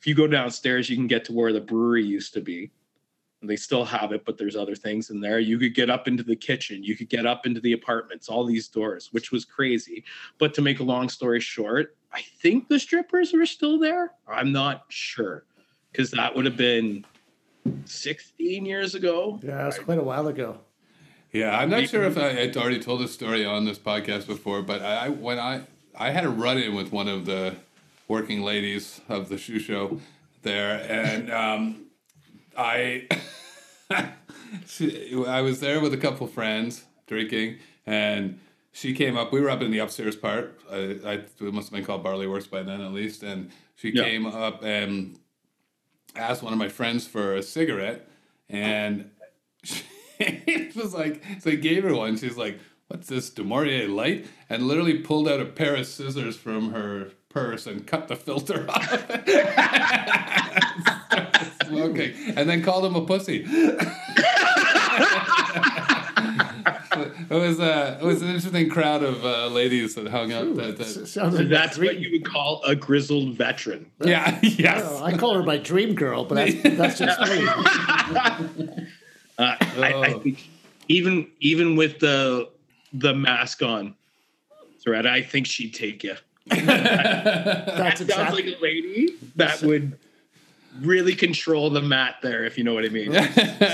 If 0.00 0.06
you 0.06 0.14
go 0.14 0.26
downstairs, 0.26 0.88
you 0.88 0.96
can 0.96 1.06
get 1.08 1.24
to 1.26 1.32
where 1.32 1.52
the 1.52 1.60
brewery 1.60 2.04
used 2.04 2.32
to 2.34 2.40
be. 2.40 2.70
And 3.40 3.48
They 3.50 3.56
still 3.56 3.84
have 3.84 4.12
it, 4.12 4.24
but 4.24 4.36
there's 4.38 4.56
other 4.56 4.74
things 4.74 5.10
in 5.10 5.20
there. 5.20 5.38
You 5.38 5.58
could 5.58 5.74
get 5.74 5.90
up 5.90 6.08
into 6.08 6.22
the 6.22 6.34
kitchen, 6.36 6.82
you 6.82 6.96
could 6.96 7.08
get 7.08 7.26
up 7.26 7.46
into 7.46 7.60
the 7.60 7.72
apartments, 7.72 8.28
all 8.28 8.44
these 8.44 8.68
doors, 8.68 9.08
which 9.12 9.30
was 9.32 9.44
crazy. 9.44 10.04
But 10.38 10.54
to 10.54 10.62
make 10.62 10.80
a 10.80 10.84
long 10.84 11.08
story 11.08 11.40
short, 11.40 11.96
I 12.12 12.22
think 12.40 12.68
the 12.68 12.78
strippers 12.80 13.32
were 13.32 13.44
still 13.46 13.78
there. 13.78 14.12
I'm 14.26 14.50
not 14.50 14.84
sure 14.88 15.44
because 15.98 16.12
that 16.12 16.36
would 16.36 16.44
have 16.44 16.56
been 16.56 17.04
16 17.84 18.64
years 18.64 18.94
ago. 18.94 19.40
yeah, 19.42 19.64
that's 19.64 19.80
quite 19.80 19.98
a 19.98 20.02
while 20.02 20.28
ago. 20.28 20.58
Yeah, 21.32 21.58
I'm 21.58 21.68
not 21.70 21.88
sure 21.88 22.04
if 22.04 22.16
I 22.16 22.32
had 22.32 22.56
already 22.56 22.78
told 22.78 23.00
this 23.00 23.12
story 23.12 23.44
on 23.44 23.64
this 23.64 23.78
podcast 23.80 24.26
before, 24.28 24.62
but 24.62 24.80
I 24.80 25.06
I- 25.06 25.08
when 25.08 25.38
I 25.40 25.62
I 25.98 26.10
had 26.10 26.24
a 26.24 26.28
run 26.30 26.56
in 26.58 26.74
with 26.76 26.92
one 26.92 27.08
of 27.08 27.26
the 27.26 27.56
working 28.06 28.42
ladies 28.42 29.00
of 29.08 29.28
the 29.28 29.36
shoe 29.36 29.58
show 29.58 30.00
there, 30.42 30.80
and 30.88 31.30
um, 31.32 31.86
I 32.56 33.08
she, 34.66 35.12
I 35.26 35.40
was 35.42 35.58
there 35.60 35.80
with 35.80 35.92
a 35.92 35.98
couple 35.98 36.26
friends 36.28 36.84
drinking, 37.08 37.58
and 37.84 38.38
she 38.72 38.94
came 38.94 39.16
up. 39.18 39.32
We 39.32 39.40
were 39.40 39.50
up 39.50 39.60
in 39.60 39.70
the 39.72 39.80
upstairs 39.80 40.14
part. 40.16 40.58
I, 40.70 40.76
I 41.04 41.12
it 41.14 41.40
must 41.52 41.68
have 41.68 41.72
been 41.72 41.84
called 41.84 42.04
Barley 42.04 42.28
Works 42.28 42.46
by 42.46 42.62
then, 42.62 42.80
at 42.80 42.92
least. 42.92 43.22
And 43.24 43.50
she 43.74 43.90
Yeah. 43.90 44.04
came 44.04 44.24
up 44.24 44.62
and 44.64 45.18
asked 46.14 46.42
one 46.42 46.52
of 46.52 46.58
my 46.58 46.68
friends 46.68 47.06
for 47.06 47.34
a 47.34 47.42
cigarette, 47.42 48.08
and 48.48 49.10
she 49.62 50.72
was 50.74 50.94
like, 50.94 51.22
so 51.40 51.50
I 51.50 51.56
gave 51.56 51.84
her 51.84 51.94
one. 51.94 52.16
She's 52.16 52.36
like, 52.36 52.58
"What's 52.88 53.08
this 53.08 53.30
du 53.30 53.44
Maurier 53.44 53.88
light?" 53.88 54.26
And 54.48 54.66
literally 54.66 54.98
pulled 54.98 55.28
out 55.28 55.40
a 55.40 55.44
pair 55.44 55.76
of 55.76 55.86
scissors 55.86 56.36
from 56.36 56.72
her 56.72 57.10
purse 57.28 57.66
and 57.66 57.86
cut 57.86 58.08
the 58.08 58.16
filter 58.16 58.66
off. 58.68 58.88
Smoking, 61.66 62.14
and 62.36 62.48
then 62.48 62.62
called 62.62 62.86
him 62.86 62.96
a 62.96 63.04
pussy. 63.04 63.44
It 67.00 67.30
was 67.30 67.60
uh, 67.60 67.98
it 68.00 68.04
was 68.04 68.22
an 68.22 68.28
interesting 68.28 68.68
crowd 68.68 69.02
of 69.02 69.24
uh, 69.24 69.46
ladies 69.48 69.94
that 69.96 70.08
hung 70.08 70.32
out. 70.32 70.54
That, 70.56 70.76
that, 70.78 70.84
Sounds 71.08 71.34
like 71.36 71.48
That's 71.48 71.78
my 71.78 71.86
what 71.86 71.98
you 71.98 72.10
would 72.12 72.24
call 72.24 72.62
a 72.64 72.74
grizzled 72.74 73.34
veteran. 73.36 73.90
yeah, 74.00 74.38
yes. 74.42 74.82
Oh, 74.86 75.02
I 75.04 75.16
call 75.16 75.34
her 75.34 75.42
my 75.42 75.56
dream 75.58 75.94
girl, 75.94 76.24
but 76.24 76.34
that's, 76.36 76.76
that's 76.76 76.98
just 76.98 77.20
me. 77.30 78.86
Uh, 79.38 79.54
I, 79.56 79.56
I 79.76 80.12
Oh. 80.14 80.18
think 80.20 80.48
even 80.88 81.28
even 81.40 81.76
with 81.76 81.98
the 82.00 82.48
the 82.92 83.14
mask 83.14 83.62
on, 83.62 83.94
threat, 84.82 85.06
I 85.06 85.22
think 85.22 85.46
she'd 85.46 85.74
take 85.74 86.02
you. 86.04 86.16
That's 86.48 86.64
That 86.66 87.76
sounds 87.76 88.00
exactly. 88.00 88.42
like 88.44 88.58
a 88.58 88.62
lady 88.62 89.14
that 89.36 89.60
would 89.62 89.98
really 90.80 91.14
control 91.14 91.68
the 91.68 91.82
mat 91.82 92.16
there, 92.22 92.44
if 92.46 92.56
you 92.56 92.64
know 92.64 92.72
what 92.72 92.86
I 92.86 92.88
mean. 92.88 93.12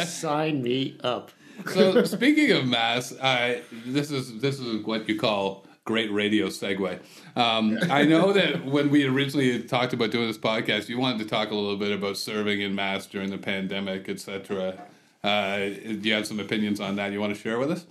Sign 0.06 0.60
me 0.62 0.96
up. 1.04 1.30
So 1.72 2.04
speaking 2.04 2.52
of 2.52 2.66
mass, 2.66 3.14
I 3.22 3.62
this 3.86 4.10
is 4.10 4.40
this 4.40 4.60
is 4.60 4.84
what 4.84 5.08
you 5.08 5.18
call 5.18 5.66
great 5.84 6.10
radio 6.12 6.46
segue. 6.46 6.98
Um, 7.36 7.78
I 7.90 8.04
know 8.04 8.32
that 8.32 8.64
when 8.64 8.90
we 8.90 9.06
originally 9.06 9.62
talked 9.62 9.92
about 9.92 10.10
doing 10.10 10.26
this 10.26 10.38
podcast, 10.38 10.88
you 10.88 10.98
wanted 10.98 11.18
to 11.18 11.26
talk 11.26 11.50
a 11.50 11.54
little 11.54 11.76
bit 11.76 11.92
about 11.92 12.16
serving 12.16 12.62
in 12.62 12.74
mass 12.74 13.06
during 13.06 13.30
the 13.30 13.38
pandemic, 13.38 14.08
etc. 14.08 14.78
Uh, 15.22 15.58
do 15.58 16.00
you 16.02 16.14
have 16.14 16.26
some 16.26 16.40
opinions 16.40 16.80
on 16.80 16.96
that 16.96 17.12
you 17.12 17.20
want 17.20 17.34
to 17.34 17.40
share 17.40 17.58
with 17.58 17.70
us? 17.70 17.86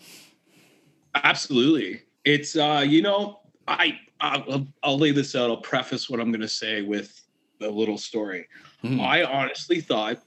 Absolutely. 1.16 2.02
It's 2.26 2.56
uh, 2.56 2.84
you 2.86 3.02
know, 3.02 3.42
I 3.68 4.00
I'll, 4.20 4.68
I'll 4.82 4.98
lay 4.98 5.12
this 5.12 5.36
out. 5.36 5.50
I'll 5.50 5.58
preface 5.58 6.10
what 6.10 6.20
I'm 6.20 6.32
going 6.32 6.42
to 6.42 6.48
say 6.48 6.82
with 6.82 7.22
a 7.62 7.68
little 7.68 7.98
story. 7.98 8.48
Hmm. 8.82 9.00
I 9.00 9.24
honestly 9.24 9.82
thought 9.82 10.20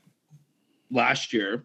last 0.91 1.33
year 1.33 1.65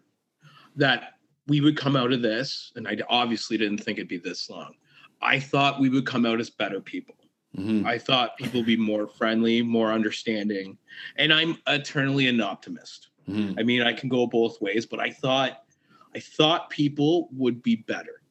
that 0.76 1.14
we 1.52 1.60
would 1.60 1.76
come 1.76 1.96
out 1.96 2.14
of 2.14 2.22
this, 2.22 2.72
and 2.76 2.88
I 2.88 2.96
obviously 3.10 3.58
didn't 3.58 3.84
think 3.84 3.98
it'd 3.98 4.08
be 4.08 4.16
this 4.16 4.48
long. 4.48 4.74
I 5.20 5.38
thought 5.38 5.80
we 5.80 5.90
would 5.90 6.06
come 6.06 6.24
out 6.24 6.40
as 6.40 6.48
better 6.48 6.80
people. 6.80 7.14
Mhm. 7.54 7.84
I 7.84 7.98
thought 7.98 8.38
people 8.38 8.60
would 8.60 8.66
be 8.66 8.78
more 8.78 9.06
friendly, 9.06 9.60
more 9.60 9.92
understanding, 9.92 10.78
and 11.16 11.30
I'm 11.30 11.58
eternally 11.66 12.26
an 12.26 12.40
optimist. 12.40 13.10
Mhm. 13.28 13.60
I 13.60 13.64
mean, 13.64 13.82
I 13.82 13.92
can 13.92 14.08
go 14.08 14.26
both 14.26 14.62
ways, 14.62 14.86
but 14.86 14.98
I 14.98 15.10
thought 15.10 15.66
I 16.14 16.20
thought 16.20 16.70
people 16.70 17.28
would 17.32 17.62
be 17.62 17.76
better. 17.76 18.22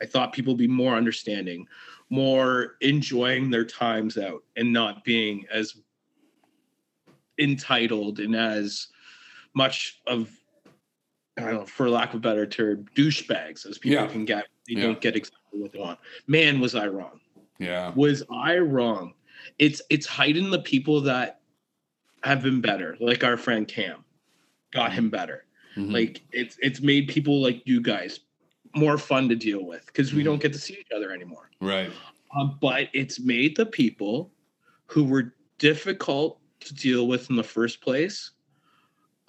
I 0.00 0.06
thought 0.06 0.32
people 0.32 0.52
would 0.52 0.58
be 0.58 0.68
more 0.68 0.94
understanding, 0.94 1.66
more 2.08 2.76
enjoying 2.80 3.50
their 3.50 3.64
times 3.64 4.16
out 4.16 4.44
and 4.56 4.72
not 4.72 5.04
being 5.04 5.44
as 5.50 5.76
entitled 7.38 8.20
and 8.20 8.36
as 8.36 8.88
much 9.54 10.00
of 10.06 10.39
I 11.40 11.50
don't 11.50 11.60
know, 11.60 11.66
for 11.66 11.88
lack 11.90 12.10
of 12.10 12.16
a 12.16 12.20
better 12.20 12.46
term, 12.46 12.86
douchebags 12.94 13.66
as 13.66 13.78
people 13.78 14.02
Yeah. 14.02 14.06
can 14.06 14.24
get. 14.24 14.46
They 14.68 14.74
Yeah. 14.74 14.82
don't 14.82 15.00
get 15.00 15.16
exactly 15.16 15.60
what 15.60 15.72
they 15.72 15.78
want. 15.78 15.98
Man, 16.26 16.60
was 16.60 16.74
I 16.74 16.86
wrong 16.86 17.20
Yeah. 17.58 17.92
was 17.94 18.22
I 18.30 18.58
wrong? 18.58 19.14
It's 19.58 19.80
it's 19.90 20.06
hiding 20.06 20.50
the 20.50 20.60
people 20.60 21.00
that 21.02 21.40
have 22.22 22.42
been 22.42 22.60
better, 22.60 22.96
like 23.00 23.24
our 23.24 23.36
friend 23.36 23.66
Cam, 23.66 24.04
got 24.72 24.92
him 24.92 25.08
better. 25.10 25.46
Mhm. 25.76 25.92
Like 25.92 26.22
it's 26.32 26.58
it's 26.62 26.80
made 26.80 27.08
people 27.08 27.40
like 27.40 27.62
you 27.66 27.80
guys 27.80 28.20
more 28.76 28.98
fun 28.98 29.28
to 29.28 29.34
deal 29.34 29.64
with 29.64 29.86
because 29.86 30.12
we 30.12 30.20
Mhm. 30.22 30.26
don't 30.26 30.42
get 30.42 30.52
to 30.52 30.58
see 30.58 30.74
each 30.74 30.92
other 30.94 31.12
anymore. 31.12 31.50
right. 31.60 31.90
Um, 32.38 32.56
but 32.60 32.88
it's 32.92 33.18
made 33.18 33.56
the 33.56 33.66
people 33.66 34.32
who 34.86 35.02
were 35.04 35.34
difficult 35.58 36.40
to 36.60 36.72
deal 36.74 37.08
with 37.08 37.28
in 37.28 37.34
the 37.36 37.42
first 37.42 37.80
place. 37.80 38.30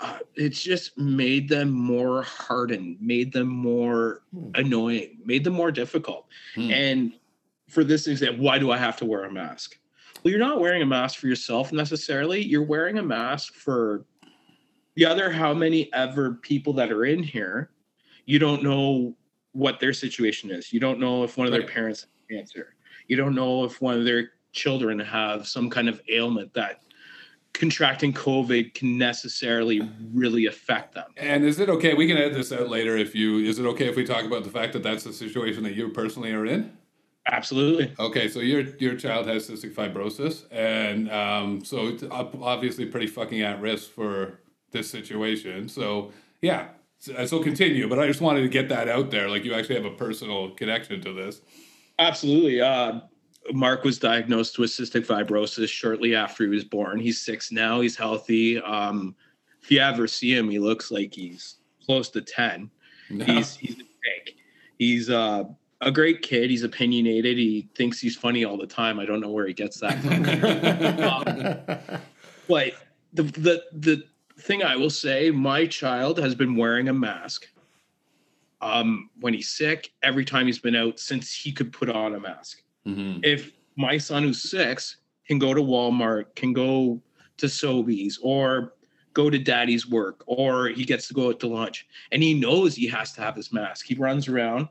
Uh, 0.01 0.17
it's 0.35 0.61
just 0.61 0.97
made 0.97 1.47
them 1.47 1.69
more 1.69 2.23
hardened, 2.23 2.97
made 2.99 3.31
them 3.31 3.47
more 3.47 4.23
Hmm. 4.31 4.49
annoying, 4.55 5.19
made 5.23 5.43
them 5.43 5.53
more 5.53 5.71
difficult. 5.71 6.25
Hmm. 6.55 6.71
And 6.71 7.13
for 7.69 7.83
this 7.83 8.07
example, 8.07 8.43
why 8.43 8.57
do 8.57 8.71
I 8.71 8.77
have 8.77 8.97
to 8.97 9.05
wear 9.05 9.25
a 9.25 9.31
mask? 9.31 9.77
Well, 10.23 10.31
you're 10.31 10.39
not 10.39 10.59
wearing 10.59 10.81
a 10.81 10.85
mask 10.87 11.19
for 11.19 11.27
yourself 11.27 11.71
necessarily. 11.71 12.43
You're 12.43 12.63
wearing 12.63 12.97
a 12.97 13.03
mask 13.03 13.53
for 13.53 14.05
the 14.95 15.05
other 15.05 15.29
how 15.29 15.53
many 15.53 15.91
ever 15.93 16.33
people 16.33 16.73
that 16.73 16.91
are 16.91 17.05
in 17.05 17.21
here. 17.23 17.69
You 18.25 18.39
don't 18.39 18.63
know 18.63 19.15
what 19.53 19.79
their 19.79 19.93
situation 19.93 20.49
is. 20.49 20.73
You 20.73 20.79
don't 20.79 20.99
know 20.99 21.23
if 21.23 21.37
one 21.37 21.45
of 21.47 21.51
their 21.53 21.61
Right. 21.61 21.69
parents 21.69 22.01
has 22.01 22.09
cancer. 22.29 22.75
You 23.07 23.17
don't 23.17 23.35
know 23.35 23.65
if 23.65 23.81
one 23.81 23.97
of 23.97 24.03
their 24.05 24.31
children 24.51 24.99
have 24.99 25.47
some 25.47 25.69
kind 25.69 25.87
of 25.87 26.01
ailment 26.09 26.53
that 26.55 26.81
contracting 27.53 28.13
COVID 28.13 28.73
can 28.73 28.97
necessarily 28.97 29.81
really 30.13 30.45
affect 30.45 30.95
them. 30.95 31.11
And 31.17 31.43
is 31.43 31.59
it 31.59 31.69
okay? 31.69 31.93
We 31.93 32.07
can 32.07 32.17
edit 32.17 32.33
this 32.33 32.51
out 32.51 32.69
later 32.69 32.97
if 32.97 33.13
you. 33.15 33.39
Is 33.39 33.59
it 33.59 33.65
okay 33.67 33.87
if 33.87 33.95
we 33.95 34.05
talk 34.05 34.25
about 34.25 34.43
the 34.43 34.49
fact 34.49 34.73
that 34.73 34.83
that's 34.83 35.03
the 35.03 35.13
situation 35.13 35.63
that 35.63 35.75
you 35.75 35.89
personally 35.89 36.31
are 36.31 36.45
in? 36.45 36.75
Absolutely. 37.27 37.93
Okay, 37.99 38.27
so 38.29 38.39
your 38.39 38.61
your 38.77 38.95
child 38.95 39.27
has 39.27 39.47
cystic 39.47 39.75
fibrosis, 39.75 40.45
and 40.51 41.11
um, 41.11 41.63
so 41.63 41.87
it's 41.87 42.03
obviously 42.09 42.85
pretty 42.85 43.07
fucking 43.07 43.41
at 43.41 43.61
risk 43.61 43.91
for 43.91 44.39
this 44.71 44.89
situation. 44.89 45.69
So 45.69 46.11
yeah, 46.41 46.69
so, 46.97 47.25
so 47.27 47.43
continue. 47.43 47.87
But 47.87 47.99
I 47.99 48.07
just 48.07 48.21
wanted 48.21 48.41
to 48.41 48.47
get 48.47 48.69
that 48.69 48.89
out 48.89 49.11
there. 49.11 49.29
Like 49.29 49.43
you 49.43 49.53
actually 49.53 49.75
have 49.75 49.85
a 49.85 49.91
personal 49.95 50.51
connection 50.51 50.99
to 51.01 51.13
this. 51.13 51.41
Absolutely. 51.99 52.59
Uh, 52.59 53.01
Mark 53.53 53.83
was 53.83 53.97
diagnosed 53.97 54.59
with 54.59 54.69
cystic 54.69 55.05
fibrosis 55.05 55.67
shortly 55.67 56.15
after 56.15 56.43
he 56.43 56.49
was 56.49 56.63
born. 56.63 56.99
He's 56.99 57.19
six 57.19 57.51
now. 57.51 57.81
He's 57.81 57.95
healthy. 57.95 58.61
Um, 58.61 59.15
if 59.61 59.71
you 59.71 59.79
ever 59.79 60.07
see 60.07 60.35
him, 60.35 60.49
he 60.49 60.59
looks 60.59 60.91
like 60.91 61.13
he's 61.13 61.55
close 61.85 62.09
to 62.09 62.21
ten. 62.21 62.69
He's 63.09 63.55
he's 63.55 63.75
a 63.75 63.77
tank. 63.77 64.35
He's 64.77 65.09
uh, 65.09 65.43
a 65.81 65.91
great 65.91 66.21
kid. 66.21 66.49
He's 66.49 66.63
opinionated. 66.63 67.37
He 67.37 67.67
thinks 67.75 67.99
he's 67.99 68.15
funny 68.15 68.45
all 68.45 68.57
the 68.57 68.67
time. 68.67 68.99
I 68.99 69.05
don't 69.05 69.19
know 69.19 69.31
where 69.31 69.47
he 69.47 69.53
gets 69.53 69.79
that 69.79 70.01
from. 70.01 70.23
but 72.47 72.73
the 73.13 73.23
the 73.23 73.63
the 73.73 74.03
thing 74.39 74.63
I 74.63 74.75
will 74.75 74.89
say, 74.89 75.31
my 75.31 75.65
child 75.65 76.19
has 76.19 76.35
been 76.35 76.55
wearing 76.55 76.89
a 76.89 76.93
mask. 76.93 77.47
Um, 78.61 79.09
when 79.19 79.33
he's 79.33 79.49
sick, 79.49 79.91
every 80.03 80.23
time 80.23 80.45
he's 80.45 80.59
been 80.59 80.75
out 80.75 80.99
since 80.99 81.33
he 81.33 81.51
could 81.51 81.73
put 81.73 81.89
on 81.89 82.13
a 82.13 82.19
mask. 82.19 82.61
Mhm. 82.86 83.23
If 83.23 83.51
my 83.75 83.97
son 83.97 84.23
who's 84.23 84.49
six 84.49 84.97
can 85.27 85.39
go 85.39 85.53
to 85.53 85.61
Walmart, 85.61 86.36
can 86.36 86.53
go 86.53 87.01
to 87.38 87.45
Sobeys, 87.45 88.17
or 88.21 88.73
go 89.13 89.29
to 89.29 89.38
daddy's 89.38 89.88
work, 89.88 90.23
or 90.25 90.67
he 90.69 90.86
gets 90.86 91.07
to 91.07 91.13
go 91.13 91.29
out 91.29 91.39
to 91.41 91.47
lunch, 91.47 91.88
and 92.11 92.23
he 92.23 92.34
knows 92.34 92.75
he 92.75 92.88
has 92.88 93.11
to 93.13 93.21
have 93.21 93.36
his 93.36 93.51
mask. 93.51 93.86
He 93.86 93.95
runs 93.95 94.27
around. 94.27 94.67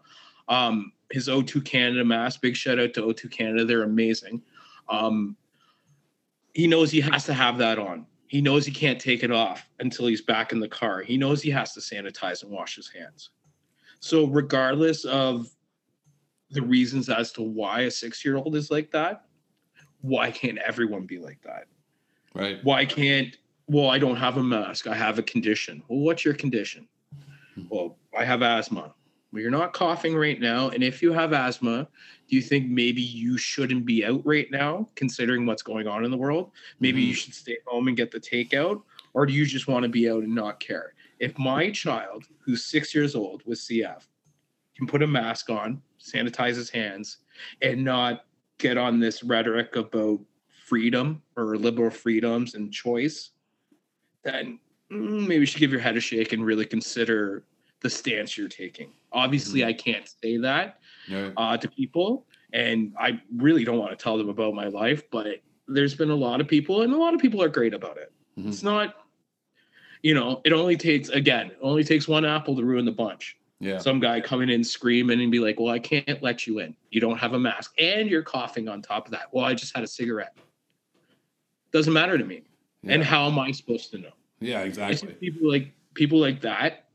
Um, 0.48 0.92
his 1.10 1.28
O2 1.28 1.64
Canada 1.64 2.04
mask, 2.04 2.40
big 2.40 2.56
shout 2.56 2.78
out 2.78 2.94
to 2.94 3.02
O2 3.02 3.30
Canada, 3.30 3.64
they're 3.64 3.82
amazing. 3.82 4.42
Um, 4.88 5.36
he 6.54 6.66
knows 6.66 6.90
he 6.90 7.00
has 7.00 7.24
to 7.26 7.34
have 7.34 7.58
that 7.58 7.78
on. 7.78 8.06
He 8.26 8.40
knows 8.40 8.64
he 8.64 8.72
can't 8.72 9.00
take 9.00 9.22
it 9.24 9.30
off 9.30 9.68
until 9.80 10.06
he's 10.06 10.22
back 10.22 10.52
in 10.52 10.60
the 10.60 10.68
car. 10.68 11.02
He 11.02 11.16
knows 11.16 11.42
he 11.42 11.50
has 11.50 11.72
to 11.74 11.80
sanitize 11.80 12.42
and 12.42 12.50
wash 12.50 12.76
his 12.76 12.88
hands. 12.88 13.30
So, 14.00 14.26
regardless 14.26 15.04
of 15.04 15.48
the 16.50 16.62
reasons 16.62 17.08
as 17.08 17.32
to 17.32 17.42
why 17.42 17.80
a 17.82 17.90
six 17.90 18.24
year 18.24 18.36
old 18.36 18.56
is 18.56 18.70
like 18.70 18.90
that, 18.90 19.24
why 20.00 20.30
can't 20.30 20.58
everyone 20.58 21.06
be 21.06 21.18
like 21.18 21.40
that? 21.42 21.66
Right. 22.34 22.62
Why 22.64 22.84
can't, 22.84 23.36
well, 23.66 23.90
I 23.90 23.98
don't 23.98 24.16
have 24.16 24.36
a 24.36 24.42
mask. 24.42 24.86
I 24.86 24.94
have 24.94 25.18
a 25.18 25.22
condition. 25.22 25.82
Well, 25.88 26.00
what's 26.00 26.24
your 26.24 26.34
condition? 26.34 26.88
Hmm. 27.54 27.62
Well, 27.68 27.96
I 28.16 28.24
have 28.24 28.42
asthma. 28.42 28.94
Well, 29.32 29.42
you're 29.42 29.50
not 29.50 29.72
coughing 29.72 30.16
right 30.16 30.40
now. 30.40 30.70
And 30.70 30.82
if 30.82 31.02
you 31.02 31.12
have 31.12 31.32
asthma, 31.32 31.86
do 32.28 32.36
you 32.36 32.42
think 32.42 32.68
maybe 32.68 33.02
you 33.02 33.38
shouldn't 33.38 33.84
be 33.84 34.04
out 34.04 34.22
right 34.24 34.50
now, 34.50 34.88
considering 34.96 35.46
what's 35.46 35.62
going 35.62 35.86
on 35.86 36.04
in 36.04 36.10
the 36.10 36.16
world? 36.16 36.50
Maybe 36.80 37.02
you 37.02 37.12
hmm. 37.12 37.16
should 37.16 37.34
stay 37.34 37.58
home 37.66 37.88
and 37.88 37.96
get 37.96 38.10
the 38.10 38.20
takeout, 38.20 38.82
or 39.12 39.26
do 39.26 39.32
you 39.32 39.44
just 39.46 39.68
want 39.68 39.84
to 39.84 39.88
be 39.88 40.10
out 40.10 40.22
and 40.22 40.34
not 40.34 40.60
care? 40.60 40.94
If 41.18 41.38
my 41.38 41.70
child, 41.70 42.24
who's 42.38 42.64
six 42.64 42.94
years 42.94 43.14
old 43.14 43.42
with 43.44 43.58
CF, 43.58 44.06
can 44.76 44.86
put 44.86 45.02
a 45.02 45.06
mask 45.06 45.50
on, 45.50 45.82
sanitize 46.00 46.56
his 46.56 46.70
hands, 46.70 47.18
and 47.62 47.84
not 47.84 48.24
get 48.58 48.76
on 48.76 49.00
this 49.00 49.22
rhetoric 49.22 49.76
about 49.76 50.20
freedom 50.48 51.22
or 51.36 51.56
liberal 51.56 51.90
freedoms 51.90 52.54
and 52.54 52.72
choice, 52.72 53.30
then 54.22 54.58
mm, 54.90 55.26
maybe 55.26 55.40
you 55.40 55.46
should 55.46 55.60
give 55.60 55.72
your 55.72 55.80
head 55.80 55.96
a 55.96 56.00
shake 56.00 56.32
and 56.32 56.44
really 56.44 56.66
consider 56.66 57.44
the 57.80 57.90
stance 57.90 58.36
you're 58.36 58.48
taking. 58.48 58.92
Obviously, 59.12 59.64
I 59.64 59.72
can't 59.72 60.08
say 60.22 60.36
that 60.38 60.78
uh, 61.36 61.56
to 61.56 61.68
people, 61.68 62.26
and 62.52 62.92
I 62.98 63.20
really 63.36 63.64
don't 63.64 63.78
want 63.78 63.90
to 63.90 63.96
tell 63.96 64.18
them 64.18 64.28
about 64.28 64.54
my 64.54 64.66
life, 64.68 65.10
but 65.10 65.40
there's 65.66 65.94
been 65.94 66.10
a 66.10 66.14
lot 66.14 66.40
of 66.40 66.48
people, 66.48 66.82
and 66.82 66.92
a 66.92 66.96
lot 66.96 67.14
of 67.14 67.20
people 67.20 67.42
are 67.42 67.48
great 67.48 67.74
about 67.74 67.96
it. 67.96 68.12
Mhm. 68.38 68.48
It's 68.48 68.62
not, 68.62 69.06
you 70.02 70.14
know, 70.14 70.40
it 70.44 70.52
only 70.52 70.76
takes, 70.76 71.08
again, 71.08 71.46
it 71.48 71.58
only 71.62 71.84
takes 71.84 72.06
one 72.06 72.24
apple 72.24 72.54
to 72.56 72.64
ruin 72.64 72.84
the 72.84 72.92
bunch 72.92 73.38
Yeah. 73.60 73.78
some 73.78 74.00
guy 74.00 74.20
coming 74.22 74.48
in 74.48 74.64
screaming 74.64 75.20
and 75.20 75.30
be 75.30 75.38
like, 75.38 75.60
"Well, 75.60 75.72
I 75.72 75.78
can't 75.78 76.22
let 76.22 76.46
you 76.46 76.60
in. 76.60 76.74
You 76.90 77.00
don't 77.00 77.18
have 77.18 77.34
a 77.34 77.38
mask, 77.38 77.74
and 77.78 78.08
you're 78.08 78.22
coughing 78.22 78.68
on 78.68 78.80
top 78.82 79.04
of 79.06 79.12
that." 79.12 79.32
Well, 79.32 79.44
I 79.44 79.52
just 79.54 79.74
had 79.74 79.84
a 79.84 79.86
cigarette. 79.86 80.36
Doesn't 81.72 81.92
matter 81.92 82.16
to 82.18 82.24
me. 82.24 82.42
And 82.84 83.04
how 83.04 83.26
am 83.26 83.38
I 83.38 83.50
supposed 83.52 83.90
to 83.90 83.98
know? 83.98 84.12
Yeah. 84.40 84.60
Exactly. 84.62 85.12
people 85.14 85.50
like 85.50 85.72
people 85.94 86.18
like 86.18 86.40
that 86.40 86.86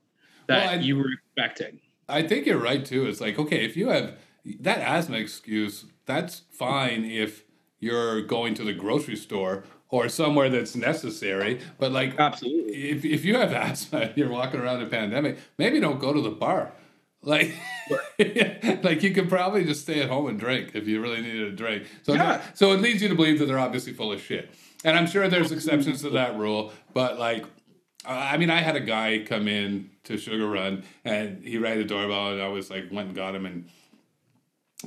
that 0.48 0.66
Well, 0.66 0.74
and- 0.76 0.84
you 0.84 0.98
were 0.98 1.10
expecting. 1.12 1.80
I 2.10 2.22
think 2.24 2.46
you're 2.46 2.58
right 2.60 2.84
too. 2.84 3.06
It's 3.08 3.22
like 3.22 3.38
okay, 3.40 3.64
if 3.64 3.78
you 3.78 3.90
have 3.90 4.18
that 4.62 4.80
asthma 4.80 5.18
excuse, 5.18 5.86
that's 6.06 6.42
fine 6.52 7.04
if 7.06 7.44
you're 7.80 8.22
going 8.22 8.54
to 8.56 8.64
the 8.64 8.74
grocery 8.74 9.16
store 9.16 9.64
or 9.90 10.10
somewhere 10.10 10.50
that's 10.50 10.76
necessary. 10.76 11.60
But 11.78 11.92
like, 11.92 12.20
absolutely, 12.20 12.90
if 12.90 13.06
if 13.06 13.26
you 13.26 13.36
have 13.38 13.52
asthma, 13.70 14.00
and 14.00 14.18
you're 14.18 14.30
walking 14.30 14.60
around 14.60 14.82
a 14.82 14.88
pandemic, 14.88 15.38
maybe 15.58 15.80
don't 15.80 16.00
go 16.00 16.14
to 16.14 16.22
the 16.22 16.32
bar. 16.32 16.72
Like, 17.28 17.56
like 18.84 19.02
you 19.02 19.12
could 19.12 19.30
probably 19.30 19.64
just 19.66 19.82
stay 19.82 20.00
at 20.00 20.10
home 20.10 20.28
and 20.28 20.40
drink 20.40 20.72
if 20.76 20.88
you 20.88 21.02
really 21.02 21.22
needed 21.22 21.48
a 21.48 21.52
drink. 21.56 21.88
So, 22.04 22.14
Yeah. 22.14 22.40
so 22.54 22.72
it 22.72 22.82
leads 22.82 23.02
you 23.02 23.10
to 23.10 23.16
believe 23.16 23.40
that 23.40 23.48
they're 23.48 23.58
obviously 23.58 23.94
full 23.94 24.12
of 24.12 24.22
shit. 24.22 24.52
And 24.84 24.96
I'm 24.96 25.08
sure 25.08 25.28
there's 25.28 25.52
exceptions 25.52 26.04
to 26.04 26.12
that 26.12 26.38
rule, 26.38 26.72
but 26.94 27.18
like, 27.18 27.46
I 28.06 28.38
mean, 28.38 28.52
I 28.52 28.62
had 28.62 28.76
a 28.76 28.80
guy 28.80 29.26
come 29.28 29.48
in 29.48 29.90
to 30.04 30.18
Sugar 30.20 30.48
Run 30.48 30.84
and 31.04 31.44
he 31.44 31.58
rang 31.58 31.80
the 31.80 31.84
doorbell, 31.84 32.34
and 32.34 32.42
I 32.44 32.48
was 32.50 32.70
like, 32.70 32.92
went 32.92 33.08
and 33.08 33.16
got 33.16 33.34
him 33.34 33.48
and 33.48 33.70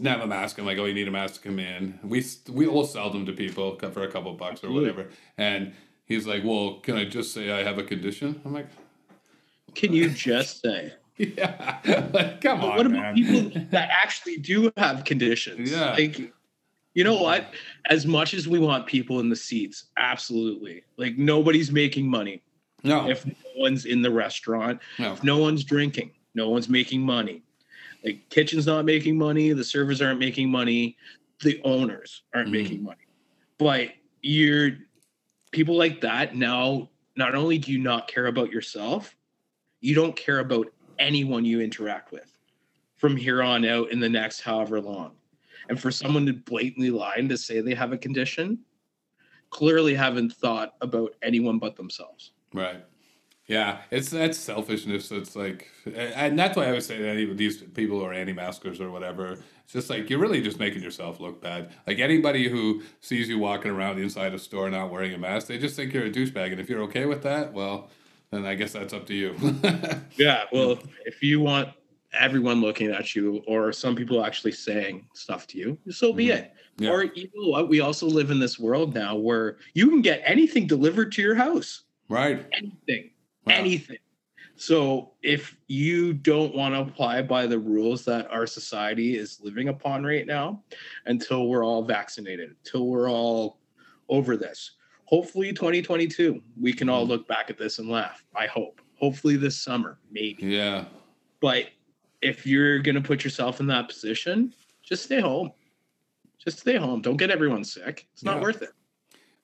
have 0.06 0.20
a 0.20 0.26
mask. 0.26 0.58
I'm 0.58 0.66
like, 0.66 0.78
oh, 0.78 0.84
you 0.84 0.94
need 0.94 1.08
a 1.08 1.10
mask 1.10 1.42
to 1.42 1.48
come 1.48 1.58
in. 1.58 1.98
We 2.02 2.24
we 2.48 2.66
will 2.66 2.86
sell 2.86 3.10
them 3.10 3.26
to 3.26 3.32
people 3.32 3.78
for 3.78 4.02
a 4.02 4.10
couple 4.10 4.32
bucks 4.34 4.62
or 4.62 4.70
whatever. 4.70 5.08
And 5.36 5.72
he's 6.04 6.26
like, 6.26 6.44
well, 6.44 6.80
can 6.80 6.96
I 6.96 7.04
just 7.04 7.32
say 7.32 7.50
I 7.50 7.62
have 7.62 7.78
a 7.78 7.82
condition? 7.84 8.40
I'm 8.44 8.52
like, 8.52 8.68
Can 9.74 9.92
you 9.92 10.10
just 10.10 10.62
say? 10.62 10.92
yeah, 11.16 11.78
like, 12.12 12.40
come 12.40 12.60
on, 12.60 12.76
what 12.76 12.86
about 12.86 13.00
man. 13.02 13.14
people 13.14 13.62
that 13.70 13.88
actually 13.90 14.36
do 14.36 14.72
have 14.76 15.04
conditions? 15.04 15.70
Yeah. 15.70 15.92
Like, 15.92 16.32
you 16.94 17.04
know 17.04 17.20
what? 17.20 17.52
As 17.90 18.06
much 18.06 18.34
as 18.34 18.46
we 18.48 18.58
want 18.58 18.86
people 18.86 19.20
in 19.20 19.28
the 19.28 19.36
seats, 19.36 19.86
absolutely. 19.96 20.82
Like 20.96 21.18
nobody's 21.18 21.70
making 21.70 22.08
money 22.08 22.42
no, 22.82 23.08
if 23.08 23.26
no 23.26 23.34
one's 23.56 23.84
in 23.84 24.02
the 24.02 24.10
restaurant, 24.10 24.80
no, 24.98 25.12
if 25.12 25.24
no 25.24 25.38
one's 25.38 25.64
drinking, 25.64 26.12
no 26.34 26.48
one's 26.48 26.68
making 26.68 27.02
money. 27.02 27.42
Like 28.04 28.28
kitchen's 28.30 28.66
not 28.66 28.84
making 28.84 29.18
money, 29.18 29.52
the 29.52 29.64
servers 29.64 30.00
aren't 30.00 30.20
making 30.20 30.50
money, 30.50 30.96
the 31.42 31.60
owners 31.64 32.22
aren't 32.34 32.48
Mhm. 32.48 32.52
making 32.52 32.82
money. 32.82 33.06
But 33.58 33.90
you're 34.22 34.78
people 35.50 35.76
like 35.76 36.00
that 36.02 36.36
now, 36.36 36.90
not 37.16 37.34
only 37.34 37.58
do 37.58 37.72
you 37.72 37.78
not 37.78 38.06
care 38.08 38.26
about 38.26 38.50
yourself, 38.52 39.16
you 39.80 39.94
don't 39.94 40.14
care 40.14 40.40
about 40.40 40.72
anyone 40.98 41.44
you 41.44 41.60
interact 41.60 42.12
with 42.12 42.38
from 42.96 43.16
here 43.16 43.42
on 43.42 43.64
out 43.64 43.90
in 43.90 44.00
the 44.00 44.08
next 44.08 44.40
however 44.40 44.80
long. 44.80 45.16
And 45.68 45.80
for 45.80 45.90
someone 45.90 46.26
to 46.26 46.32
blatantly 46.32 46.90
lie 46.90 47.14
and 47.16 47.28
to 47.28 47.36
say 47.38 47.60
they 47.60 47.74
have 47.74 47.92
a 47.92 47.98
condition, 47.98 48.58
clearly 49.50 49.94
haven't 49.94 50.32
thought 50.34 50.74
about 50.80 51.14
anyone 51.22 51.58
but 51.58 51.76
themselves. 51.76 52.32
right. 52.52 52.84
Yeah, 53.48 53.78
it's 53.90 54.10
that's 54.10 54.36
selfishness. 54.38 55.10
It's 55.10 55.34
like, 55.34 55.68
and 55.96 56.38
that's 56.38 56.54
why 56.54 56.66
I 56.66 56.72
would 56.72 56.82
say 56.82 57.00
that 57.00 57.16
even 57.16 57.36
these 57.38 57.62
people 57.62 57.98
who 57.98 58.04
are 58.04 58.12
anti-maskers 58.12 58.78
or 58.78 58.90
whatever, 58.90 59.38
it's 59.64 59.72
just 59.72 59.88
like 59.88 60.10
you're 60.10 60.18
really 60.18 60.42
just 60.42 60.58
making 60.58 60.82
yourself 60.82 61.18
look 61.18 61.40
bad. 61.40 61.70
Like 61.86 61.98
anybody 61.98 62.48
who 62.48 62.82
sees 63.00 63.26
you 63.26 63.38
walking 63.38 63.70
around 63.70 63.98
inside 64.00 64.34
a 64.34 64.38
store 64.38 64.68
not 64.70 64.90
wearing 64.90 65.14
a 65.14 65.18
mask, 65.18 65.46
they 65.46 65.56
just 65.58 65.76
think 65.76 65.94
you're 65.94 66.04
a 66.04 66.10
douchebag. 66.10 66.52
And 66.52 66.60
if 66.60 66.68
you're 66.68 66.82
okay 66.82 67.06
with 67.06 67.22
that, 67.22 67.54
well, 67.54 67.88
then 68.30 68.44
I 68.44 68.54
guess 68.54 68.72
that's 68.74 68.92
up 68.92 69.06
to 69.06 69.14
you. 69.14 69.34
Yeah, 70.16 70.44
well, 70.52 70.78
if 71.06 71.22
you 71.22 71.40
want 71.40 71.70
everyone 72.12 72.60
looking 72.60 72.90
at 72.90 73.14
you 73.16 73.42
or 73.46 73.72
some 73.72 73.96
people 73.96 74.24
actually 74.24 74.52
saying 74.52 75.06
stuff 75.14 75.46
to 75.48 75.58
you, 75.58 75.78
so 75.90 76.12
be 76.12 76.26
Mhm. 76.26 76.34
it. 76.36 76.52
Yeah. 76.76 76.90
Or 76.90 77.04
you 77.04 77.28
know 77.34 77.48
what? 77.48 77.68
We 77.70 77.80
also 77.80 78.06
live 78.06 78.30
in 78.30 78.38
this 78.40 78.58
world 78.58 78.94
now 78.94 79.16
where 79.16 79.56
you 79.72 79.88
can 79.88 80.02
get 80.02 80.20
anything 80.24 80.66
delivered 80.66 81.12
to 81.12 81.22
your 81.22 81.34
house. 81.34 81.84
right. 82.10 82.44
Anything. 82.52 83.10
Wow. 83.48 83.54
Anything. 83.54 83.98
So 84.56 85.12
if 85.22 85.56
you 85.68 86.12
don't 86.12 86.54
want 86.54 86.74
to 86.74 86.80
apply 86.80 87.22
by 87.22 87.46
the 87.46 87.58
rules 87.58 88.04
that 88.06 88.28
our 88.30 88.46
society 88.46 89.16
is 89.16 89.40
living 89.42 89.68
upon 89.68 90.04
right 90.04 90.26
now, 90.26 90.64
until 91.06 91.48
we're 91.48 91.64
all 91.64 91.82
vaccinated, 91.84 92.50
until 92.64 92.86
we're 92.88 93.08
all 93.10 93.60
over 94.08 94.36
this, 94.36 94.72
hopefully 95.04 95.52
2022, 95.52 96.42
we 96.60 96.72
can 96.72 96.88
all 96.88 97.04
Mhm. 97.04 97.08
look 97.08 97.28
back 97.28 97.50
at 97.50 97.58
this 97.58 97.78
and 97.78 97.88
laugh. 97.88 98.24
I 98.34 98.46
hope. 98.46 98.80
Hopefully 98.96 99.36
this 99.36 99.56
summer, 99.60 100.00
maybe. 100.10 100.44
Yeah. 100.44 100.86
But 101.40 101.68
if 102.20 102.44
you're 102.44 102.80
going 102.80 102.96
to 102.96 103.00
put 103.00 103.22
yourself 103.22 103.60
in 103.60 103.68
that 103.68 103.88
position, 103.88 104.52
just 104.82 105.04
stay 105.04 105.20
home. 105.20 105.52
Just 106.44 106.58
stay 106.58 106.76
home. 106.76 107.00
Don't 107.00 107.16
get 107.16 107.30
everyone 107.30 107.62
sick. 107.62 108.08
It's 108.12 108.24
not 108.24 108.36
Yeah. 108.38 108.42
worth 108.42 108.62
it. 108.62 108.70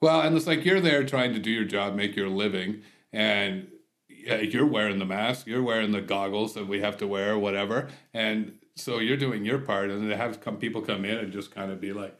Well, 0.00 0.22
and 0.22 0.36
it's 0.36 0.48
like 0.48 0.64
you're 0.64 0.80
there 0.80 1.04
trying 1.04 1.32
to 1.34 1.38
do 1.38 1.50
your 1.52 1.64
job, 1.64 1.94
make 1.94 2.16
your 2.16 2.28
living, 2.28 2.82
and 3.12 3.68
yeah, 4.24 4.36
you're 4.36 4.66
wearing 4.66 4.98
the 4.98 5.04
mask, 5.04 5.46
you're 5.46 5.62
wearing 5.62 5.92
the 5.92 6.00
goggles 6.00 6.54
that 6.54 6.66
we 6.66 6.80
have 6.80 6.96
to 6.98 7.06
wear, 7.06 7.38
whatever, 7.38 7.88
and 8.12 8.58
so 8.76 8.98
you're 8.98 9.16
doing 9.16 9.44
your 9.44 9.58
part, 9.58 9.90
and 9.90 10.08
to 10.08 10.16
have 10.16 10.40
come 10.40 10.56
people 10.56 10.82
come 10.82 11.04
in 11.04 11.18
and 11.18 11.32
just 11.32 11.54
kind 11.54 11.70
of 11.70 11.80
be 11.80 11.92
like, 11.92 12.18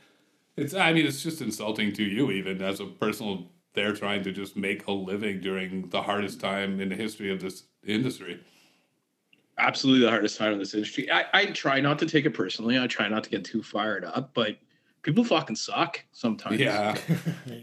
it's. 0.56 0.74
I 0.74 0.92
mean, 0.92 1.06
it's 1.06 1.22
just 1.22 1.40
insulting 1.40 1.92
to 1.94 2.04
you, 2.04 2.30
even 2.30 2.62
as 2.62 2.80
a 2.80 2.86
personal. 2.86 3.50
They're 3.74 3.92
trying 3.92 4.22
to 4.22 4.30
just 4.30 4.56
make 4.56 4.86
a 4.86 4.92
living 4.92 5.40
during 5.40 5.88
the 5.88 6.00
hardest 6.00 6.40
time 6.40 6.80
in 6.80 6.90
the 6.90 6.94
history 6.94 7.32
of 7.32 7.40
this 7.40 7.64
industry. 7.84 8.40
Absolutely 9.58 10.04
the 10.04 10.10
hardest 10.10 10.38
time 10.38 10.52
in 10.52 10.60
this 10.60 10.74
industry. 10.74 11.10
I, 11.10 11.24
I 11.32 11.46
try 11.46 11.80
not 11.80 11.98
to 11.98 12.06
take 12.06 12.24
it 12.24 12.34
personally. 12.34 12.78
I 12.78 12.86
try 12.86 13.08
not 13.08 13.24
to 13.24 13.30
get 13.30 13.44
too 13.44 13.64
fired 13.64 14.04
up, 14.04 14.32
but 14.32 14.58
people 15.04 15.24
fucking 15.24 15.56
suck 15.56 16.02
sometimes. 16.12 16.58
Yeah. 16.58 16.96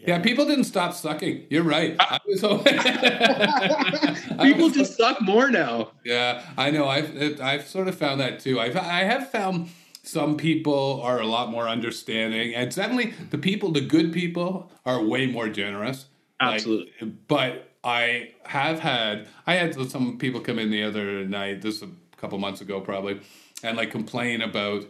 Yeah, 0.07 0.19
people 0.19 0.45
didn't 0.45 0.63
stop 0.65 0.93
sucking. 0.93 1.45
You're 1.49 1.63
right. 1.63 1.95
I 1.99 2.17
was 2.25 2.43
I 2.43 4.39
people 4.43 4.65
was- 4.67 4.73
just 4.73 4.97
suck 4.97 5.21
more 5.21 5.49
now. 5.51 5.91
Yeah, 6.05 6.43
I 6.57 6.71
know. 6.71 6.87
I've 6.87 7.39
I've 7.41 7.67
sort 7.67 7.87
of 7.87 7.95
found 7.95 8.19
that 8.21 8.39
too. 8.39 8.59
I've 8.59 8.75
I 8.77 9.03
have 9.03 9.29
found 9.29 9.69
some 10.03 10.37
people 10.37 11.01
are 11.03 11.19
a 11.19 11.27
lot 11.27 11.51
more 11.51 11.67
understanding, 11.67 12.55
and 12.55 12.73
certainly 12.73 13.13
the 13.29 13.37
people, 13.37 13.71
the 13.71 13.81
good 13.81 14.11
people, 14.11 14.71
are 14.85 15.01
way 15.03 15.27
more 15.27 15.49
generous. 15.49 16.05
Like, 16.41 16.55
Absolutely. 16.55 16.91
but 17.27 17.69
I 17.83 18.31
have 18.45 18.79
had 18.79 19.27
I 19.45 19.53
had 19.55 19.75
some 19.91 20.17
people 20.17 20.41
come 20.41 20.57
in 20.59 20.71
the 20.71 20.83
other 20.83 21.23
night. 21.25 21.61
This 21.61 21.81
a 21.83 21.89
couple 22.17 22.37
months 22.39 22.61
ago, 22.61 22.81
probably, 22.81 23.19
and 23.63 23.77
like 23.77 23.91
complain 23.91 24.41
about. 24.41 24.85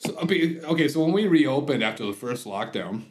So, 0.00 0.16
okay, 0.16 0.88
so 0.88 1.02
when 1.02 1.12
we 1.12 1.26
reopened 1.26 1.82
after 1.82 2.06
the 2.06 2.12
first 2.12 2.46
lockdown, 2.46 3.06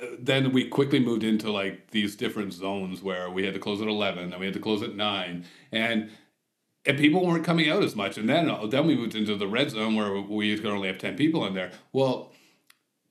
uh, 0.00 0.06
then 0.18 0.52
we 0.52 0.68
quickly 0.68 1.00
moved 1.00 1.24
into 1.24 1.50
like 1.50 1.90
these 1.90 2.14
different 2.14 2.52
zones 2.52 3.02
where 3.02 3.30
we 3.30 3.44
had 3.44 3.54
to 3.54 3.60
close 3.60 3.80
at 3.80 3.88
11 3.88 4.30
then 4.30 4.38
we 4.38 4.46
had 4.46 4.54
to 4.54 4.60
close 4.60 4.82
at 4.82 4.94
9 4.94 5.44
and 5.72 6.10
and 6.86 6.98
people 6.98 7.26
weren't 7.26 7.44
coming 7.44 7.68
out 7.68 7.82
as 7.82 7.94
much 7.94 8.16
and 8.16 8.28
then 8.28 8.50
then 8.70 8.86
we 8.86 8.96
moved 8.96 9.14
into 9.14 9.36
the 9.36 9.46
red 9.46 9.70
zone 9.70 9.96
where 9.96 10.20
we 10.20 10.56
could 10.56 10.70
only 10.70 10.88
have 10.88 10.98
10 10.98 11.16
people 11.16 11.46
in 11.46 11.54
there. 11.54 11.70
Well 11.92 12.32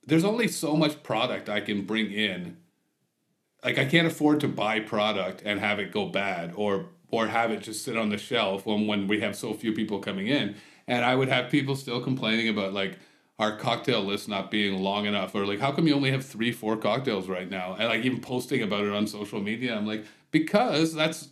there's 0.06 0.24
only 0.24 0.48
so 0.48 0.76
much 0.76 1.02
product 1.02 1.48
i 1.48 1.60
can 1.60 1.82
bring 1.82 2.10
in. 2.10 2.56
Like 3.64 3.78
i 3.78 3.84
can't 3.84 4.06
afford 4.06 4.40
to 4.40 4.48
buy 4.48 4.80
product 4.80 5.42
and 5.44 5.60
have 5.60 5.78
it 5.78 5.92
go 5.92 6.06
bad 6.06 6.52
or 6.56 6.86
or 7.12 7.26
have 7.26 7.50
it 7.50 7.60
just 7.60 7.84
sit 7.84 7.96
on 7.96 8.08
the 8.08 8.18
shelf 8.18 8.66
when 8.66 8.86
when 8.86 9.06
we 9.06 9.20
have 9.20 9.36
so 9.36 9.52
few 9.52 9.72
people 9.72 9.98
coming 9.98 10.26
in 10.26 10.56
and 10.90 11.04
i 11.04 11.14
would 11.14 11.28
have 11.28 11.50
people 11.50 11.74
still 11.74 12.00
complaining 12.02 12.48
about 12.48 12.74
like 12.74 12.98
our 13.38 13.56
cocktail 13.56 14.02
list 14.02 14.28
not 14.28 14.50
being 14.50 14.78
long 14.82 15.06
enough 15.06 15.34
or 15.34 15.46
like 15.46 15.58
how 15.58 15.72
come 15.72 15.86
you 15.86 15.94
only 15.94 16.10
have 16.10 16.24
three 16.26 16.52
four 16.52 16.76
cocktails 16.76 17.26
right 17.28 17.48
now 17.48 17.74
and 17.78 17.88
like 17.88 18.04
even 18.04 18.20
posting 18.20 18.62
about 18.62 18.84
it 18.84 18.92
on 18.92 19.06
social 19.06 19.40
media 19.40 19.74
i'm 19.74 19.86
like 19.86 20.04
because 20.30 20.92
that's 20.92 21.28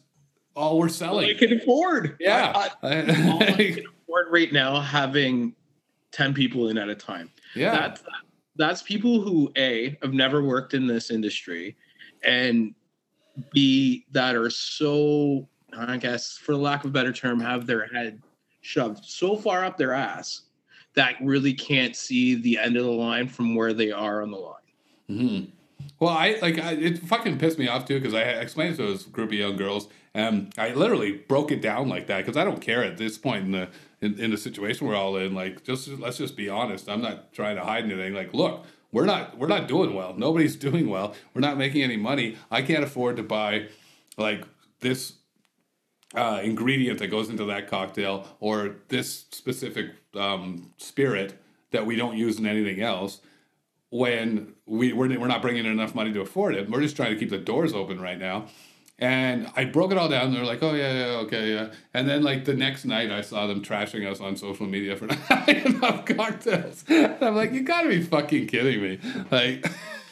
all 0.56 0.78
we're 0.78 0.88
selling 0.88 1.28
I 1.30 1.34
can 1.34 1.52
afford. 1.61 2.16
yeah 2.18 2.52
I- 2.82 3.00
all 3.30 3.42
I 3.42 3.52
can 3.52 3.84
afford 4.02 4.26
right 4.30 4.52
now 4.52 4.80
having 4.80 5.54
10 6.12 6.32
people 6.34 6.68
in 6.68 6.78
at 6.78 6.88
a 6.88 6.94
time. 6.94 7.30
yeah 7.54 7.72
That's 7.72 8.02
that's 8.56 8.82
people 8.82 9.20
who 9.20 9.52
A 9.56 9.96
have 10.02 10.12
never 10.14 10.42
worked 10.42 10.74
in 10.74 10.86
this 10.88 11.11
industry 11.12 11.76
and 12.24 12.74
B 13.52 14.04
that 14.11 14.34
are 14.34 14.50
so 14.50 15.46
I 15.76 15.96
guess 15.98 16.36
for 16.38 16.56
lack 16.56 16.82
of 16.84 16.90
a 16.90 16.92
better 16.92 17.12
term, 17.12 17.38
have 17.38 17.66
their 17.66 17.86
head 17.86 18.20
shoved 18.69 19.03
so 19.03 19.35
far 19.35 19.64
up 19.64 19.79
their 19.79 19.95
ass 19.95 20.43
that 20.95 21.14
really 21.23 21.55
can't 21.55 21.97
see 21.97 22.35
the 22.35 22.59
end 22.59 22.77
of 22.77 22.85
the 22.85 22.91
line 22.91 23.27
from 23.27 23.55
where 23.55 23.73
they 23.73 23.91
are 23.91 24.21
on 24.21 24.31
the 24.31 24.37
line. 24.37 24.55
hmm 25.09 25.41
Well, 25.99 26.11
I 26.11 26.39
like 26.43 26.59
I, 26.59 26.73
it. 26.73 26.99
Fucking 26.99 27.39
pissed 27.39 27.59
me 27.59 27.66
off 27.66 27.87
too 27.87 27.99
because 27.99 28.12
I 28.12 28.23
explained 28.23 28.77
to 28.77 28.93
this 28.93 29.05
group 29.05 29.31
of 29.31 29.35
young 29.35 29.57
girls, 29.57 29.89
and 30.12 30.53
I 30.59 30.75
literally 30.75 31.12
broke 31.12 31.51
it 31.51 31.62
down 31.62 31.89
like 31.89 32.09
that 32.09 32.19
because 32.19 32.37
I 32.37 32.45
don't 32.45 32.61
care 32.61 32.85
at 32.85 32.99
this 32.99 33.16
point 33.16 33.47
in 33.47 33.53
the 33.53 33.69
in, 34.03 34.19
in 34.19 34.31
the 34.33 34.37
situation 34.37 34.87
we're 34.87 34.97
all 34.97 35.16
in. 35.16 35.35
Like, 35.35 35.64
just 35.64 35.89
let's 35.89 36.19
just 36.19 36.37
be 36.37 36.51
honest. 36.51 36.91
I'm 36.91 37.01
not 37.01 37.33
trying 37.33 37.57
to 37.57 37.64
hide 37.64 37.85
anything. 37.85 38.12
Like, 38.12 38.35
look, 38.35 38.66
we're 38.93 39.07
not 39.07 39.39
we're 39.39 39.49
not 39.49 39.66
doing 39.66 39.95
well. 39.95 40.14
Nobody's 40.14 40.57
doing 40.69 40.91
well. 40.91 41.14
We're 41.33 41.41
not 41.41 41.57
making 41.57 41.83
any 41.83 41.97
money. 41.97 42.37
I 42.51 42.61
can't 42.61 42.85
afford 42.85 43.16
to 43.16 43.23
buy 43.23 43.69
like 44.19 44.45
this 44.81 45.14
uh, 46.14 46.40
ingredient 46.42 46.98
that 46.98 47.09
goes 47.09 47.28
into 47.28 47.44
that 47.44 47.68
cocktail 47.68 48.26
or 48.40 48.76
this 48.88 49.26
specific 49.30 49.90
um, 50.14 50.72
spirit 50.78 51.40
that 51.70 51.84
we 51.84 51.96
don't 51.96 52.16
use 52.16 52.38
in 52.38 52.46
anything 52.46 52.80
else 52.80 53.20
when 53.90 54.54
we, 54.66 54.92
we're, 54.92 55.18
we're 55.18 55.28
not 55.28 55.42
bringing 55.42 55.64
in 55.64 55.72
enough 55.72 55.94
money 55.94 56.12
to 56.12 56.20
afford 56.20 56.54
it. 56.54 56.70
We're 56.70 56.80
just 56.80 56.96
trying 56.96 57.12
to 57.12 57.18
keep 57.18 57.30
the 57.30 57.38
doors 57.38 57.72
open 57.72 58.00
right 58.00 58.18
now. 58.18 58.46
And 59.00 59.48
I 59.54 59.64
broke 59.64 59.92
it 59.92 59.98
all 59.98 60.09
down. 60.09 60.34
They're 60.34 60.44
like, 60.44 60.61
"Oh 60.61 60.74
yeah, 60.74 60.92
yeah, 60.92 61.16
okay, 61.18 61.54
yeah." 61.54 61.68
And 61.94 62.09
then 62.09 62.24
like 62.24 62.44
the 62.44 62.54
next 62.54 62.84
night, 62.84 63.12
I 63.12 63.20
saw 63.20 63.46
them 63.46 63.62
trashing 63.62 64.04
us 64.11 64.20
on 64.20 64.36
social 64.36 64.66
media 64.66 64.96
for 64.96 65.06
not 65.06 65.18
having 65.18 65.76
enough 65.76 66.04
cocktails. 66.04 66.84
I'm 66.88 67.36
like, 67.36 67.52
"You 67.52 67.62
gotta 67.62 67.90
be 67.90 68.02
fucking 68.02 68.48
kidding 68.48 68.82
me!" 68.82 68.98
Like, 69.30 69.64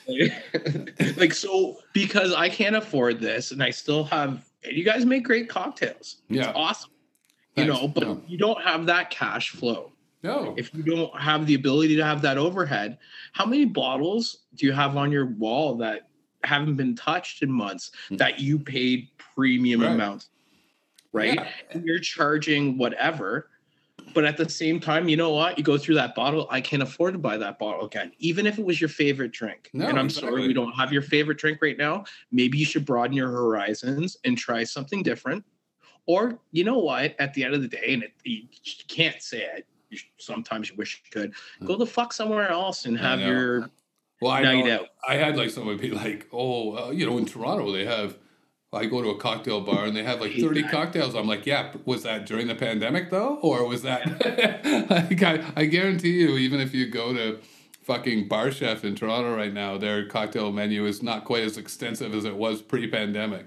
like 1.16 1.34
so 1.34 1.78
because 1.92 2.32
I 2.32 2.48
can't 2.48 2.76
afford 2.76 3.18
this, 3.18 3.50
and 3.50 3.60
I 3.60 3.70
still 3.70 4.04
have. 4.04 4.44
You 4.70 4.84
guys 4.84 5.04
make 5.04 5.24
great 5.24 5.48
cocktails. 5.48 6.16
Yeah. 6.28 6.48
It's 6.48 6.52
awesome. 6.54 6.90
You 7.56 7.64
know, 7.64 7.88
but 7.88 8.06
Yeah. 8.06 8.16
you 8.26 8.38
don't 8.38 8.62
have 8.62 8.86
that 8.86 9.10
cash 9.10 9.50
flow. 9.50 9.92
no, 10.22 10.54
if 10.58 10.74
you 10.74 10.82
don't 10.82 11.16
have 11.20 11.46
the 11.46 11.54
ability 11.54 11.94
to 11.96 12.04
have 12.04 12.20
that 12.22 12.36
overhead, 12.36 12.98
how 13.32 13.46
many 13.46 13.64
bottles 13.64 14.40
do 14.56 14.66
you 14.66 14.72
have 14.72 14.96
on 14.96 15.12
your 15.12 15.26
wall 15.26 15.76
that 15.76 16.08
haven't 16.42 16.74
been 16.76 16.96
touched 16.96 17.42
in 17.42 17.52
months 17.52 17.92
hmm. 18.08 18.16
that 18.16 18.40
you 18.40 18.58
paid 18.58 19.08
premium 19.18 19.82
Right. 19.82 19.92
amounts? 19.92 20.30
Right. 21.12 21.34
Yeah. 21.34 21.48
And 21.70 21.84
you're 21.84 22.00
charging 22.00 22.76
whatever. 22.76 23.50
But 24.14 24.24
at 24.24 24.36
the 24.36 24.48
same 24.48 24.80
time, 24.80 25.08
you 25.08 25.16
know 25.16 25.30
what? 25.30 25.58
You 25.58 25.64
go 25.64 25.76
through 25.76 25.96
that 25.96 26.14
bottle. 26.14 26.46
I 26.50 26.60
can't 26.60 26.82
afford 26.82 27.14
to 27.14 27.18
buy 27.18 27.36
that 27.36 27.58
bottle 27.58 27.86
again, 27.86 28.12
even 28.18 28.46
if 28.46 28.58
it 28.58 28.64
was 28.64 28.80
your 28.80 28.88
favorite 28.88 29.32
drink. 29.32 29.70
No, 29.72 29.88
and 29.88 29.98
I'm 29.98 30.06
exactly. 30.06 30.30
sorry 30.30 30.46
we 30.46 30.54
don't 30.54 30.72
have 30.72 30.92
your 30.92 31.02
favorite 31.02 31.38
drink 31.38 31.58
right 31.60 31.76
now. 31.76 32.04
Maybe 32.30 32.58
you 32.58 32.64
should 32.64 32.84
broaden 32.84 33.16
your 33.16 33.30
horizons 33.30 34.16
and 34.24 34.38
try 34.38 34.64
something 34.64 35.02
different. 35.02 35.44
Or 36.06 36.38
you 36.52 36.64
know 36.64 36.78
what? 36.78 37.16
At 37.18 37.34
the 37.34 37.44
end 37.44 37.54
of 37.54 37.62
the 37.62 37.68
day, 37.68 37.94
and 37.94 38.04
it, 38.04 38.12
you 38.24 38.46
can't 38.88 39.20
say 39.20 39.42
it. 39.42 39.66
You, 39.90 39.98
sometimes 40.18 40.70
you 40.70 40.76
wish 40.76 41.02
you 41.04 41.10
could 41.10 41.34
go 41.66 41.76
the 41.76 41.86
fuck 41.86 42.12
somewhere 42.12 42.48
else 42.48 42.86
and 42.86 42.98
have 42.98 43.20
your 43.20 43.70
Well, 44.20 44.32
I 44.32 44.42
night 44.42 44.66
know, 44.66 44.74
out. 44.74 44.88
I 45.08 45.14
had 45.14 45.36
like 45.36 45.50
someone 45.50 45.76
be 45.78 45.90
like, 45.90 46.28
"Oh, 46.32 46.88
uh, 46.88 46.90
you 46.90 47.06
know, 47.06 47.18
in 47.18 47.26
Toronto 47.26 47.72
they 47.72 47.84
have." 47.84 48.18
I 48.76 48.86
go 48.86 49.02
to 49.02 49.10
a 49.10 49.16
cocktail 49.18 49.60
bar 49.60 49.84
and 49.84 49.96
they 49.96 50.02
have 50.04 50.20
like 50.20 50.32
thirty 50.34 50.62
that. 50.62 50.70
cocktails. 50.70 51.14
I'm 51.14 51.26
like, 51.26 51.46
yeah, 51.46 51.72
was 51.84 52.02
that 52.04 52.26
during 52.26 52.46
the 52.46 52.54
pandemic 52.54 53.10
though, 53.10 53.36
or 53.42 53.66
was 53.66 53.82
that? 53.82 54.06
like, 55.10 55.22
I, 55.22 55.44
I 55.56 55.64
guarantee 55.66 56.12
you, 56.20 56.36
even 56.36 56.60
if 56.60 56.74
you 56.74 56.88
go 56.90 57.12
to 57.12 57.38
fucking 57.82 58.28
BarChef 58.28 58.84
in 58.84 58.94
Toronto 58.94 59.34
right 59.36 59.52
now, 59.52 59.78
their 59.78 60.06
cocktail 60.06 60.52
menu 60.52 60.86
is 60.86 61.02
not 61.02 61.24
quite 61.24 61.44
as 61.44 61.56
extensive 61.56 62.14
as 62.14 62.24
it 62.24 62.34
was 62.36 62.60
pre-pandemic. 62.60 63.46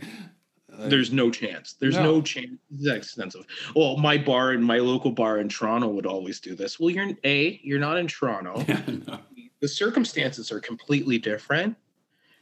there's 0.87 1.11
no 1.11 1.29
chance. 1.29 1.73
There's 1.73 1.95
No. 1.95 2.03
no, 2.03 2.21
chance. 2.21 2.51
It's 2.73 2.87
extensive. 2.87 3.45
Well, 3.75 3.97
my 3.97 4.17
bar 4.17 4.51
and 4.51 4.63
my 4.63 4.77
local 4.79 5.11
bar 5.11 5.39
in 5.39 5.49
Toronto 5.49 5.89
would 5.89 6.05
always 6.05 6.39
do 6.39 6.55
this. 6.55 6.79
Well, 6.79 6.89
you're 6.89 7.03
in 7.03 7.17
A, 7.25 7.59
you're 7.63 7.79
not 7.79 7.97
in 7.97 8.07
Toronto. 8.07 8.63
Yeah, 8.67 8.81
no. 9.07 9.19
the 9.59 9.67
circumstances 9.67 10.53
are 10.53 10.61
completely 10.61 11.17
different. 11.17 11.75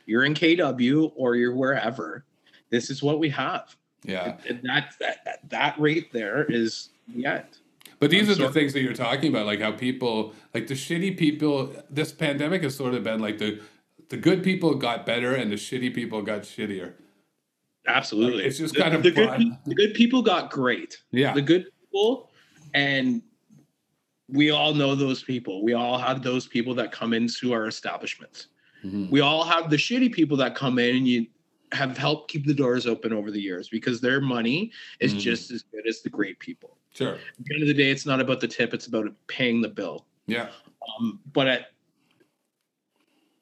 You're 0.06 0.24
in 0.24 0.36
KW 0.36 1.12
or 1.16 1.36
you're 1.36 1.56
wherever. 1.56 2.26
This 2.70 2.90
is 2.90 3.02
what 3.04 3.20
we 3.20 3.30
have. 3.30 3.76
yeah. 4.04 4.38
And 4.48 4.62
that 4.64 4.94
that, 5.00 5.40
that 5.50 5.80
rate 5.80 6.12
there 6.12 6.46
is 6.50 6.90
the 7.08 7.26
end. 7.26 7.46
But 8.00 8.12
these 8.12 8.28
I'm 8.30 8.34
are 8.44 8.48
the 8.48 8.54
things 8.54 8.74
that 8.74 8.82
you're 8.82 8.94
talking 8.94 9.30
about, 9.32 9.46
like 9.48 9.60
how 9.60 9.72
people, 9.72 10.34
like 10.54 10.68
the 10.68 10.76
shitty 10.76 11.18
people. 11.18 11.74
This 11.90 12.12
pandemic 12.12 12.62
has 12.64 12.76
sort 12.76 12.94
of 12.94 13.04
been 13.04 13.20
like 13.20 13.38
the 13.40 13.60
the 14.10 14.18
good 14.18 14.44
people 14.44 14.76
got 14.76 15.06
better 15.06 15.34
and 15.36 15.52
the 15.52 15.56
shitty 15.56 15.94
people 15.94 16.22
got 16.22 16.42
shittier. 16.44 16.94
Absolutely. 17.88 18.44
It's 18.46 18.58
just 18.58 18.74
The- 18.76 18.82
kind 18.82 18.94
of 18.94 19.04
the 19.04 19.12
good, 19.12 19.40
the 19.66 19.76
good 19.76 19.94
people 19.94 20.22
got 20.22 20.52
great. 20.52 21.02
Yeah, 21.12 21.34
the 21.34 21.42
good 21.42 21.66
people 21.82 22.30
and 22.74 23.22
we 24.30 24.52
all 24.52 24.74
know 24.74 24.94
those 24.94 25.24
people 25.24 25.64
we 25.64 25.72
all 25.74 25.98
have 25.98 26.22
those 26.22 26.46
people 26.48 26.74
that 26.76 26.92
come 26.92 27.14
into 27.14 27.54
our 27.54 27.66
establishments 27.68 28.48
Mhm. 28.84 29.10
we 29.10 29.22
all 29.22 29.42
have 29.46 29.70
the 29.70 29.78
shitty 29.78 30.12
people 30.12 30.36
that 30.36 30.54
come 30.54 30.78
in 30.80 30.98
and 30.98 31.08
you 31.08 31.28
have 31.74 31.98
helped 31.98 32.32
keep 32.32 32.46
the 32.46 32.54
doors 32.54 32.88
open 32.88 33.12
over 33.12 33.32
the 33.32 33.42
years 33.42 33.70
because 33.70 34.00
their 34.00 34.22
money 34.22 34.72
is 35.00 35.14
Mhm. 35.14 35.20
just 35.20 35.52
as 35.52 35.64
good 35.64 35.86
as 35.88 36.02
the 36.02 36.10
great 36.10 36.40
people 36.40 36.78
sure. 36.94 37.16
at 37.16 37.46
the 37.46 37.54
end 37.54 37.64
of 37.64 37.68
the 37.68 37.74
day 37.74 37.92
it's 37.92 38.06
not 38.06 38.22
about 38.22 38.40
the 38.40 38.48
tip 38.48 38.74
it's 38.74 38.88
about 38.88 39.06
paying 39.28 39.62
the 39.62 39.68
bill 39.70 40.06
Yeah, 40.28 40.50
um, 41.00 41.20
but 41.34 41.48
at 41.48 41.72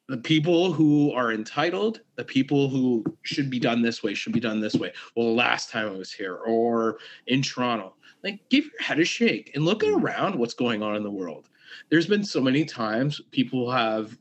the 0.07 0.17
people 0.17 0.71
who 0.71 1.11
are 1.13 1.33
entitled, 1.33 2.01
the 2.15 2.23
people 2.23 2.69
who 2.69 3.03
should 3.23 3.49
be 3.49 3.57
done 3.59 3.81
this 3.81 4.03
way, 4.03 4.13
should 4.13 4.33
be 4.33 4.39
done 4.39 4.59
this 4.59 4.75
way. 4.75 4.93
Well, 5.15 5.33
last 5.33 5.71
time 5.71 5.87
I 5.87 5.97
was 5.97 6.11
here 6.11 6.35
or 6.35 6.99
in 7.25 7.41
Toronto, 7.41 7.95
like 8.23 8.47
give 8.49 8.65
your 8.65 8.81
head 8.81 8.99
a 8.99 9.05
shake 9.05 9.51
and 9.55 9.65
look 9.65 9.83
around 9.83 10.35
what's 10.35 10.53
going 10.53 10.83
on 10.83 10.95
in 10.95 11.01
the 11.01 11.09
world. 11.09 11.49
There's 11.89 12.05
been 12.05 12.23
so 12.23 12.39
many 12.39 12.65
times 12.65 13.19
people 13.31 13.71
have 13.71 14.15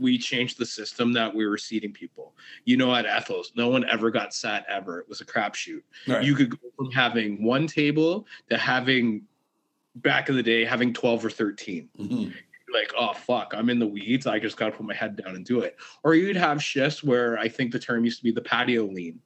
we 0.00 0.18
changed 0.18 0.58
the 0.58 0.66
system 0.66 1.12
that 1.12 1.34
we 1.34 1.46
were 1.46 1.58
seating 1.58 1.92
people. 1.92 2.34
You 2.64 2.76
know, 2.76 2.94
at 2.94 3.06
Ethel's, 3.06 3.52
no 3.56 3.68
one 3.68 3.88
ever 3.88 4.10
got 4.10 4.34
sat 4.34 4.64
ever. 4.68 5.00
It 5.00 5.08
was 5.08 5.20
a 5.20 5.24
crapshoot 5.24 5.82
right. 6.06 6.22
you 6.24 6.34
could 6.34 6.50
go 6.50 6.68
from 6.76 6.90
having 6.90 7.42
one 7.42 7.66
table 7.66 8.26
to 8.50 8.56
having 8.58 9.22
back 9.96 10.28
in 10.28 10.36
the 10.36 10.42
day 10.42 10.64
having 10.64 10.92
12 10.92 11.24
or 11.24 11.30
13 11.30 11.88
Mhm. 11.98 12.32
Like 12.72 12.92
oh 12.96 13.14
fuck 13.14 13.52
i'm 13.56 13.70
in 13.70 13.78
the 13.78 13.86
weeds 13.86 14.26
i 14.26 14.38
just 14.38 14.56
gotta 14.56 14.72
put 14.72 14.84
my 14.86 14.94
head 14.94 15.16
down 15.16 15.34
and 15.34 15.44
do 15.44 15.60
it 15.60 15.76
or 16.04 16.14
you'd 16.14 16.36
have 16.36 16.62
shifts 16.62 17.02
where 17.02 17.38
i 17.38 17.48
think 17.48 17.72
the 17.72 17.78
term 17.78 18.04
used 18.04 18.18
to 18.18 18.24
be 18.24 18.30
the 18.30 18.42
patio 18.42 18.84
lean 18.84 19.18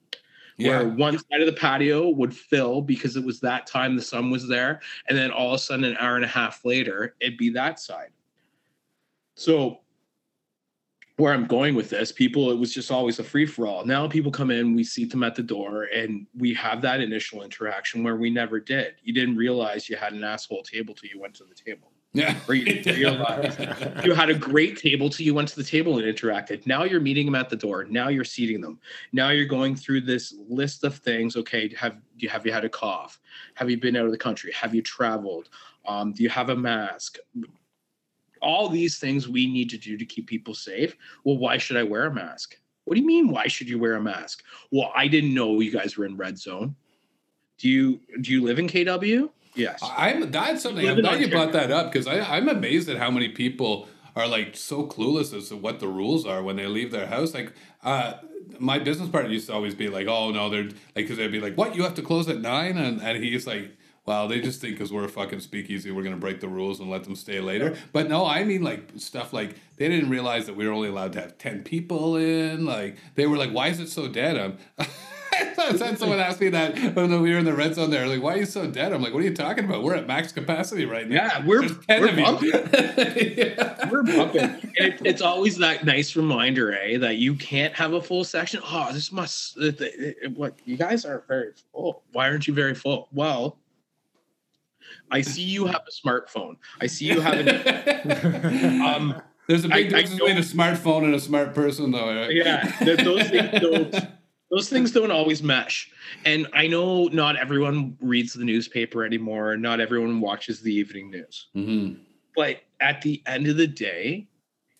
where 0.58 0.88
one 0.88 1.18
side 1.18 1.40
of 1.40 1.46
the 1.46 1.60
patio 1.60 2.08
would 2.08 2.34
fill 2.34 2.80
because 2.80 3.16
it 3.16 3.24
was 3.24 3.40
that 3.40 3.66
time 3.66 3.96
the 3.96 4.02
sun 4.02 4.30
was 4.30 4.46
there 4.48 4.80
and 5.08 5.18
then 5.18 5.30
all 5.30 5.48
of 5.48 5.54
a 5.54 5.58
sudden 5.58 5.84
an 5.84 5.96
hour 5.98 6.14
and 6.16 6.24
a 6.24 6.28
half 6.28 6.64
later 6.64 7.16
it'd 7.20 7.36
be 7.36 7.50
that 7.50 7.80
side 7.80 8.10
so 9.34 9.80
where 11.22 11.32
i'm 11.32 11.46
going 11.46 11.74
with 11.74 11.88
this 11.88 12.10
people 12.10 12.50
it 12.50 12.58
was 12.58 12.74
just 12.74 12.90
always 12.90 13.18
a 13.20 13.24
free-for-all 13.24 13.84
now 13.86 14.08
people 14.08 14.32
come 14.32 14.50
in 14.50 14.74
we 14.74 14.82
seat 14.82 15.10
them 15.10 15.22
at 15.22 15.36
the 15.36 15.42
door 15.42 15.84
and 15.84 16.26
we 16.36 16.52
have 16.52 16.82
that 16.82 17.00
initial 17.00 17.42
interaction 17.42 18.02
where 18.02 18.16
we 18.16 18.28
never 18.28 18.58
did 18.58 18.94
you 19.04 19.12
didn't 19.12 19.36
realize 19.36 19.88
you 19.88 19.96
had 19.96 20.12
an 20.12 20.24
asshole 20.24 20.62
table 20.64 20.94
till 20.94 21.08
you 21.08 21.20
went 21.20 21.32
to 21.32 21.44
the 21.44 21.54
table 21.54 21.92
yeah. 22.12 22.36
or 22.48 22.54
you 22.54 22.64
didn't 22.64 22.96
realize 22.96 23.56
you 24.04 24.14
had 24.14 24.30
a 24.30 24.34
great 24.34 24.76
table 24.76 25.08
till 25.08 25.24
you 25.24 25.32
went 25.32 25.48
to 25.48 25.56
the 25.56 25.64
table 25.64 25.98
and 25.98 26.04
interacted. 26.04 26.66
Now 26.66 26.84
you're 26.84 27.00
meeting 27.00 27.26
them 27.26 27.34
at 27.34 27.48
the 27.48 27.56
door. 27.56 27.84
Now 27.84 28.08
you're 28.08 28.24
seating 28.24 28.60
them. 28.60 28.78
Now 29.12 29.30
you're 29.30 29.46
going 29.46 29.76
through 29.76 30.02
this 30.02 30.34
list 30.48 30.84
of 30.84 30.96
things. 30.98 31.36
Okay, 31.36 31.74
have 31.74 31.96
you 32.18 32.28
have 32.28 32.44
you 32.44 32.52
had 32.52 32.64
a 32.64 32.68
cough? 32.68 33.18
Have 33.54 33.70
you 33.70 33.78
been 33.78 33.96
out 33.96 34.04
of 34.04 34.12
the 34.12 34.18
country? 34.18 34.52
Have 34.52 34.74
you 34.74 34.82
traveled? 34.82 35.48
Um, 35.86 36.12
do 36.12 36.22
you 36.22 36.28
have 36.28 36.50
a 36.50 36.56
mask? 36.56 37.16
All 38.42 38.68
these 38.68 38.98
things 38.98 39.28
we 39.28 39.46
need 39.46 39.70
to 39.70 39.78
do 39.78 39.96
to 39.96 40.04
keep 40.04 40.26
people 40.26 40.54
safe. 40.54 40.96
Well, 41.24 41.38
why 41.38 41.58
should 41.58 41.76
I 41.76 41.82
wear 41.82 42.06
a 42.06 42.14
mask? 42.14 42.56
What 42.84 42.94
do 42.94 43.00
you 43.00 43.06
mean? 43.06 43.28
Why 43.28 43.46
should 43.46 43.68
you 43.68 43.78
wear 43.78 43.94
a 43.94 44.02
mask? 44.02 44.42
Well, 44.70 44.92
I 44.94 45.06
didn't 45.06 45.34
know 45.34 45.60
you 45.60 45.70
guys 45.70 45.96
were 45.96 46.04
in 46.04 46.16
red 46.16 46.38
zone. 46.38 46.74
Do 47.58 47.68
you 47.68 48.00
do 48.20 48.32
you 48.32 48.42
live 48.42 48.58
in 48.58 48.66
KW? 48.66 49.30
Yes. 49.54 49.80
I'm 49.82 50.30
that's 50.30 50.62
something. 50.62 50.88
I'm 50.88 51.00
glad 51.00 51.20
you 51.20 51.28
brought 51.28 51.52
that 51.52 51.70
up 51.70 51.92
because 51.92 52.06
I'm 52.06 52.48
amazed 52.48 52.88
at 52.88 52.96
how 52.96 53.10
many 53.10 53.28
people 53.28 53.88
are 54.16 54.26
like 54.26 54.56
so 54.56 54.86
clueless 54.86 55.36
as 55.36 55.48
to 55.50 55.56
what 55.56 55.80
the 55.80 55.88
rules 55.88 56.26
are 56.26 56.42
when 56.42 56.56
they 56.56 56.66
leave 56.66 56.90
their 56.90 57.06
house. 57.06 57.34
Like, 57.34 57.52
uh, 57.82 58.14
my 58.58 58.78
business 58.78 59.08
partner 59.08 59.30
used 59.30 59.46
to 59.46 59.54
always 59.54 59.74
be 59.74 59.88
like, 59.88 60.06
"Oh 60.06 60.30
no, 60.30 60.50
they're 60.50 60.64
like," 60.64 60.74
because 60.94 61.18
they'd 61.18 61.30
be 61.30 61.40
like, 61.40 61.56
"What? 61.56 61.76
You 61.76 61.82
have 61.84 61.94
to 61.94 62.02
close 62.02 62.28
at 62.28 62.40
9? 62.40 62.76
and 62.76 63.00
and 63.00 63.22
he's 63.22 63.46
like. 63.46 63.76
Well, 64.04 64.26
they 64.26 64.40
just 64.40 64.60
think 64.60 64.74
because 64.74 64.92
we're 64.92 65.04
a 65.04 65.08
fucking 65.08 65.40
speakeasy, 65.40 65.90
we're 65.92 66.02
gonna 66.02 66.16
break 66.16 66.40
the 66.40 66.48
rules 66.48 66.80
and 66.80 66.90
let 66.90 67.04
them 67.04 67.14
stay 67.14 67.40
later. 67.40 67.76
But 67.92 68.08
no, 68.08 68.26
I 68.26 68.42
mean 68.44 68.62
like 68.62 68.90
stuff 68.96 69.32
like 69.32 69.54
they 69.76 69.88
didn't 69.88 70.10
realize 70.10 70.46
that 70.46 70.56
we 70.56 70.66
were 70.66 70.72
only 70.72 70.88
allowed 70.88 71.12
to 71.14 71.20
have 71.20 71.38
ten 71.38 71.62
people 71.62 72.16
in. 72.16 72.64
Like 72.64 72.96
they 73.14 73.26
were 73.26 73.36
like, 73.36 73.52
"Why 73.52 73.68
is 73.68 73.78
it 73.78 73.88
so 73.88 74.08
dead?" 74.08 74.36
I'm, 74.36 74.58
I 75.34 75.76
had 75.78 75.98
someone 75.98 76.18
asked 76.18 76.40
me 76.40 76.48
that 76.50 76.94
when 76.94 77.22
we 77.22 77.32
were 77.32 77.38
in 77.38 77.44
the 77.44 77.54
red 77.54 77.74
zone. 77.74 77.90
There, 77.90 78.06
like, 78.06 78.22
"Why 78.22 78.34
are 78.34 78.38
you 78.38 78.44
so 78.44 78.66
dead?" 78.68 78.92
I'm 78.92 79.00
like, 79.02 79.12
"What 79.14 79.20
are 79.22 79.26
you 79.26 79.34
talking 79.34 79.64
about? 79.64 79.82
We're 79.84 79.94
at 79.94 80.06
max 80.06 80.32
capacity 80.32 80.84
right 80.84 81.08
now." 81.08 81.14
Yeah, 81.14 81.46
we're- 81.46 81.68
10 81.68 82.00
we're 82.00 82.42
you. 82.42 82.52
Yeah. 83.36 83.88
We're 83.90 84.02
bumping. 84.02 84.72
It, 84.74 85.00
it's 85.04 85.22
always 85.22 85.58
that 85.58 85.84
nice 85.84 86.16
reminder, 86.16 86.76
eh, 86.76 86.98
that 86.98 87.16
you 87.16 87.34
can't 87.34 87.74
have 87.74 87.92
a 87.92 88.02
full 88.02 88.24
section. 88.24 88.60
Oh, 88.64 88.90
this 88.92 89.12
must. 89.12 89.56
What 90.34 90.58
you 90.64 90.76
guys 90.76 91.04
are 91.04 91.24
very 91.28 91.52
full. 91.72 92.02
Why 92.12 92.28
aren't 92.28 92.46
you 92.46 92.54
very 92.54 92.74
full? 92.74 93.08
Well, 93.12 93.58
I 95.10 95.20
see 95.20 95.42
you 95.42 95.66
have 95.66 95.82
a 95.88 95.90
smartphone. 96.08 96.56
I 96.80 96.86
see 96.86 97.06
you 97.06 97.20
have 97.20 97.34
an. 97.46 98.82
Um, 98.82 99.20
There's 99.48 99.64
a 99.64 99.68
big 99.68 99.86
I- 99.86 100.02
difference 100.02 100.10
between 100.18 100.36
a 100.38 100.40
smartphone 100.40 101.04
and 101.04 101.14
a 101.14 101.20
smart 101.20 101.54
person, 101.54 101.90
though. 101.90 102.06
Right? 102.14 102.32
yeah, 102.34 102.70
th- 102.78 103.00
those 103.00 103.28
things 103.28 103.60
don't. 103.60 103.94
Those 104.50 104.68
things 104.68 104.92
don't 104.92 105.10
always 105.10 105.42
mesh. 105.42 105.90
And 106.26 106.46
I 106.52 106.66
know 106.66 107.06
not 107.06 107.36
everyone 107.36 107.96
reads 108.02 108.34
the 108.34 108.44
newspaper 108.44 109.02
anymore. 109.04 109.56
Not 109.56 109.80
everyone 109.80 110.20
watches 110.20 110.60
the 110.60 110.72
evening 110.74 111.10
news. 111.10 111.48
hmm 111.54 111.94
But 112.36 112.58
at 112.80 113.00
the 113.00 113.22
end 113.26 113.46
of 113.48 113.56
the 113.56 113.66
day, 113.66 114.26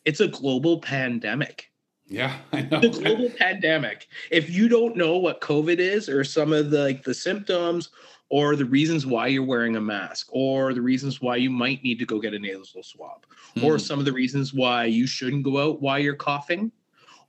it's 0.05 0.21
a 0.21 0.29
global 0.29 0.79
pandemic. 0.81 1.71
Yeah, 2.07 2.37
I 2.53 2.63
know. 2.63 2.81
the 2.81 2.89
global 2.91 3.31
pandemic 3.31 4.09
if 4.31 4.51
you 4.51 4.69
don't 4.69 4.97
know 4.99 5.17
what 5.17 5.41
covid 5.41 5.79
is 5.79 6.11
or 6.11 6.25
some 6.25 6.53
of 6.53 6.71
the 6.71 6.81
like 6.83 7.05
the 7.05 7.15
symptoms 7.15 7.89
or 8.33 8.57
the 8.57 8.65
reasons 8.65 9.05
why 9.05 9.27
you're 9.27 9.45
wearing 9.45 9.77
a 9.77 9.81
mask 9.81 10.27
or 10.33 10.73
the 10.73 10.81
reasons 10.81 11.21
why 11.21 11.37
you 11.37 11.51
might 11.51 11.85
need 11.85 11.99
to 11.99 12.07
go 12.07 12.19
get 12.19 12.33
a 12.33 12.39
nasal 12.39 12.83
swab 12.83 13.27
or 13.63 13.77
Mhm. 13.77 13.81
some 13.83 13.99
of 13.99 14.07
the 14.07 14.13
reasons 14.13 14.55
why 14.55 14.87
you 14.87 15.07
shouldn't 15.07 15.43
go 15.43 15.59
out 15.59 15.83
while 15.83 15.99
you're 15.99 16.15
coughing 16.17 16.73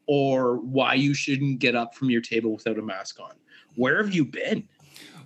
or 0.07 0.59
why 0.59 0.93
you 0.93 1.13
shouldn't 1.13 1.59
get 1.59 1.75
up 1.75 1.93
from 1.93 2.09
your 2.09 2.21
table 2.21 2.53
without 2.53 2.79
a 2.79 2.81
mask 2.81 3.19
on. 3.19 3.33
Where 3.75 4.01
have 4.01 4.15
you 4.15 4.23
been? 4.23 4.63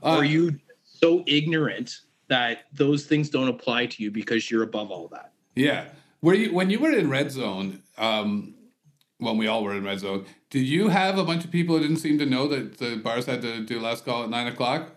Uh, 0.01 0.17
Are 0.17 0.25
you 0.25 0.59
so 0.83 1.23
ignorant 1.27 1.99
that 2.27 2.65
those 2.73 3.05
things 3.05 3.29
don't 3.29 3.47
apply 3.47 3.85
to 3.85 4.01
you 4.01 4.09
because 4.09 4.49
you're 4.49 4.63
above 4.63 4.89
all 4.89 5.07
that? 5.09 5.31
Yeah. 5.55 5.89
Were 6.23 6.33
you 6.33 6.51
when 6.55 6.71
you 6.71 6.79
were 6.79 6.91
in 6.91 7.07
red 7.07 7.31
zone? 7.31 7.83
Um, 7.99 8.55
when 9.19 9.37
we 9.37 9.45
all 9.45 9.63
were 9.63 9.75
in 9.75 9.83
red 9.83 9.99
zone, 9.99 10.25
did 10.49 10.65
you 10.67 10.87
have 10.89 11.19
a 11.19 11.23
bunch 11.23 11.43
of 11.45 11.51
people 11.51 11.75
who 11.75 11.81
didn't 11.83 11.97
seem 11.97 12.17
to 12.17 12.25
know 12.25 12.47
that 12.47 12.79
the 12.79 12.95
bars 12.97 13.27
had 13.27 13.41
to 13.43 13.63
do 13.63 13.79
last 13.79 14.05
call 14.05 14.23
at 14.23 14.29
nine 14.31 14.47
o'clock? 14.47 14.95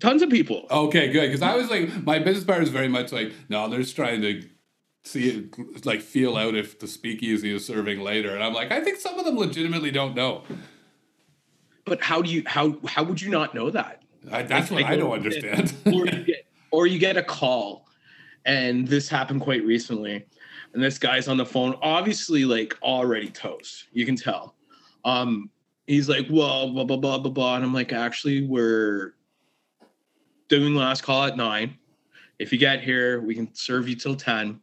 Tons 0.00 0.22
of 0.22 0.30
people. 0.30 0.66
Okay, 0.70 1.10
good. 1.10 1.26
Because 1.26 1.42
I 1.42 1.56
was 1.56 1.70
like, 1.70 2.04
my 2.04 2.18
business 2.18 2.44
partner 2.44 2.62
is 2.62 2.70
very 2.70 2.88
much 2.88 3.12
like, 3.12 3.32
no, 3.48 3.68
they're 3.68 3.80
just 3.80 3.96
trying 3.96 4.22
to 4.22 4.42
see 5.04 5.28
it, 5.28 5.86
like 5.86 6.00
feel 6.00 6.36
out 6.36 6.54
if 6.54 6.78
the 6.78 6.86
speakeasy 6.86 7.54
is 7.54 7.64
serving 7.66 8.00
later, 8.00 8.34
and 8.34 8.42
I'm 8.42 8.54
like, 8.54 8.70
I 8.70 8.80
think 8.80 8.98
some 8.98 9.18
of 9.18 9.24
them 9.24 9.36
legitimately 9.36 9.90
don't 9.90 10.14
know. 10.14 10.44
But 11.84 12.02
how 12.02 12.22
do 12.22 12.30
you 12.30 12.42
how 12.46 12.76
how 12.86 13.02
would 13.02 13.20
you 13.20 13.30
not 13.30 13.54
know 13.54 13.70
that? 13.70 14.02
I, 14.30 14.42
that's 14.42 14.70
what 14.70 14.84
I 14.84 14.88
I 14.88 14.96
don't 14.96 15.10
don't 15.10 15.18
understand. 15.18 15.74
or 15.86 16.06
you 16.06 16.24
get 16.24 16.46
or 16.70 16.86
you 16.86 16.98
get 16.98 17.16
a 17.16 17.22
call 17.22 17.88
and 18.44 18.86
this 18.88 19.08
happened 19.08 19.40
quite 19.40 19.64
recently 19.64 20.26
and 20.74 20.82
this 20.82 20.98
guy's 20.98 21.28
on 21.28 21.36
the 21.36 21.46
phone 21.46 21.76
obviously 21.82 22.44
like 22.44 22.76
already 22.82 23.28
toast 23.28 23.86
you 23.92 24.04
can 24.04 24.16
tell 24.16 24.54
um 25.04 25.50
he's 25.86 26.08
like 26.08 26.26
well 26.30 26.72
blah 26.72 26.84
blah 26.84 26.96
blah 26.96 27.18
blah 27.18 27.30
blah 27.30 27.56
and 27.56 27.64
i'm 27.64 27.74
like 27.74 27.92
actually 27.92 28.46
we're 28.46 29.14
doing 30.48 30.74
last 30.74 31.02
call 31.02 31.24
at 31.24 31.36
nine 31.36 31.76
if 32.38 32.52
you 32.52 32.58
get 32.58 32.82
here 32.82 33.20
we 33.20 33.34
can 33.34 33.52
serve 33.54 33.88
you 33.88 33.94
till 33.94 34.16
10 34.16 34.60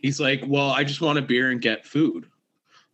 he's 0.00 0.20
like 0.20 0.42
well 0.46 0.70
i 0.70 0.84
just 0.84 1.00
want 1.00 1.18
a 1.18 1.22
beer 1.22 1.50
and 1.50 1.60
get 1.60 1.86
food 1.86 2.26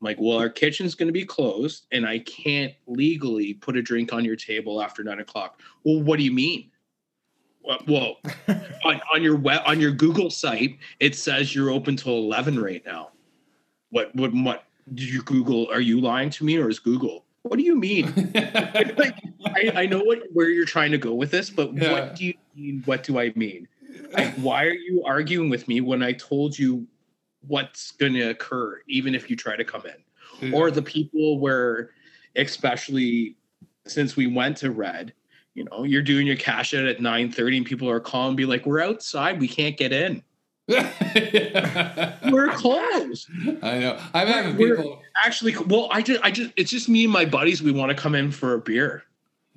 I'm 0.03 0.07
like, 0.07 0.21
well, 0.21 0.39
our 0.39 0.49
kitchen's 0.49 0.97
going 0.97 1.07
to 1.07 1.13
be 1.13 1.25
closed, 1.25 1.87
and 1.93 2.05
I 2.05 2.19
can't 2.19 2.73
legally 2.89 3.55
put 3.55 3.77
a 3.77 3.83
drink 3.83 4.13
on 4.13 4.25
your 4.25 4.35
table 4.35 4.83
after 4.83 5.05
nine 5.05 5.21
o'clock. 5.21 5.61
Well, 5.85 6.03
what 6.03 6.19
do 6.19 6.25
you 6.25 6.33
mean? 6.33 6.73
Well, 7.87 8.17
on, 8.85 9.01
on 9.15 9.23
your 9.23 9.37
web 9.37 9.63
on 9.65 9.81
your 9.81 9.93
Google 9.93 10.29
site, 10.29 10.79
it 10.99 11.15
says 11.15 11.55
you're 11.55 11.71
open 11.71 11.95
till 11.95 12.15
eleven 12.15 12.61
right 12.61 12.83
now. 12.85 13.11
What 13.91 14.13
what 14.17 14.35
what 14.35 14.65
did 14.93 15.09
you 15.09 15.23
Google? 15.23 15.69
Are 15.71 15.81
you 15.81 16.01
lying 16.01 16.31
to 16.31 16.45
me, 16.45 16.57
or 16.57 16.69
is 16.69 16.81
Google? 16.81 17.25
What 17.43 17.59
do 17.59 17.65
you 17.65 17.77
mean? 17.77 18.07
like, 18.97 19.17
I, 19.47 19.73
I 19.75 19.87
know 19.87 20.01
what 20.01 20.21
where 20.33 20.49
you're 20.49 20.65
trying 20.65 20.93
to 20.93 20.99
go 20.99 21.15
with 21.15 21.31
this, 21.31 21.51
but 21.51 21.75
Yeah. 21.75 21.91
what 21.91 22.17
do 22.17 22.27
you 22.27 22.35
mean? 22.55 22.83
What 22.85 23.03
do 23.03 23.19
I 23.19 23.33
mean? 23.37 23.69
Like, 24.13 24.35
why 24.37 24.65
are 24.65 24.75
you 24.75 25.03
arguing 25.05 25.49
with 25.51 25.69
me 25.69 25.81
when 25.81 26.03
I 26.03 26.13
told 26.13 26.59
you 26.59 26.87
what's 27.47 27.93
going 27.93 28.15
to 28.15 28.31
occur, 28.31 28.81
even 28.87 29.15
if 29.15 29.29
you 29.31 29.37
try 29.37 29.57
to 29.57 29.65
come 29.65 29.83
in? 29.87 30.53
Or 30.53 30.71
the 30.71 30.83
people 30.83 31.39
where, 31.39 31.91
especially 32.37 33.37
since 33.87 34.17
we 34.17 34.27
went 34.27 34.57
to 34.59 34.71
Red, 34.71 35.13
you 35.55 35.65
know, 35.65 35.85
you're 35.85 36.03
doing 36.03 36.27
your 36.27 36.37
cash 36.37 36.75
out 36.75 36.85
at 36.87 36.99
9:30 37.01 37.59
and 37.59 37.67
people 37.67 37.89
are 37.89 38.01
calling, 38.01 38.35
be 38.37 38.47
like, 38.47 38.67
"We're 38.67 38.81
outside, 38.81 39.41
we 39.41 39.49
can't 39.49 39.77
get 39.77 39.93
in. 39.93 40.23
We're 42.33 42.49
closed." 42.53 43.29
I 43.63 43.79
know. 43.79 43.99
I'm 44.15 44.27
having 44.29 44.57
We're- 44.57 44.77
people. 44.77 45.03
Actually, 45.25 45.57
well, 45.67 45.89
I 45.93 46.01
just, 46.03 46.21
I 46.25 46.31
just, 46.31 46.51
it's 46.57 46.71
just 46.71 46.89
me 46.89 47.05
and 47.05 47.13
my 47.13 47.25
buddies. 47.25 47.63
We 47.63 47.71
want 47.71 47.91
to 47.91 47.95
come 47.95 48.15
in 48.15 48.31
for 48.31 48.55
a 48.55 48.59
beer. 48.59 49.03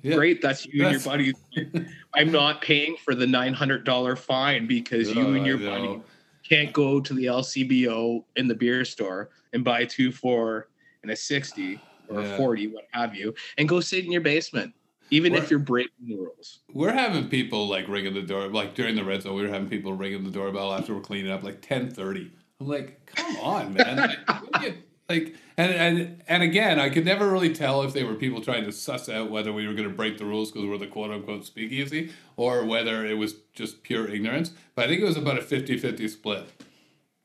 Yeah. 0.02 0.14
Great, 0.16 0.42
that's 0.42 0.66
you 0.66 0.84
and 0.84 0.92
your 0.92 1.00
buddies. 1.00 1.34
I'm 2.14 2.30
not 2.30 2.60
paying 2.60 2.96
for 3.02 3.14
the 3.14 3.26
nine 3.26 3.54
hundred 3.54 3.84
dollar 3.84 4.14
fine 4.14 4.66
because 4.66 5.10
you 5.10 5.34
and 5.34 5.46
your 5.46 5.58
buddy 5.58 6.00
can't 6.48 6.72
go 6.72 7.00
to 7.00 7.14
the 7.14 7.24
LCBO 7.24 8.22
in 8.36 8.46
the 8.46 8.54
beer 8.54 8.84
store 8.84 9.30
and 9.52 9.64
buy 9.64 9.84
two 9.86 10.12
for 10.12 10.68
and 11.02 11.10
a 11.10 11.16
sixty 11.16 11.80
or 12.08 12.20
Yeah. 12.20 12.28
a 12.28 12.36
forty, 12.36 12.68
what 12.68 12.84
have 12.92 13.14
you, 13.16 13.34
and 13.58 13.68
go 13.68 13.80
sit 13.80 14.04
in 14.04 14.12
your 14.12 14.20
basement, 14.20 14.74
even 15.10 15.32
What- 15.32 15.42
if 15.44 15.50
you're 15.50 15.58
breaking 15.58 16.06
the 16.06 16.16
rules. 16.16 16.60
We're 16.72 16.92
having 16.92 17.28
people 17.28 17.68
like 17.68 17.88
ringing 17.88 18.14
the 18.14 18.22
door, 18.22 18.48
like 18.48 18.74
during 18.74 18.96
the 18.96 19.04
red 19.04 19.22
zone. 19.22 19.34
We 19.36 19.42
were 19.42 19.48
having 19.48 19.68
people 19.68 19.92
ringing 19.92 20.24
the 20.24 20.30
doorbell 20.30 20.72
after 20.72 20.94
we're 20.94 21.00
cleaning 21.00 21.30
up, 21.32 21.42
like 21.42 21.62
ten 21.62 21.90
thirty. 21.90 22.30
I'm 22.60 22.66
like, 22.68 23.04
come 23.06 23.36
on, 23.36 23.74
man. 23.74 23.96
Like, 24.26 24.62
you- 24.62 24.74
like, 25.08 25.36
and 25.56 25.72
and 25.72 26.22
and 26.26 26.42
again, 26.42 26.80
I 26.80 26.90
could 26.90 27.04
never 27.04 27.30
really 27.30 27.52
tell 27.54 27.82
if 27.82 27.92
they 27.92 28.02
were 28.02 28.14
people 28.16 28.40
trying 28.40 28.64
to 28.64 28.72
suss 28.72 29.08
out 29.08 29.30
whether 29.30 29.52
we 29.52 29.66
were 29.68 29.72
going 29.74 29.88
to 29.88 29.94
break 29.94 30.18
the 30.18 30.24
rules 30.24 30.50
because 30.50 30.66
we're 30.68 30.78
the 30.78 30.88
quote 30.88 31.12
unquote 31.12 31.44
speakeasy, 31.44 32.10
or 32.36 32.64
whether 32.64 33.06
it 33.06 33.14
was 33.14 33.34
just 33.54 33.84
pure 33.84 34.08
ignorance. 34.08 34.50
But 34.74 34.86
I 34.86 34.88
think 34.88 35.02
it 35.02 35.04
was 35.04 35.16
about 35.16 35.38
a 35.38 35.42
50-50 35.42 36.10
split. 36.10 36.46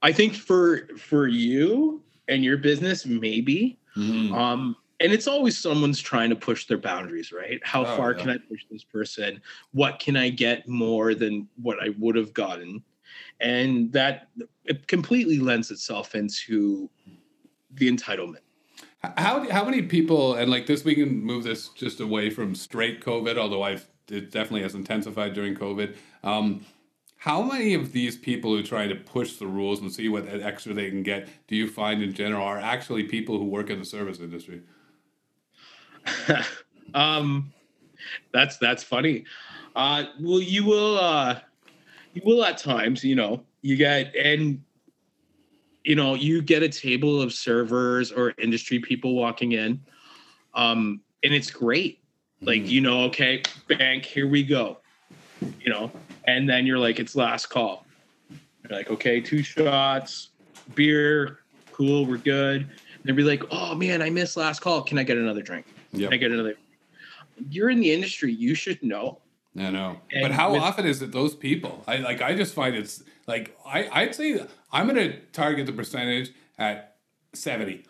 I 0.04 0.12
think 0.12 0.36
for 0.36 0.90
for 0.98 1.28
you 1.28 2.04
and 2.28 2.44
your 2.44 2.58
business, 2.58 3.06
maybe. 3.06 3.80
Mm-hmm. 3.98 4.32
Um, 4.34 4.76
and 5.02 5.12
it's 5.12 5.28
always 5.28 5.58
someone's 5.58 6.00
trying 6.00 6.30
to 6.30 6.36
push 6.36 6.68
their 6.68 6.78
boundaries, 6.78 7.32
right? 7.32 7.60
How 7.64 7.82
Oh, 7.82 7.98
far 7.98 8.14
yeah. 8.14 8.20
can 8.20 8.30
I 8.30 8.38
push 8.38 8.66
this 8.70 8.84
person? 8.84 9.42
What 9.72 10.00
can 10.00 10.16
I 10.16 10.30
get 10.30 10.68
more 10.68 11.16
than 11.16 11.48
what 11.62 11.78
I 11.82 11.90
would 11.98 12.16
have 12.16 12.34
gotten? 12.34 12.84
And 13.40 13.92
that 13.94 14.30
it 14.66 14.88
completely 14.88 15.40
lends 15.40 15.72
itself 15.72 16.16
into 16.16 16.90
the 17.74 17.92
entitlement. 17.92 18.42
How 19.18 19.50
how 19.50 19.66
many 19.66 19.82
people 19.82 20.36
and 20.36 20.52
like 20.52 20.68
this 20.68 20.86
we 20.86 20.94
can 20.94 21.24
move 21.24 21.44
this 21.44 21.70
just 21.70 22.00
away 22.00 22.30
from 22.30 22.54
straight 22.54 23.04
COVID, 23.04 23.38
although 23.38 23.64
I've 23.64 23.88
it 24.10 24.32
definitely 24.32 24.62
has 24.62 24.76
intensified 24.76 25.34
during 25.34 25.56
COVID. 25.56 25.96
Um, 26.24 26.66
how 27.18 27.42
many 27.42 27.74
of 27.74 27.92
these 27.94 28.18
people 28.18 28.56
who 28.56 28.64
try 28.64 28.88
to 28.88 28.96
push 28.96 29.38
the 29.38 29.48
rules 29.48 29.80
and 29.80 29.92
see 29.92 30.10
what 30.10 30.28
extra 30.28 30.74
they 30.74 30.90
can 30.90 31.04
get 31.04 31.30
do 31.48 31.56
you 31.56 31.68
find 31.68 32.02
in 32.02 32.14
general 32.14 32.44
are 32.44 32.58
actually 32.58 33.04
people 33.04 33.38
who 33.38 33.46
work 33.46 33.70
in 33.70 33.80
the 33.80 33.86
service 33.86 34.20
industry? 34.20 34.62
um, 36.94 37.52
that's 38.34 38.58
that's 38.58 38.84
funny. 38.84 39.26
Uh, 39.76 40.06
well, 40.20 40.42
you 40.42 40.66
will 40.66 40.98
uh, 40.98 41.40
you 42.14 42.22
will 42.26 42.44
at 42.44 42.58
times, 42.58 43.04
you 43.04 43.16
know, 43.16 43.44
you 43.62 43.76
get 43.76 44.14
and 44.16 44.62
you 45.84 45.96
know 45.96 46.16
you 46.16 46.42
get 46.42 46.64
a 46.64 46.70
table 46.70 47.22
of 47.22 47.34
servers 47.34 48.12
or 48.12 48.34
industry 48.38 48.80
people 48.80 49.16
walking 49.16 49.54
in, 49.54 49.80
um, 50.54 51.02
and 51.24 51.34
it's 51.34 51.52
great. 51.52 52.00
Like 52.42 52.68
you 52.68 52.82
know, 52.82 53.04
okay, 53.04 53.44
bank, 53.68 54.04
here 54.04 54.28
we 54.28 54.44
go, 54.44 54.80
you 55.60 55.70
know, 55.70 55.92
and 56.26 56.50
then 56.50 56.66
you're 56.66 56.80
like, 56.80 57.00
it's 57.00 57.16
last 57.16 57.48
call. 57.48 57.86
You're 58.64 58.78
like, 58.78 58.90
okay, 58.90 59.22
two 59.22 59.44
shots, 59.44 60.30
beer, 60.76 61.40
cool, 61.72 62.06
we're 62.06 62.18
good. 62.18 62.62
And 62.62 63.04
they'll 63.04 63.16
be 63.16 63.24
like, 63.24 63.44
oh 63.52 63.76
man, 63.76 64.02
I 64.02 64.10
missed 64.10 64.38
last 64.38 64.60
call. 64.60 64.82
Can 64.82 64.98
I 64.98 65.04
get 65.04 65.18
another 65.18 65.42
drink? 65.42 65.66
Yep. 65.94 66.12
Get 66.12 66.32
another? 66.32 66.56
You're 67.50 67.70
in 67.70 67.80
the 67.80 67.92
industry. 67.92 68.32
You 68.34 68.56
should 68.56 68.82
know. 68.84 69.20
I 69.58 69.70
know. 69.70 69.98
And 70.12 70.22
but 70.22 70.32
how 70.32 70.54
with- 70.54 70.62
often 70.62 70.86
is 70.86 71.02
it 71.02 71.12
those 71.12 71.36
people? 71.36 71.84
I 71.88 71.98
like 71.98 72.22
I 72.22 72.36
just 72.36 72.54
find 72.54 72.76
it's 72.76 73.04
like 73.28 73.58
I, 73.66 73.88
I'd 73.92 74.16
say 74.16 74.46
I'm 74.72 74.88
gonna 74.88 75.20
target 75.34 75.66
the 75.66 75.74
percentage 75.74 76.32
at 76.58 76.96
seventy 77.34 77.84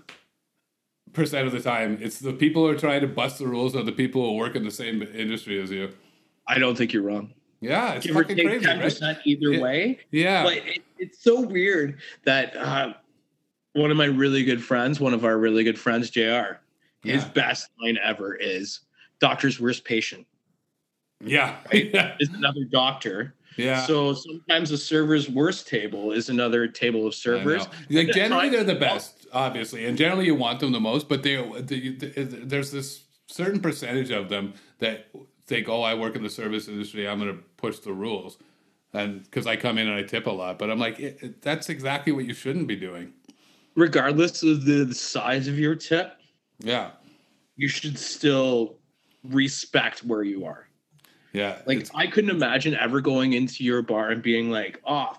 percent 1.14 1.45
of 1.45 1.54
the 1.54 1.60
time. 1.62 1.97
It's 2.02 2.20
the 2.20 2.34
people 2.34 2.66
who 2.66 2.72
are 2.74 2.78
trying 2.78 3.02
to 3.02 3.08
bust 3.08 3.38
the 3.39 3.47
rules 3.47 3.76
are 3.76 3.84
the 3.84 3.91
people 3.91 4.26
who 4.26 4.36
work 4.38 4.56
in 4.56 4.64
the 4.64 4.72
same 4.72 5.02
industry 5.04 5.62
as 5.62 5.70
you. 5.70 5.91
I 6.47 6.58
don't 6.58 6.76
think 6.78 6.93
you're 6.93 7.04
wrong. 7.04 7.34
Yeah, 7.60 7.93
it's 7.93 8.08
Give 8.08 8.16
or 8.16 8.24
fucking 8.24 8.38
take 8.38 8.47
crazy, 8.47 8.66
ten 8.66 8.78
right? 8.78 8.84
percent 8.86 9.20
either 9.26 9.62
way. 9.62 9.99
Yeah. 10.10 10.43
But 10.43 10.58
it, 10.58 10.80
it's 10.97 11.22
so 11.24 11.41
weird 11.41 11.99
that 12.24 12.56
uh, 12.58 12.93
one 13.74 13.91
of 13.91 13.97
my 13.97 14.06
really 14.06 14.43
good 14.43 14.64
friends, 14.64 14.99
one 14.99 15.14
of 15.14 15.24
our 15.26 15.38
really 15.38 15.64
good 15.64 15.78
friends, 15.78 16.10
Jr. 16.10 16.56
His 17.04 17.26
best 17.26 17.70
line 17.82 17.97
ever 18.04 18.36
is 18.36 18.82
"Doctor's 19.20 19.60
worst 19.60 19.84
patient." 19.86 20.26
Yeah. 21.24 21.58
Right? 21.72 21.93
Is 22.20 22.30
another 22.30 22.64
doctor. 22.64 23.36
Yeah. 23.58 23.86
So 23.86 24.14
sometimes 24.14 24.72
a 24.72 24.78
server's 24.78 25.30
worst 25.30 25.68
table 25.68 26.12
is 26.14 26.30
another 26.30 26.68
table 26.68 27.06
of 27.06 27.14
servers. 27.14 27.68
Like 27.89 28.08
generally, 28.16 28.49
they're 28.49 28.64
the 28.64 28.76
best, 28.76 29.28
obviously, 29.34 29.86
and 29.86 29.97
generally 29.97 30.26
you 30.26 30.36
want 30.36 30.60
them 30.62 30.72
the 30.72 30.80
most. 30.80 31.08
But 31.10 31.22
they, 31.22 31.36
they, 31.60 31.80
there's 32.24 32.72
this 32.72 33.04
certain 33.28 33.60
percentage 33.60 34.10
of 34.10 34.30
them 34.30 34.54
that 34.80 35.08
think, 35.45 35.68
"Oh, 35.70 35.82
I 35.82 35.93
work 35.95 36.16
in 36.16 36.24
the 36.24 36.30
service 36.30 36.68
industry. 36.68 37.08
I'm 37.08 37.20
going 37.20 37.36
to 37.38 37.43
push 37.58 37.80
the 37.80 37.93
rules," 37.93 38.38
and 38.93 39.22
because 39.24 39.45
I 39.45 39.58
come 39.58 39.78
in 39.78 39.88
and 39.88 39.95
I 39.97 40.04
tip 40.04 40.26
a 40.28 40.32
lot. 40.32 40.58
But 40.58 40.72
I'm 40.72 40.80
like, 40.80 40.99
it, 40.99 41.18
it- 41.22 41.41
that's 41.41 41.70
exactly 41.70 42.14
what 42.14 42.26
you 42.26 42.34
shouldn't 42.34 42.68
be 42.68 42.76
doing. 42.78 43.12
Regardless 43.76 44.43
of 44.43 44.66
the, 44.66 44.86
the 44.86 44.95
size 44.95 45.47
of 45.47 45.60
your 45.60 45.76
tip, 45.76 46.18
Yeah, 46.64 46.91
you 47.55 47.68
should 47.68 47.97
still 47.97 48.78
respect 49.24 50.03
where 50.03 50.24
you 50.24 50.45
are. 50.45 50.68
yeah. 51.34 51.62
Like 51.66 51.88
I 51.95 52.07
couldn't 52.07 52.30
imagine 52.32 52.76
ever 52.76 53.01
going 53.01 53.34
into 53.34 53.64
your 53.64 53.82
bar 53.82 54.09
and 54.12 54.22
being 54.22 54.49
like, 54.49 54.82
"Oh, 54.86 55.14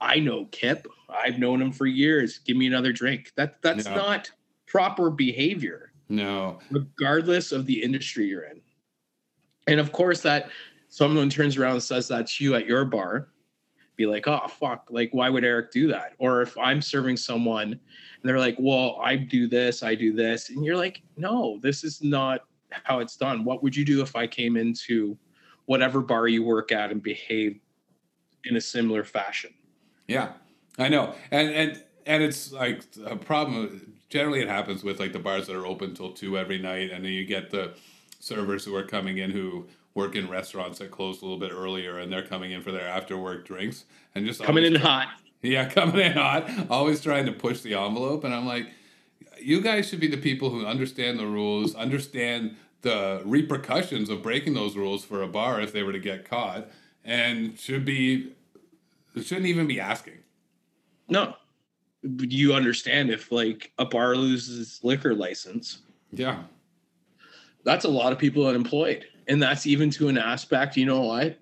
I 0.00 0.18
know 0.20 0.46
Kip. 0.46 0.86
I've 1.08 1.38
known 1.38 1.60
him 1.62 1.72
for 1.72 1.86
years. 1.86 2.38
Give 2.38 2.56
me 2.56 2.66
another 2.66 2.92
drink." 2.92 3.32
That 3.36 3.60
that's 3.62 3.84
No. 3.86 3.94
not 3.94 4.30
proper 4.66 5.10
behavior, 5.10 5.92
no. 6.08 6.58
regardless 6.70 7.52
of 7.52 7.66
the 7.66 7.82
industry 7.82 8.26
you're 8.26 8.44
in. 8.44 8.60
And 9.68 9.80
of 9.80 9.92
course, 9.92 10.20
that 10.22 10.50
someone 10.88 11.28
turns 11.30 11.56
around 11.56 11.72
and 11.74 11.82
says 11.82 12.08
that 12.08 12.26
to 12.28 12.44
you 12.44 12.54
at 12.54 12.66
your 12.66 12.84
bar, 12.84 13.28
be 13.96 14.06
like, 14.06 14.28
oh 14.28 14.46
fuck, 14.48 14.86
like 14.90 15.10
why 15.12 15.28
would 15.28 15.44
Erik 15.44 15.70
do 15.70 15.88
that? 15.88 16.12
Or 16.18 16.42
if 16.42 16.56
I'm 16.58 16.82
serving 16.82 17.16
someone 17.16 17.72
and 17.72 17.80
they're 18.22 18.38
like, 18.38 18.56
well, 18.58 18.98
I 19.02 19.16
do 19.16 19.48
this, 19.48 19.82
I 19.82 19.94
do 19.94 20.12
this, 20.12 20.50
and 20.50 20.64
you're 20.64 20.76
like, 20.76 21.02
no, 21.16 21.58
this 21.62 21.84
is 21.84 22.02
not 22.02 22.40
how 22.70 22.98
it's 23.00 23.16
done. 23.16 23.44
What 23.44 23.62
would 23.62 23.74
you 23.74 23.84
do 23.84 24.02
if 24.02 24.16
I 24.16 24.26
came 24.26 24.56
into 24.56 25.16
whatever 25.66 26.00
bar 26.00 26.28
you 26.28 26.42
work 26.42 26.72
at 26.72 26.90
and 26.90 27.02
behaved 27.02 27.60
in 28.44 28.56
a 28.56 28.60
similar 28.60 29.04
fashion? 29.04 29.52
Yeah, 30.08 30.32
I 30.78 30.88
know, 30.88 31.14
and 31.30 31.48
and 31.50 31.84
and 32.06 32.22
it's 32.22 32.52
like 32.52 32.84
a 33.04 33.16
problem. 33.16 33.94
Generally, 34.08 34.42
it 34.42 34.48
happens 34.48 34.84
with 34.84 35.00
like 35.00 35.12
the 35.12 35.18
bars 35.18 35.48
that 35.48 35.56
are 35.56 35.66
open 35.66 35.94
till 35.94 36.12
two 36.12 36.38
every 36.38 36.58
night, 36.58 36.90
and 36.90 37.04
then 37.04 37.12
you 37.12 37.24
get 37.24 37.50
the 37.50 37.74
servers 38.20 38.64
who 38.64 38.74
are 38.74 38.84
coming 38.84 39.18
in 39.18 39.30
who 39.30 39.66
work 39.96 40.14
in 40.14 40.28
restaurants 40.28 40.78
that 40.78 40.90
close 40.92 41.22
a 41.22 41.24
little 41.24 41.38
bit 41.40 41.50
earlier, 41.50 41.98
and 41.98 42.12
they're 42.12 42.26
coming 42.26 42.52
in 42.52 42.62
for 42.62 42.70
their 42.70 42.86
after 42.86 43.16
work 43.16 43.46
drinks, 43.46 43.86
and 44.14 44.26
just 44.26 44.42
coming 44.42 44.62
in 44.62 44.74
always- 44.76 44.86
hot. 44.86 45.08
Yeah, 45.42 45.68
coming 45.70 45.98
in 46.00 46.12
hot, 46.12 46.48
always 46.70 47.00
trying 47.00 47.26
to 47.26 47.32
push 47.32 47.60
the 47.62 47.74
envelope, 47.74 48.22
and 48.24 48.34
I'm 48.34 48.46
like, 48.46 48.68
you 49.40 49.60
guys 49.60 49.88
should 49.88 50.00
be 50.00 50.06
the 50.08 50.16
people 50.16 50.50
who 50.50 50.64
understand 50.66 51.18
the 51.18 51.26
rules, 51.26 51.74
understand 51.74 52.56
the 52.82 53.22
repercussions 53.24 54.08
of 54.10 54.22
breaking 54.22 54.54
those 54.54 54.76
rules 54.76 55.04
for 55.04 55.22
a 55.22 55.28
bar 55.28 55.60
if 55.60 55.72
they 55.72 55.82
were 55.82 55.92
to 55.92 55.98
get 55.98 56.28
caught, 56.28 56.68
and 57.04 57.58
should 57.58 57.84
be 57.84 58.32
shouldn't 59.22 59.46
even 59.46 59.66
be 59.66 59.80
asking. 59.80 60.18
No. 61.08 61.34
You 62.02 62.52
understand 62.54 63.10
if 63.10 63.32
like 63.32 63.72
a 63.78 63.84
bar 63.84 64.14
loses 64.14 64.80
liquor 64.82 65.14
license, 65.14 65.78
Yeah, 66.12 66.42
that's 67.64 67.84
a 67.84 67.88
lot 67.88 68.12
of 68.12 68.18
people 68.18 68.46
unemployed. 68.46 69.06
And 69.28 69.42
that's 69.42 69.66
even 69.66 69.90
to 69.90 70.08
an 70.08 70.18
aspect, 70.18 70.76
you 70.76 70.86
know 70.86 71.02
what? 71.02 71.38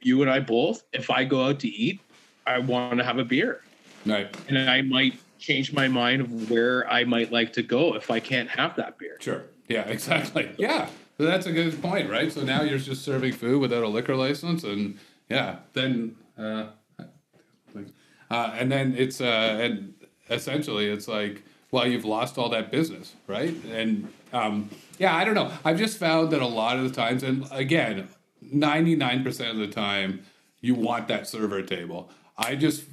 You 0.00 0.22
and 0.22 0.30
I 0.30 0.40
both, 0.40 0.84
if 0.92 1.10
I 1.10 1.24
go 1.24 1.44
out 1.44 1.60
to 1.60 1.68
eat, 1.68 2.00
I 2.46 2.58
want 2.58 2.98
to 2.98 3.04
have 3.04 3.18
a 3.18 3.24
beer. 3.24 3.62
right, 4.06 4.34
And 4.48 4.58
I 4.58 4.82
might 4.82 5.14
change 5.38 5.72
my 5.72 5.88
mind 5.88 6.22
of 6.22 6.50
where 6.50 6.88
I 6.90 7.04
might 7.04 7.32
like 7.32 7.52
to 7.54 7.62
go 7.62 7.94
if 7.94 8.10
I 8.10 8.20
can't 8.20 8.48
have 8.50 8.76
that 8.76 8.98
beer. 8.98 9.16
sure, 9.20 9.44
yeah, 9.68 9.82
exactly, 9.88 10.50
yeah. 10.58 10.88
So 11.16 11.24
that's 11.24 11.46
a 11.46 11.52
good 11.52 11.80
point, 11.80 12.10
right? 12.10 12.30
So 12.32 12.42
now 12.42 12.62
you're 12.62 12.78
just 12.78 13.04
serving 13.04 13.34
food 13.34 13.60
without 13.60 13.84
a 13.84 13.88
liquor 13.88 14.16
license, 14.16 14.64
and 14.64 14.98
yeah, 15.28 15.58
then 15.72 16.16
uh, 16.36 16.66
uh, 18.30 18.54
and 18.58 18.70
then 18.70 18.94
it's 18.96 19.20
uh, 19.20 19.58
and 19.60 19.94
essentially 20.30 20.86
it's 20.86 21.06
like 21.06 21.42
well 21.74 21.86
you've 21.86 22.04
lost 22.16 22.38
all 22.38 22.48
that 22.48 22.70
business 22.70 23.14
right? 23.26 23.54
And 23.80 24.12
um, 24.32 24.70
yeah 24.98 25.14
i 25.16 25.24
don't 25.24 25.34
know. 25.34 25.50
I've 25.64 25.78
just 25.78 25.96
found 25.98 26.30
that 26.32 26.42
a 26.50 26.52
lot 26.62 26.78
of 26.78 26.84
the 26.88 26.94
times 26.94 27.22
and 27.22 27.46
again 27.50 28.08
99% 28.44 29.50
of 29.50 29.56
the 29.56 29.66
time 29.66 30.22
you 30.60 30.74
want 30.74 31.08
that 31.08 31.26
server 31.26 31.62
table. 31.62 32.10
I 32.36 32.56
just 32.56 32.84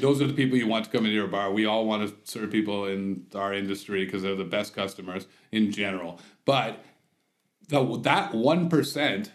those 0.00 0.22
are 0.22 0.28
the 0.28 0.32
people 0.32 0.56
you 0.56 0.68
want 0.68 0.84
to 0.84 0.90
come 0.90 1.04
into 1.04 1.14
your 1.14 1.26
bar. 1.26 1.50
We 1.50 1.66
all 1.66 1.86
want 1.86 2.08
to 2.08 2.30
serve 2.30 2.52
people 2.52 2.86
in 2.86 3.26
our 3.34 3.52
industry 3.52 4.04
because 4.04 4.22
they're 4.22 4.36
the 4.36 4.44
best 4.44 4.74
customers 4.74 5.26
in 5.50 5.72
general. 5.72 6.20
But 6.44 6.84
the, 7.68 7.98
that 8.02 8.32
1% 8.32 9.30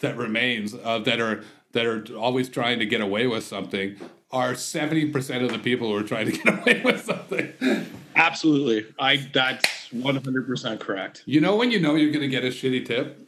that 0.00 0.16
remains 0.16 0.74
uh, 0.74 0.98
that 1.00 1.20
are 1.20 1.44
that 1.72 1.86
are 1.86 2.04
always 2.16 2.48
trying 2.48 2.78
to 2.78 2.86
get 2.86 3.00
away 3.00 3.26
with 3.26 3.44
something 3.44 3.96
are 4.32 4.52
70% 4.52 5.44
of 5.44 5.52
the 5.52 5.58
people 5.58 5.88
who 5.90 5.96
are 5.96 6.02
trying 6.02 6.26
to 6.26 6.32
get 6.32 6.48
away 6.62 6.82
with 6.84 7.04
something. 7.04 7.52
Absolutely. 8.16 8.86
I 8.98 9.16
that's 9.32 9.64
100% 9.94 10.80
correct. 10.80 11.22
You 11.26 11.40
know 11.40 11.56
when 11.56 11.70
you 11.70 11.78
know 11.78 11.94
you're 11.94 12.10
going 12.10 12.22
to 12.22 12.28
get 12.28 12.44
a 12.44 12.48
shitty 12.48 12.86
tip 12.86 13.26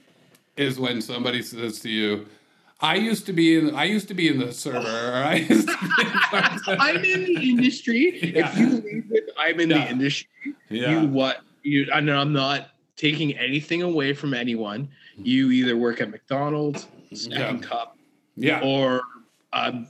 is 0.56 0.78
when 0.78 1.00
somebody 1.00 1.40
says 1.42 1.78
to 1.80 1.88
you, 1.88 2.26
"I 2.80 2.96
used 2.96 3.26
to 3.26 3.32
be 3.32 3.56
in 3.56 3.74
I 3.76 3.84
used 3.84 4.08
to 4.08 4.14
be 4.14 4.28
in 4.28 4.38
the 4.38 4.52
server 4.52 4.78
or 4.78 5.14
I 5.22 5.34
used 5.36 5.68
to 5.68 5.76
be 5.76 6.02
in 6.02 6.12
I'm 6.80 6.96
in 7.04 7.24
the 7.24 7.40
industry. 7.42 8.32
Yeah. 8.34 8.50
If 8.50 8.58
you 8.58 8.68
leave 8.68 9.04
with 9.08 9.24
I'm 9.38 9.60
in 9.60 9.70
Yeah. 9.70 9.84
the 9.84 9.90
industry, 9.90 10.28
Yeah. 10.68 11.00
you 11.02 11.08
what 11.08 11.42
you 11.62 11.86
and 11.94 12.10
I'm 12.10 12.32
not 12.32 12.70
taking 12.96 13.36
anything 13.38 13.82
away 13.82 14.12
from 14.14 14.34
anyone. 14.34 14.88
You 15.16 15.50
either 15.52 15.76
work 15.76 16.00
at 16.00 16.10
McDonald's, 16.10 16.86
Second 17.12 17.62
Cup, 17.62 17.96
yeah. 18.36 18.60
or 18.62 19.00
um, 19.52 19.86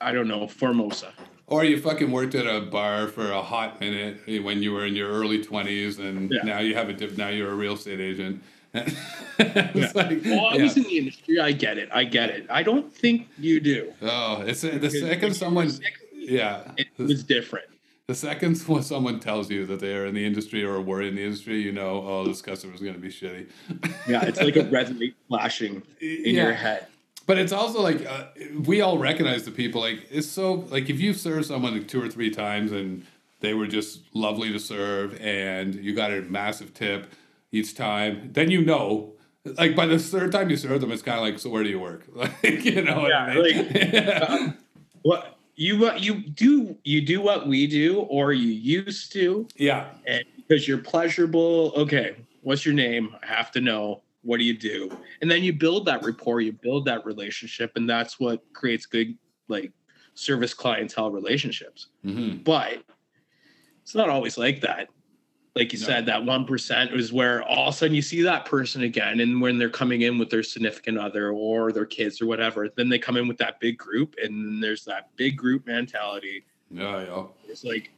I 0.00 0.12
don't 0.12 0.28
know, 0.28 0.46
Formosa. 0.46 1.12
Or 1.46 1.64
you 1.64 1.80
fucking 1.80 2.10
worked 2.10 2.34
at 2.34 2.46
a 2.46 2.60
bar 2.60 3.08
for 3.08 3.30
a 3.32 3.42
hot 3.42 3.80
minute 3.80 4.20
when 4.44 4.62
you 4.62 4.72
were 4.72 4.84
in 4.86 4.94
your 4.94 5.08
early 5.10 5.42
20s 5.44 5.98
and 5.98 6.30
Yeah. 6.30 6.42
now 6.42 6.58
you 6.60 6.74
have 6.74 6.88
a 6.88 6.92
dip 6.92 7.16
now 7.16 7.28
you're 7.28 7.50
a 7.50 7.54
real 7.54 7.74
estate 7.74 8.00
agent. 8.00 8.42
It's 9.40 9.94
like- 9.94 10.24
Well, 10.24 10.46
I 10.46 10.56
yeah. 10.56 10.62
was 10.64 10.76
in 10.76 10.82
the 10.82 10.98
industry. 10.98 11.40
I 11.40 11.52
get 11.52 11.78
it. 11.78 11.88
I 11.92 12.04
get 12.04 12.30
it. 12.30 12.46
I 12.50 12.62
don't 12.62 12.92
think 12.92 13.28
you 13.38 13.60
do. 13.60 13.92
Oh, 14.02 14.42
it's 14.42 14.60
the 14.60 14.70
Because 14.72 15.00
second 15.00 15.34
someone, 15.34 15.70
yeah, 16.12 16.70
It 16.76 16.88
was 16.98 17.22
different. 17.24 17.66
the 18.08 18.14
second 18.14 18.58
when 18.66 18.82
someone 18.82 19.20
tells 19.20 19.50
you 19.50 19.64
that 19.66 19.80
they 19.80 19.94
are 19.96 20.04
in 20.06 20.14
the 20.14 20.24
industry 20.24 20.62
or 20.64 20.80
were 20.82 21.02
in 21.02 21.14
the 21.16 21.22
industry, 21.24 21.60
you 21.62 21.72
know, 21.72 22.04
oh, 22.06 22.24
this 22.26 22.42
customer 22.42 22.74
is 22.74 22.80
going 22.80 22.94
to 22.94 23.00
be 23.00 23.08
shitty. 23.08 23.46
Yeah, 24.06 24.24
it's 24.26 24.40
like 24.40 24.56
a 24.56 24.64
red 24.76 24.98
light 25.00 25.14
flashing 25.28 25.82
in 26.00 26.34
Yeah. 26.34 26.42
your 26.44 26.52
head. 26.52 26.86
But 27.28 27.38
it's 27.38 27.52
also 27.52 27.82
like 27.82 28.06
uh, 28.06 28.24
we 28.64 28.80
all 28.80 28.98
recognize 28.98 29.44
the 29.44 29.52
people. 29.52 29.82
Like 29.82 30.08
it's 30.10 30.26
so 30.28 30.54
like 30.70 30.90
if 30.90 30.98
you 30.98 31.14
serve 31.14 31.46
someone 31.46 31.74
like 31.78 31.86
two 31.86 32.02
or 32.02 32.08
three 32.08 32.30
times 32.30 32.72
and 32.72 33.06
they 33.40 33.54
were 33.54 33.68
just 33.68 34.00
lovely 34.14 34.50
to 34.52 34.58
serve 34.58 35.14
and 35.20 35.76
you 35.76 35.94
got 35.94 36.10
a 36.12 36.22
massive 36.22 36.74
tip 36.74 37.12
each 37.52 37.76
time, 37.76 38.30
then 38.32 38.50
you 38.50 38.64
know. 38.64 39.12
Like 39.44 39.76
by 39.76 39.86
the 39.86 39.98
third 39.98 40.32
time 40.32 40.50
you 40.50 40.56
serve 40.56 40.80
them, 40.80 40.92
it's 40.92 41.02
kind 41.02 41.18
of 41.18 41.24
like, 41.24 41.38
so 41.38 41.50
where 41.50 41.62
do 41.62 41.70
you 41.70 41.80
work? 41.80 42.06
Like 42.14 42.64
you 42.64 42.82
know, 42.82 43.00
what 43.02 43.12
I 43.14 43.32
Yeah, 43.32 44.36
mean? 44.38 44.54
What 45.02 45.38
you 45.56 45.78
what 45.78 46.02
you 46.02 46.14
do 46.16 46.76
you 46.84 47.00
do 47.04 47.20
what 47.20 47.46
we 47.48 47.66
do 47.66 48.00
or 48.02 48.32
you 48.32 48.48
used 48.48 49.12
to 49.12 49.46
yeah, 49.56 49.88
and 50.06 50.24
because 50.36 50.68
you're 50.68 50.78
pleasurable 50.78 51.72
okay 51.76 52.16
what's 52.42 52.64
your 52.64 52.74
name 52.74 53.14
i 53.22 53.26
have 53.26 53.50
to 53.52 53.60
know 53.60 54.02
what 54.22 54.38
do 54.38 54.44
you 54.44 54.56
do? 54.56 54.90
And 55.22 55.30
then 55.30 55.42
you 55.42 55.52
build 55.52 55.86
that 55.86 56.04
rapport 56.04 56.40
you 56.40 56.52
build 56.52 56.84
that 56.86 57.04
relationship 57.04 57.72
and 57.76 57.88
that's 57.88 58.18
what 58.18 58.42
creates 58.52 58.86
good 58.86 59.16
like 59.48 59.72
service 60.14 60.54
clientele 60.54 61.10
relationships. 61.10 61.88
Hmm 62.02 62.38
but 62.44 62.82
it's 63.82 63.94
not 63.94 64.10
always 64.10 64.36
like 64.36 64.60
that. 64.60 64.88
Like 65.54 65.72
you 65.72 65.78
No. 65.80 65.86
said 65.86 66.06
that 66.06 66.20
1% 66.22 66.94
is 66.94 67.10
where 67.12 67.42
all 67.42 67.68
of 67.68 67.74
a 67.74 67.76
sudden 67.76 67.94
you 67.94 68.02
see 68.02 68.20
that 68.22 68.44
person 68.44 68.82
again 68.82 69.20
and 69.20 69.40
when 69.40 69.58
they're 69.58 69.70
coming 69.70 70.02
in 70.02 70.18
with 70.18 70.28
their 70.30 70.42
significant 70.42 70.98
other 70.98 71.30
or 71.30 71.72
their 71.72 71.86
kids 71.86 72.20
or 72.20 72.26
whatever 72.26 72.68
then 72.76 72.88
they 72.88 72.98
come 72.98 73.16
in 73.16 73.26
with 73.26 73.38
that 73.38 73.58
big 73.60 73.78
group 73.78 74.14
and 74.22 74.62
there's 74.62 74.84
that 74.84 75.08
big 75.16 75.36
group 75.36 75.66
mentality. 75.66 76.44
Yeah, 76.70 77.04
yeah. 77.04 77.24
it's 77.48 77.64
like 77.64 77.90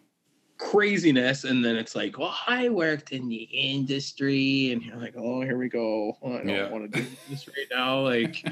craziness 0.60 1.44
and 1.44 1.64
then 1.64 1.74
it's 1.74 1.94
like 1.96 2.18
well 2.18 2.36
i 2.46 2.68
worked 2.68 3.12
in 3.12 3.28
the 3.28 3.48
industry 3.50 4.72
and 4.72 4.82
you're 4.82 4.96
like 4.96 5.14
oh 5.16 5.40
here 5.40 5.56
we 5.56 5.70
go. 5.70 6.16
Oh, 6.22 6.34
i 6.34 6.38
don't 6.38 6.48
Yeah. 6.48 6.68
want 6.68 6.92
to 6.92 7.00
do 7.00 7.06
this 7.28 7.48
right 7.48 7.66
now. 7.72 8.00
Like 8.02 8.44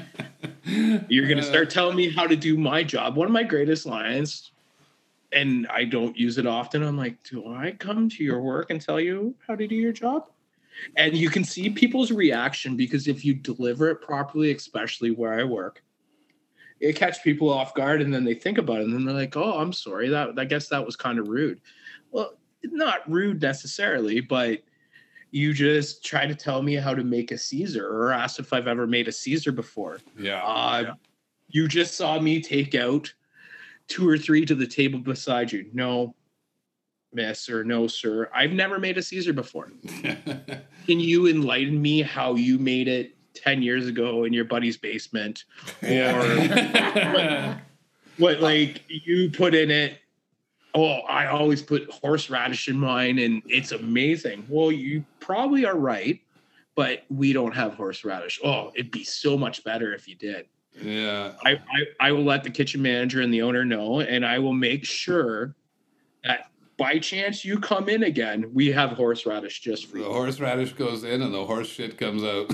you're 1.07 1.27
gonna 1.27 1.41
uh, 1.41 1.43
start 1.43 1.69
telling 1.69 1.95
me 1.95 2.09
how 2.09 2.25
to 2.25 2.35
do 2.35 2.57
my 2.57 2.83
job 2.83 3.15
one 3.15 3.27
of 3.27 3.31
my 3.31 3.43
greatest 3.43 3.85
lines 3.85 4.51
and 5.31 5.67
i 5.67 5.83
don't 5.85 6.17
use 6.17 6.39
it 6.39 6.47
often. 6.47 6.81
I'm 6.81 6.97
like 6.97 7.21
do 7.23 7.47
i 7.53 7.71
come 7.77 8.09
to 8.09 8.23
your 8.23 8.41
work 8.41 8.71
and 8.71 8.81
tell 8.81 8.99
you 8.99 9.35
how 9.47 9.55
to 9.55 9.67
do 9.67 9.75
your 9.75 9.93
job? 9.93 10.29
And 10.95 11.15
you 11.15 11.29
can 11.29 11.43
see 11.43 11.69
people's 11.69 12.11
reaction 12.11 12.75
because 12.75 13.07
if 13.07 13.23
you 13.23 13.35
deliver 13.35 13.91
it 13.91 14.01
properly 14.01 14.51
especially 14.51 15.11
where 15.11 15.39
i 15.39 15.43
work 15.43 15.83
it 16.79 16.95
catch 16.95 17.23
people 17.23 17.49
off 17.49 17.73
guard 17.75 18.01
and 18.01 18.11
then 18.11 18.23
they 18.23 18.33
think 18.33 18.57
about 18.57 18.79
it 18.79 18.85
and 18.85 18.93
then 18.93 19.05
they're 19.05 19.13
like 19.15 19.37
oh 19.37 19.59
i'm 19.59 19.73
sorry. 19.73 20.09
That 20.09 20.39
i 20.39 20.45
guess 20.45 20.69
that 20.69 20.83
was 20.83 20.95
kind 20.95 21.19
of 21.19 21.27
rude 21.27 21.61
well 22.11 22.33
not 22.63 23.09
rude 23.09 23.41
necessarily 23.41 24.19
but 24.19 24.61
you 25.31 25.53
just 25.53 26.03
try 26.03 26.25
to 26.25 26.33
tell 26.33 26.61
me 26.61 26.75
how 26.75 26.93
to 26.93 27.03
make 27.03 27.31
a 27.31 27.37
caesar 27.37 27.87
or 27.87 28.11
ask 28.11 28.39
if 28.39 28.51
i've 28.53 28.67
ever 28.67 28.87
made 28.87 29.07
a 29.07 29.11
caesar 29.11 29.51
before. 29.51 29.99
Yeah. 30.17 30.43
uh, 30.43 30.95
you 31.49 31.67
just 31.67 31.95
saw 31.95 32.19
me 32.19 32.41
take 32.41 32.75
out 32.75 33.11
two 33.87 34.07
or 34.07 34.17
three 34.17 34.45
to 34.45 34.55
the 34.55 34.67
table 34.67 34.99
beside 34.99 35.51
you. 35.51 35.69
No 35.73 36.15
miss 37.11 37.49
or 37.49 37.63
no 37.63 37.87
sir. 37.87 38.29
I've 38.33 38.51
never 38.51 38.79
made 38.79 38.97
a 38.97 39.03
caesar 39.03 39.33
before. 39.33 39.71
Can 40.03 40.99
you 40.99 41.27
enlighten 41.27 41.81
me 41.81 42.01
how 42.03 42.35
you 42.35 42.59
made 42.59 42.87
it 42.87 43.15
10 43.33 43.63
years 43.63 43.87
ago 43.87 44.25
in 44.25 44.33
your 44.33 44.45
buddy's 44.45 44.77
basement? 44.77 45.45
Yeah. 45.81 47.59
what 48.17 48.41
like 48.41 48.83
you 48.87 49.31
put 49.31 49.55
in 49.55 49.71
it 49.71 49.97
oh 50.75 50.99
i 51.09 51.27
always 51.27 51.61
put 51.61 51.89
horseradish 51.91 52.67
in 52.67 52.77
mine 52.77 53.19
and 53.19 53.41
it's 53.47 53.71
amazing 53.71 54.45
well 54.49 54.71
you 54.71 55.03
probably 55.19 55.65
are 55.65 55.77
right 55.77 56.21
but 56.75 57.03
we 57.09 57.33
don't 57.33 57.53
have 57.53 57.73
horseradish 57.73 58.39
oh 58.43 58.71
it'd 58.75 58.91
be 58.91 59.03
so 59.03 59.37
much 59.37 59.63
better 59.63 59.93
if 59.93 60.07
you 60.07 60.15
did 60.15 60.45
yeah. 60.81 61.33
I, 61.43 61.51
I 61.53 62.07
I 62.07 62.11
will 62.11 62.23
let 62.23 62.43
the 62.43 62.49
kitchen 62.49 62.81
manager 62.81 63.21
and 63.21 63.33
the 63.33 63.41
owner 63.41 63.65
know, 63.65 63.99
and 64.01 64.25
I 64.25 64.39
will 64.39 64.53
make 64.53 64.85
sure 64.85 65.55
that 66.23 66.51
by 66.77 66.99
chance 66.99 67.43
you 67.43 67.59
come 67.59 67.89
in 67.89 68.03
again, 68.03 68.49
we 68.53 68.67
have 68.67 68.91
horseradish 68.91 69.59
just 69.59 69.87
for 69.87 69.97
The 69.97 70.03
you. 70.03 70.11
horseradish 70.11 70.73
goes 70.73 71.03
in 71.03 71.21
and 71.21 71.33
the 71.33 71.45
horse 71.45 71.67
shit 71.67 71.97
comes 71.97 72.23
out. 72.23 72.51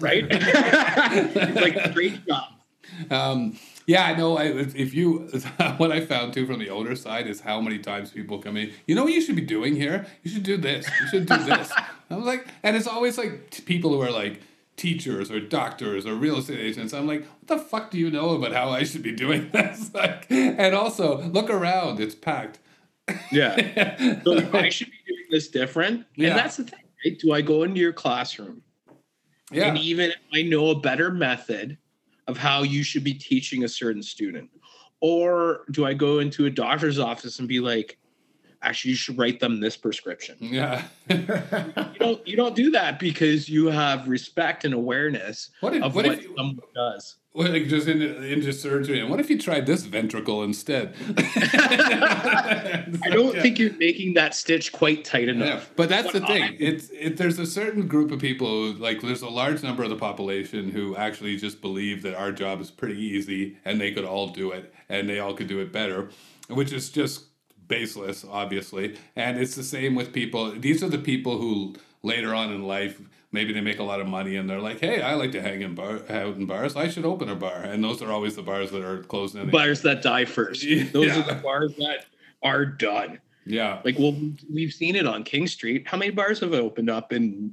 Right? 0.00 0.24
like 1.54 1.92
great 1.92 2.26
job. 2.26 2.44
Um, 3.10 3.58
Yeah, 3.86 4.04
I 4.04 4.14
know. 4.14 4.36
I, 4.36 4.46
if 4.46 4.94
you, 4.94 5.18
what 5.76 5.92
I 5.92 6.04
found 6.04 6.34
too 6.34 6.46
from 6.46 6.58
the 6.58 6.70
owner 6.70 6.96
side 6.96 7.26
is 7.28 7.40
how 7.40 7.60
many 7.60 7.78
times 7.78 8.10
people 8.10 8.38
come 8.38 8.56
in. 8.56 8.72
You 8.86 8.96
know 8.96 9.04
what 9.04 9.12
you 9.12 9.20
should 9.20 9.36
be 9.36 9.42
doing 9.42 9.76
here? 9.76 10.06
You 10.22 10.30
should 10.30 10.42
do 10.42 10.56
this. 10.56 10.88
You 11.00 11.08
should 11.08 11.26
do 11.26 11.36
this. 11.38 11.72
I'm 12.10 12.24
like, 12.24 12.46
and 12.62 12.76
it's 12.76 12.88
always 12.88 13.16
like 13.16 13.50
t- 13.50 13.62
people 13.62 13.92
who 13.92 14.00
are 14.02 14.10
like 14.10 14.40
teachers 14.76 15.30
or 15.30 15.40
doctors 15.40 16.04
or 16.04 16.14
real 16.14 16.38
estate 16.38 16.58
agents. 16.58 16.92
I'm 16.92 17.06
like, 17.06 17.20
what 17.20 17.46
the 17.46 17.58
fuck 17.58 17.90
do 17.92 17.98
you 17.98 18.10
know 18.10 18.30
about 18.30 18.52
how 18.52 18.70
I 18.70 18.82
should 18.82 19.02
be 19.02 19.12
doing 19.12 19.50
this? 19.52 19.94
Like, 19.94 20.26
and 20.30 20.74
also 20.74 21.22
look 21.22 21.48
around. 21.48 22.00
It's 22.00 22.14
packed. 22.14 22.58
Yeah. 23.30 23.54
so 24.24 24.50
I 24.52 24.68
should 24.68 24.90
be 24.90 24.98
doing 25.06 25.24
this 25.30 25.46
different. 25.46 26.06
Yeah. 26.16 26.30
And 26.30 26.38
that's 26.38 26.56
the 26.56 26.64
thing, 26.64 26.80
right? 27.04 27.18
Do 27.18 27.32
I 27.32 27.40
go 27.40 27.62
into 27.62 27.80
your 27.80 27.92
classroom? 27.92 28.62
Yeah. 29.52 29.68
And 29.68 29.78
even 29.78 30.10
if 30.10 30.16
I 30.34 30.42
know 30.42 30.70
a 30.70 30.80
better 30.80 31.12
method 31.12 31.78
of 32.26 32.36
how 32.36 32.62
you 32.62 32.82
should 32.82 33.04
be 33.04 33.14
teaching 33.14 33.64
a 33.64 33.68
certain 33.68 34.02
student, 34.02 34.50
or 35.00 35.64
do 35.70 35.84
I 35.84 35.94
go 35.94 36.18
into 36.18 36.46
a 36.46 36.50
doctor's 36.50 36.98
office 36.98 37.38
and 37.38 37.48
be 37.48 37.60
like, 37.60 37.98
actually, 38.66 38.90
you 38.92 38.96
should 38.96 39.18
write 39.18 39.40
them 39.40 39.60
this 39.60 39.76
prescription? 39.76 40.36
Yeah. 40.40 40.82
You 41.08 41.98
don't. 41.98 42.26
You 42.28 42.36
don't 42.36 42.56
do 42.56 42.70
that 42.72 42.98
because 42.98 43.48
you 43.48 43.66
have 43.66 44.08
respect 44.08 44.64
and 44.64 44.74
awareness 44.74 45.50
What 45.60 45.74
if, 45.74 45.82
of 45.82 45.94
what 45.94 46.06
what, 46.06 46.18
if, 46.18 46.24
someone 46.36 46.58
does. 46.74 47.16
Like 47.34 47.66
just 47.68 47.86
into, 47.86 48.22
into 48.22 48.50
surgery. 48.52 48.98
And 49.00 49.10
what 49.10 49.20
if 49.20 49.28
you 49.28 49.38
tried 49.38 49.66
this 49.66 49.82
ventricle 49.84 50.42
instead? 50.42 50.94
I 51.86 52.86
don't 53.10 53.34
Yeah. 53.34 53.42
think 53.42 53.58
you're 53.58 53.74
making 53.74 54.14
that 54.14 54.34
stitch 54.34 54.72
quite 54.72 55.04
tight 55.04 55.26
Yeah, 55.28 55.34
enough. 55.34 55.70
but 55.76 55.88
that's 55.90 56.12
the 56.12 56.20
thing. 56.20 56.42
I- 56.42 56.56
It's 56.58 56.88
it. 56.90 57.16
There's 57.18 57.38
a 57.38 57.46
certain 57.46 57.86
group 57.86 58.10
of 58.10 58.20
people 58.20 58.48
who 58.48 58.78
like. 58.78 59.00
There's 59.02 59.22
a 59.22 59.28
large 59.28 59.62
number 59.62 59.82
of 59.82 59.90
the 59.90 59.96
population 59.96 60.70
who 60.70 60.96
actually 60.96 61.36
just 61.36 61.60
believe 61.60 62.02
that 62.02 62.14
our 62.14 62.32
job 62.32 62.60
is 62.60 62.70
pretty 62.70 62.98
easy 63.00 63.58
and 63.64 63.80
they 63.80 63.92
could 63.92 64.04
all 64.04 64.28
do 64.28 64.50
it 64.52 64.72
and 64.88 65.08
they 65.08 65.18
all 65.18 65.34
could 65.34 65.46
do 65.48 65.60
it 65.60 65.72
better, 65.72 66.08
which 66.48 66.72
is 66.72 66.88
just 66.90 67.24
baseless, 67.68 68.24
obviously. 68.28 68.96
And 69.16 69.38
it's 69.38 69.54
the 69.54 69.62
same 69.62 69.94
with 69.94 70.12
people. 70.12 70.52
These 70.52 70.82
are 70.82 70.88
the 70.88 70.98
people 70.98 71.38
who 71.38 71.74
later 72.02 72.34
on 72.34 72.52
in 72.52 72.62
life 72.64 73.00
maybe 73.32 73.52
they 73.52 73.60
make 73.60 73.78
a 73.80 73.82
lot 73.82 74.00
of 74.00 74.06
money 74.06 74.36
and 74.36 74.48
they're 74.48 74.60
like, 74.60 74.80
hey, 74.80 75.02
I 75.02 75.14
like 75.14 75.32
to 75.32 75.42
hang 75.42 75.60
in 75.60 75.74
bar 75.74 76.00
out 76.08 76.36
in 76.36 76.46
bars. 76.46 76.74
I 76.76 76.88
should 76.88 77.04
open 77.04 77.28
a 77.28 77.34
bar. 77.34 77.56
And 77.62 77.82
those 77.84 78.00
are 78.00 78.10
always 78.10 78.34
the 78.36 78.42
bars 78.42 78.70
that 78.70 78.82
are 78.82 79.02
closing. 79.02 79.42
in. 79.42 79.50
Bars 79.50 79.82
that 79.82 80.00
die 80.00 80.24
first. 80.24 80.62
Those 80.92 81.06
Yeah. 81.08 81.20
are 81.20 81.34
the 81.34 81.40
bars 81.42 81.74
that 81.76 82.06
are 82.42 82.64
done. 82.64 83.20
yeah. 83.44 83.80
Like, 83.84 83.98
well, 83.98 84.16
we've 84.50 84.72
seen 84.72 84.96
it 84.96 85.06
on 85.06 85.22
King 85.24 85.46
Street. 85.48 85.86
How 85.86 85.98
many 85.98 86.12
bars 86.12 86.40
have 86.40 86.54
opened 86.54 86.88
up 86.88 87.12
and 87.12 87.52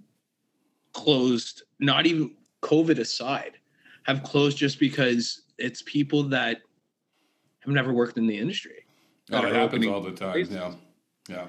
closed? 0.93 1.64
Not 1.80 2.05
even 2.05 2.32
COVID 2.61 2.99
aside, 2.99 3.57
have 4.03 4.24
closed 4.24 4.57
just 4.57 4.80
because 4.80 5.41
it's 5.57 5.82
people 5.82 6.24
that 6.30 6.61
have 7.59 7.74
never 7.74 7.91
worked 7.93 8.18
in 8.18 8.28
the 8.28 8.38
industry. 8.38 8.83
Oh, 9.34 9.42
that 9.42 9.50
it 9.50 9.56
are 9.56 9.60
happens 9.60 9.86
all 9.88 10.02
the 10.02 10.12
time. 10.12 10.32
places. 10.34 10.56
Yeah. 10.56 10.74
Yeah. 11.30 11.46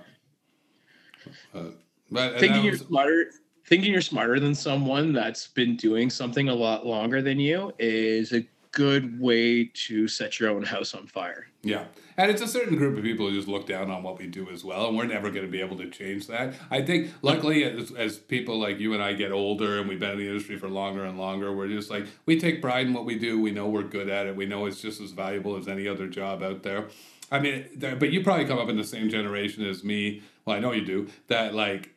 Uh, 1.55 1.65
but 2.11 2.39
thinking 2.39 2.63
that 2.63 2.65
you're 2.65 2.77
smarter 2.77 3.31
thinking 3.67 3.93
you're 3.93 4.03
smarter 4.03 4.39
than 4.39 4.55
someone 4.55 5.13
that's 5.13 5.49
been 5.49 5.77
doing 5.77 6.11
something 6.11 6.49
a 6.49 6.55
lot 6.55 6.87
longer 6.87 7.23
than 7.23 7.41
you 7.41 7.73
is 7.79 8.33
a 8.33 8.47
good 8.73 9.21
way 9.21 9.65
to 9.73 10.09
set 10.09 10.41
your 10.41 10.51
own 10.51 10.63
house 10.63 10.95
on 10.95 11.07
fire 11.07 11.47
Yeah. 11.63 11.85
And 12.17 12.31
it's 12.31 12.43
a 12.43 12.47
certain 12.47 12.77
group 12.77 12.97
of 12.97 13.03
people 13.05 13.29
who 13.29 13.35
just 13.35 13.49
look 13.49 13.67
down 13.67 13.91
on 13.91 14.03
what 14.03 14.19
we 14.19 14.27
do 14.27 14.49
as 14.51 14.65
well. 14.65 14.89
And 14.89 14.97
we're 14.97 15.07
never 15.07 15.31
going 15.31 15.47
to 15.47 15.51
be 15.51 15.61
able 15.61 15.77
to 15.79 15.89
change 15.91 16.27
that. 16.29 16.55
I 16.71 16.83
think, 16.83 17.11
luckily, 17.23 17.65
as, 17.65 17.91
as 17.93 18.19
people 18.19 18.61
like 18.61 18.79
you 18.79 18.93
and 18.95 19.03
I 19.03 19.15
get 19.15 19.33
older 19.33 19.81
and 19.81 19.89
we've 19.89 19.99
been 19.99 20.13
in 20.13 20.19
the 20.19 20.29
industry 20.29 20.57
for 20.57 20.69
longer 20.69 21.05
and 21.05 21.19
longer, 21.19 21.53
we're 21.55 21.69
just 21.69 21.91
like, 21.91 22.05
we 22.27 22.39
take 22.39 22.61
pride 22.63 22.87
in 22.87 22.95
what 22.95 23.05
we 23.05 23.19
do. 23.19 23.41
We 23.41 23.51
know 23.51 23.69
we're 23.69 23.83
good 23.83 24.09
at 24.09 24.27
it. 24.27 24.37
We 24.37 24.47
know 24.47 24.67
it's 24.67 24.81
just 24.81 25.01
as 25.01 25.11
valuable 25.11 25.57
as 25.57 25.67
any 25.67 25.89
other 25.89 26.07
job 26.07 26.43
out 26.43 26.63
there. 26.63 26.87
I 27.35 27.41
mean, 27.41 27.67
there, 27.75 27.97
but 27.97 28.13
you 28.13 28.23
probably 28.23 28.45
come 28.45 28.59
up 28.59 28.69
in 28.69 28.77
the 28.77 28.85
same 28.85 29.11
generation 29.11 29.65
as 29.67 29.83
me. 29.83 30.23
Well, 30.45 30.57
I 30.57 30.61
know 30.61 30.71
you 30.71 30.85
do. 30.85 31.09
That, 31.27 31.53
like, 31.53 31.91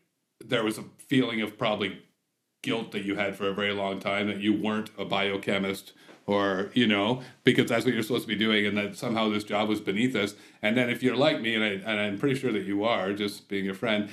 there 0.43 0.63
was 0.63 0.79
a 0.79 0.83
feeling 0.97 1.41
of 1.41 1.59
probably 1.59 1.99
guilt 2.63 2.91
that 2.93 3.05
you 3.05 3.17
had 3.17 3.35
for 3.35 3.47
a 3.47 3.53
very 3.53 3.71
long 3.71 3.99
time 3.99 4.27
that 4.29 4.41
you 4.41 4.51
weren't 4.51 4.89
a 4.97 5.05
biochemist 5.05 5.93
or 6.25 6.71
you 6.73 6.87
know 6.87 7.21
because 7.43 7.69
that's 7.69 7.85
what 7.85 7.93
you're 7.93 8.01
supposed 8.01 8.23
to 8.23 8.27
be 8.27 8.35
doing 8.35 8.65
and 8.65 8.75
that 8.75 8.97
somehow 8.97 9.29
this 9.29 9.43
job 9.43 9.69
was 9.69 9.79
beneath 9.79 10.15
us 10.15 10.33
and 10.61 10.75
then 10.75 10.89
if 10.89 11.01
you're 11.01 11.15
like 11.15 11.39
me 11.39 11.53
and, 11.53 11.63
I, 11.63 11.67
and 11.67 11.99
i'm 12.01 12.17
pretty 12.17 12.37
sure 12.37 12.51
that 12.51 12.63
you 12.63 12.83
are 12.83 13.13
just 13.13 13.47
being 13.47 13.69
a 13.69 13.73
friend 13.73 14.09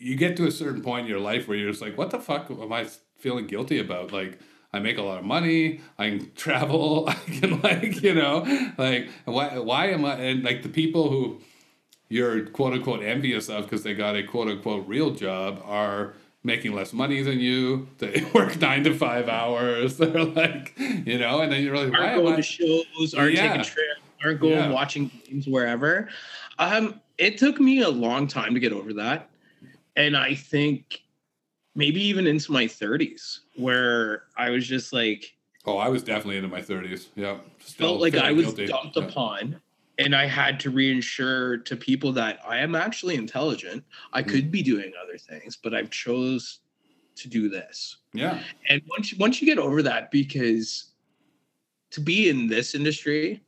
you 0.00 0.16
get 0.16 0.36
to 0.36 0.46
a 0.46 0.50
certain 0.50 0.82
point 0.82 1.06
in 1.06 1.10
your 1.10 1.20
life 1.20 1.48
where 1.48 1.56
you're 1.56 1.70
just 1.70 1.80
like 1.80 1.96
what 1.96 2.10
the 2.10 2.18
fuck 2.18 2.50
am 2.50 2.72
i 2.72 2.86
feeling 3.16 3.46
guilty 3.46 3.78
about 3.78 4.12
like 4.12 4.38
I 4.76 4.80
make 4.80 4.98
a 4.98 5.02
lot 5.02 5.18
of 5.18 5.24
money. 5.24 5.80
I 5.98 6.10
can 6.10 6.32
travel. 6.36 7.08
I 7.08 7.14
can 7.14 7.60
like 7.62 8.02
you 8.02 8.14
know 8.14 8.44
like 8.78 9.08
why 9.24 9.58
why 9.58 9.86
am 9.88 10.04
I 10.04 10.14
and 10.14 10.44
like 10.44 10.62
the 10.62 10.68
people 10.68 11.10
who 11.10 11.40
you're 12.08 12.46
quote 12.46 12.72
unquote 12.74 13.02
envious 13.02 13.48
of 13.48 13.64
because 13.64 13.82
they 13.82 13.94
got 13.94 14.14
a 14.16 14.22
quote 14.22 14.48
unquote 14.48 14.86
real 14.86 15.10
job 15.10 15.60
are 15.64 16.14
making 16.44 16.72
less 16.74 16.92
money 16.92 17.22
than 17.22 17.40
you. 17.40 17.88
They 17.98 18.24
work 18.34 18.60
nine 18.60 18.84
to 18.84 18.94
five 18.94 19.28
hours. 19.28 19.96
They're 19.98 20.22
like, 20.24 20.74
you 20.78 21.18
know, 21.18 21.40
and 21.40 21.50
then 21.50 21.64
you're 21.64 21.76
like, 21.76 21.92
why 21.92 22.10
aren't 22.12 22.22
going 22.22 22.32
I? 22.34 22.36
to 22.36 22.42
shows 22.42 23.14
aren't 23.14 23.34
Yeah. 23.34 23.48
taking 23.48 23.64
trips 23.64 24.00
aren't 24.24 24.40
going 24.40 24.52
Yeah. 24.54 24.70
watching 24.70 25.10
games 25.28 25.46
wherever 25.46 26.08
um 26.58 26.98
it 27.18 27.36
took 27.36 27.60
me 27.60 27.82
a 27.82 27.88
long 27.88 28.26
time 28.26 28.54
to 28.54 28.60
get 28.60 28.72
over 28.72 28.94
that 28.94 29.28
and 29.94 30.16
i 30.16 30.34
think 30.34 31.02
maybe 31.76 32.00
even 32.02 32.26
into 32.26 32.50
my 32.50 32.64
30s 32.64 33.40
where 33.56 34.24
i 34.36 34.50
was 34.50 34.66
just 34.66 34.92
like 34.92 35.32
Oh, 35.68 35.78
I 35.78 35.88
was 35.88 36.04
definitely 36.04 36.36
into 36.36 36.48
my 36.48 36.62
thirties. 36.62 37.08
Yeah, 37.16 37.38
Still 37.58 37.88
felt 37.88 38.00
like 38.00 38.14
I 38.14 38.30
was 38.30 38.46
guilty. 38.54 38.66
dumped 38.66 38.96
Yeah. 38.96 39.02
upon 39.02 39.60
and 39.98 40.14
I 40.14 40.24
had 40.26 40.60
to 40.60 40.70
reinsure 40.70 41.64
to 41.64 41.74
people 41.76 42.12
that 42.12 42.38
I 42.46 42.58
am 42.58 42.76
actually 42.76 43.16
intelligent. 43.16 43.82
I 44.12 44.22
Mm. 44.22 44.28
could 44.28 44.50
be 44.52 44.62
doing 44.62 44.92
other 45.02 45.18
things, 45.18 45.56
but 45.56 45.74
I've 45.74 45.90
chose 45.90 46.60
to 47.16 47.28
do 47.28 47.48
this. 47.48 47.96
Yeah, 48.12 48.38
And 48.68 48.80
once 48.86 49.10
you, 49.10 49.18
once 49.18 49.40
you 49.42 49.46
get 49.46 49.58
over 49.58 49.82
that, 49.82 50.12
because 50.12 50.92
to 51.90 52.00
be 52.00 52.28
in 52.28 52.46
this 52.46 52.76
industry, 52.76 53.42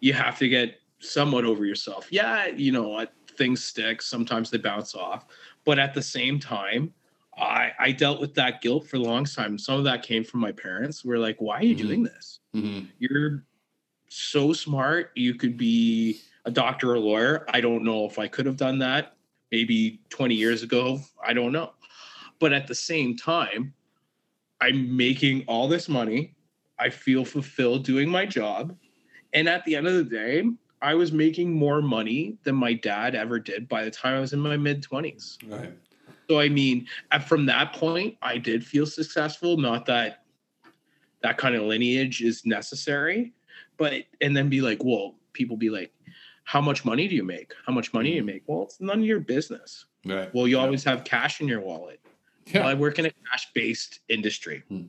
you 0.00 0.14
have 0.14 0.38
to 0.38 0.48
get 0.48 0.80
somewhat 1.00 1.44
over 1.44 1.66
yourself. 1.66 2.08
Yeah, 2.10 2.46
you 2.46 2.72
know 2.72 2.88
what, 2.88 3.12
things 3.36 3.62
stick. 3.62 4.00
Sometimes 4.00 4.50
they 4.50 4.56
bounce 4.56 4.94
off, 4.94 5.26
but 5.66 5.78
at 5.78 5.92
the 5.92 6.00
same 6.02 6.40
time, 6.40 6.94
I 7.40 7.72
I 7.78 7.92
dealt 7.92 8.20
with 8.20 8.34
that 8.34 8.60
guilt 8.60 8.86
for 8.88 8.96
a 8.96 9.00
long 9.00 9.24
time. 9.24 9.58
Some 9.58 9.78
of 9.78 9.84
that 9.84 10.02
came 10.02 10.24
from 10.24 10.40
my 10.40 10.52
parents. 10.52 11.04
We're 11.04 11.18
like, 11.18 11.36
why 11.40 11.58
are 11.58 11.62
you 11.64 11.74
Mhm. 11.74 11.78
doing 11.78 12.02
this? 12.02 12.40
hmm 12.52 12.80
you're 12.98 13.44
so 14.08 14.52
smart. 14.52 15.12
You 15.14 15.34
could 15.34 15.56
be 15.56 16.20
a 16.44 16.50
doctor 16.50 16.90
or 16.90 16.94
a 16.96 17.00
lawyer. 17.00 17.44
I 17.48 17.60
don't 17.60 17.84
know 17.84 18.04
if 18.06 18.18
I 18.18 18.28
could 18.28 18.44
have 18.46 18.56
done 18.56 18.78
that 18.80 19.16
maybe 19.52 20.00
20 20.10 20.34
years 20.34 20.62
ago. 20.62 21.00
I 21.24 21.32
don't 21.32 21.52
know. 21.52 21.72
But 22.38 22.52
at 22.52 22.66
the 22.66 22.74
same 22.74 23.16
time, 23.16 23.72
I'm 24.60 24.96
making 24.96 25.44
all 25.46 25.68
this 25.68 25.88
money. 25.88 26.34
I 26.78 26.90
feel 26.90 27.24
fulfilled 27.24 27.84
doing 27.84 28.08
my 28.08 28.26
job. 28.26 28.76
And 29.32 29.48
at 29.48 29.64
the 29.64 29.76
end 29.76 29.86
of 29.86 29.94
the 29.94 30.04
day, 30.04 30.44
I 30.82 30.94
was 30.94 31.12
making 31.12 31.52
more 31.52 31.80
money 31.82 32.36
than 32.42 32.56
my 32.56 32.72
dad 32.72 33.14
ever 33.14 33.38
did 33.38 33.68
by 33.68 33.84
the 33.84 33.90
time 33.90 34.16
I 34.16 34.20
was 34.20 34.32
in 34.32 34.40
my 34.40 34.56
mid 34.56 34.82
20s. 34.82 35.38
right. 35.46 35.72
So 36.30 36.38
I 36.38 36.48
mean, 36.48 36.86
from 37.26 37.44
that 37.46 37.72
point, 37.72 38.16
I 38.22 38.38
did 38.38 38.64
feel 38.64 38.86
successful. 38.86 39.56
Not 39.56 39.84
that 39.86 40.22
that 41.24 41.38
kind 41.38 41.56
of 41.56 41.62
lineage 41.62 42.22
is 42.22 42.46
necessary, 42.46 43.32
but 43.76 44.04
and 44.20 44.36
then 44.36 44.48
be 44.48 44.60
like, 44.60 44.84
well, 44.84 45.16
people 45.32 45.56
be 45.56 45.70
like, 45.70 45.92
how 46.44 46.60
much 46.60 46.84
money 46.84 47.08
do 47.08 47.16
you 47.16 47.24
make? 47.24 47.52
How 47.66 47.72
much 47.72 47.92
money 47.92 48.10
do 48.10 48.16
you 48.16 48.22
make? 48.22 48.44
Well, 48.46 48.62
it's 48.62 48.80
none 48.80 49.00
of 49.00 49.04
your 49.04 49.18
business. 49.18 49.86
Right. 50.06 50.32
Well, 50.32 50.46
you 50.46 50.56
Yeah. 50.56 50.62
always 50.62 50.84
have 50.84 51.02
cash 51.02 51.40
in 51.40 51.48
your 51.48 51.62
wallet. 51.62 51.98
Yeah. 52.46 52.60
Well, 52.60 52.68
I 52.68 52.74
work 52.74 53.00
in 53.00 53.06
a 53.06 53.10
cash-based 53.10 53.98
industry, 54.08 54.62
Hmm. 54.68 54.82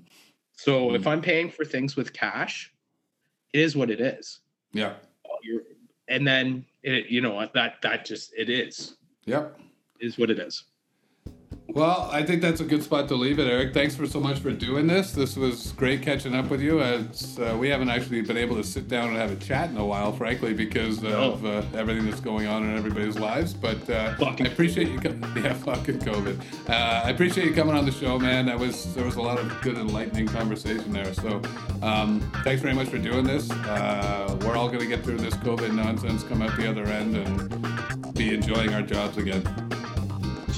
so 0.54 0.90
Hmm. 0.90 0.96
if 0.96 1.08
I'm 1.08 1.24
paying 1.24 1.50
for 1.50 1.66
things 1.66 1.96
with 1.96 2.14
cash, 2.14 2.72
it 3.52 3.62
is 3.62 3.76
what 3.76 3.90
it 3.90 4.00
is. 4.00 4.42
Yeah. 4.74 4.94
You're, 5.42 5.64
and 6.08 6.26
then 6.28 6.66
it, 6.84 7.08
you 7.08 7.20
know 7.22 7.34
what 7.34 7.52
that 7.54 7.82
that 7.82 8.06
just 8.06 8.32
it 8.38 8.48
is 8.52 8.96
Yep. 9.26 9.60
is 10.00 10.20
what 10.20 10.30
it 10.30 10.38
is. 10.38 10.66
Well, 11.74 12.10
I 12.12 12.24
think 12.24 12.42
that's 12.42 12.60
a 12.60 12.66
good 12.66 12.84
spot 12.84 13.08
to 13.08 13.16
leave 13.16 13.40
it, 13.40 13.48
Erik. 13.48 13.74
Thanks 13.74 13.96
for 13.96 14.06
so 14.06 14.20
much 14.20 14.40
for 14.40 14.52
doing 14.52 14.88
this. 14.88 15.14
This 15.14 15.38
was 15.38 15.72
great 15.72 16.02
catching 16.02 16.36
up 16.36 16.50
with 16.50 16.60
you. 16.60 16.82
It's, 16.82 17.40
uh, 17.40 17.56
we 17.58 17.70
haven't 17.70 17.90
actually 17.90 18.22
been 18.22 18.36
able 18.36 18.58
to 18.58 18.64
sit 18.64 18.90
down 18.90 19.08
and 19.08 19.18
have 19.18 19.32
a 19.32 19.38
chat 19.38 19.70
in 19.70 19.78
a 19.78 19.86
while, 19.86 20.12
frankly, 20.12 20.54
because 20.54 21.02
of 21.06 21.46
uh, 21.46 21.64
everything 21.74 22.06
that's 22.06 22.20
going 22.20 22.48
on 22.48 22.64
in 22.64 22.78
everybody's 22.78 23.18
lives. 23.18 23.54
But 23.54 23.90
uh, 23.90 24.16
I 24.20 24.44
appreciate 24.44 24.90
you. 24.90 25.00
Co- 25.00 25.12
yeah, 25.40 25.54
fucking 25.54 26.00
COVID. 26.00 26.70
Uh, 26.70 27.04
I 27.06 27.10
appreciate 27.10 27.48
you 27.48 27.54
coming 27.54 27.76
on 27.76 27.86
the 27.86 27.92
show, 27.92 28.20
man. 28.20 28.48
That 28.48 28.60
was 28.60 28.94
there 28.94 29.06
was 29.06 29.16
a 29.16 29.22
lot 29.22 29.40
of 29.40 29.62
good, 29.62 29.78
enlightening 29.78 30.28
conversation 30.28 30.92
there. 30.92 31.14
So, 31.14 31.42
um, 31.82 32.20
thanks 32.44 32.62
very 32.62 32.74
much 32.74 32.90
for 32.90 32.98
doing 32.98 33.24
this. 33.24 33.50
Uh, 33.50 34.38
we're 34.42 34.58
all 34.58 34.68
going 34.68 34.82
to 34.82 34.88
get 34.88 35.06
through 35.06 35.18
this 35.20 35.36
COVID 35.36 35.74
nonsense, 35.74 36.24
come 36.24 36.42
out 36.42 36.58
the 36.58 36.70
other 36.70 36.84
end, 36.84 37.16
and 37.16 38.14
be 38.14 38.34
enjoying 38.34 38.74
our 38.74 38.82
jobs 38.82 39.18
again. 39.18 39.44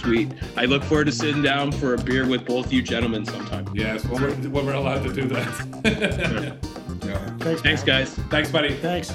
Sweet. 0.04 0.34
I 0.58 0.66
look 0.66 0.84
forward 0.84 1.06
to 1.06 1.14
sitting 1.14 1.42
down 1.42 1.72
for 1.72 1.94
a 1.94 1.98
beer 1.98 2.28
with 2.28 2.46
both 2.46 2.74
you 2.74 2.82
gentlemen 2.82 3.26
sometime. 3.26 3.70
Yes, 3.74 4.06
when 4.06 4.22
we're, 4.22 4.34
when 4.50 4.66
we're 4.66 4.74
allowed 4.74 5.04
to 5.04 5.14
do 5.14 5.28
that. 5.30 6.60
yeah. 7.06 7.38
Thanks. 7.38 7.62
Thanks, 7.62 7.84
guys. 7.84 8.14
Thanks, 8.30 8.52
buddy. 8.52 8.76
Thanks. 8.76 9.14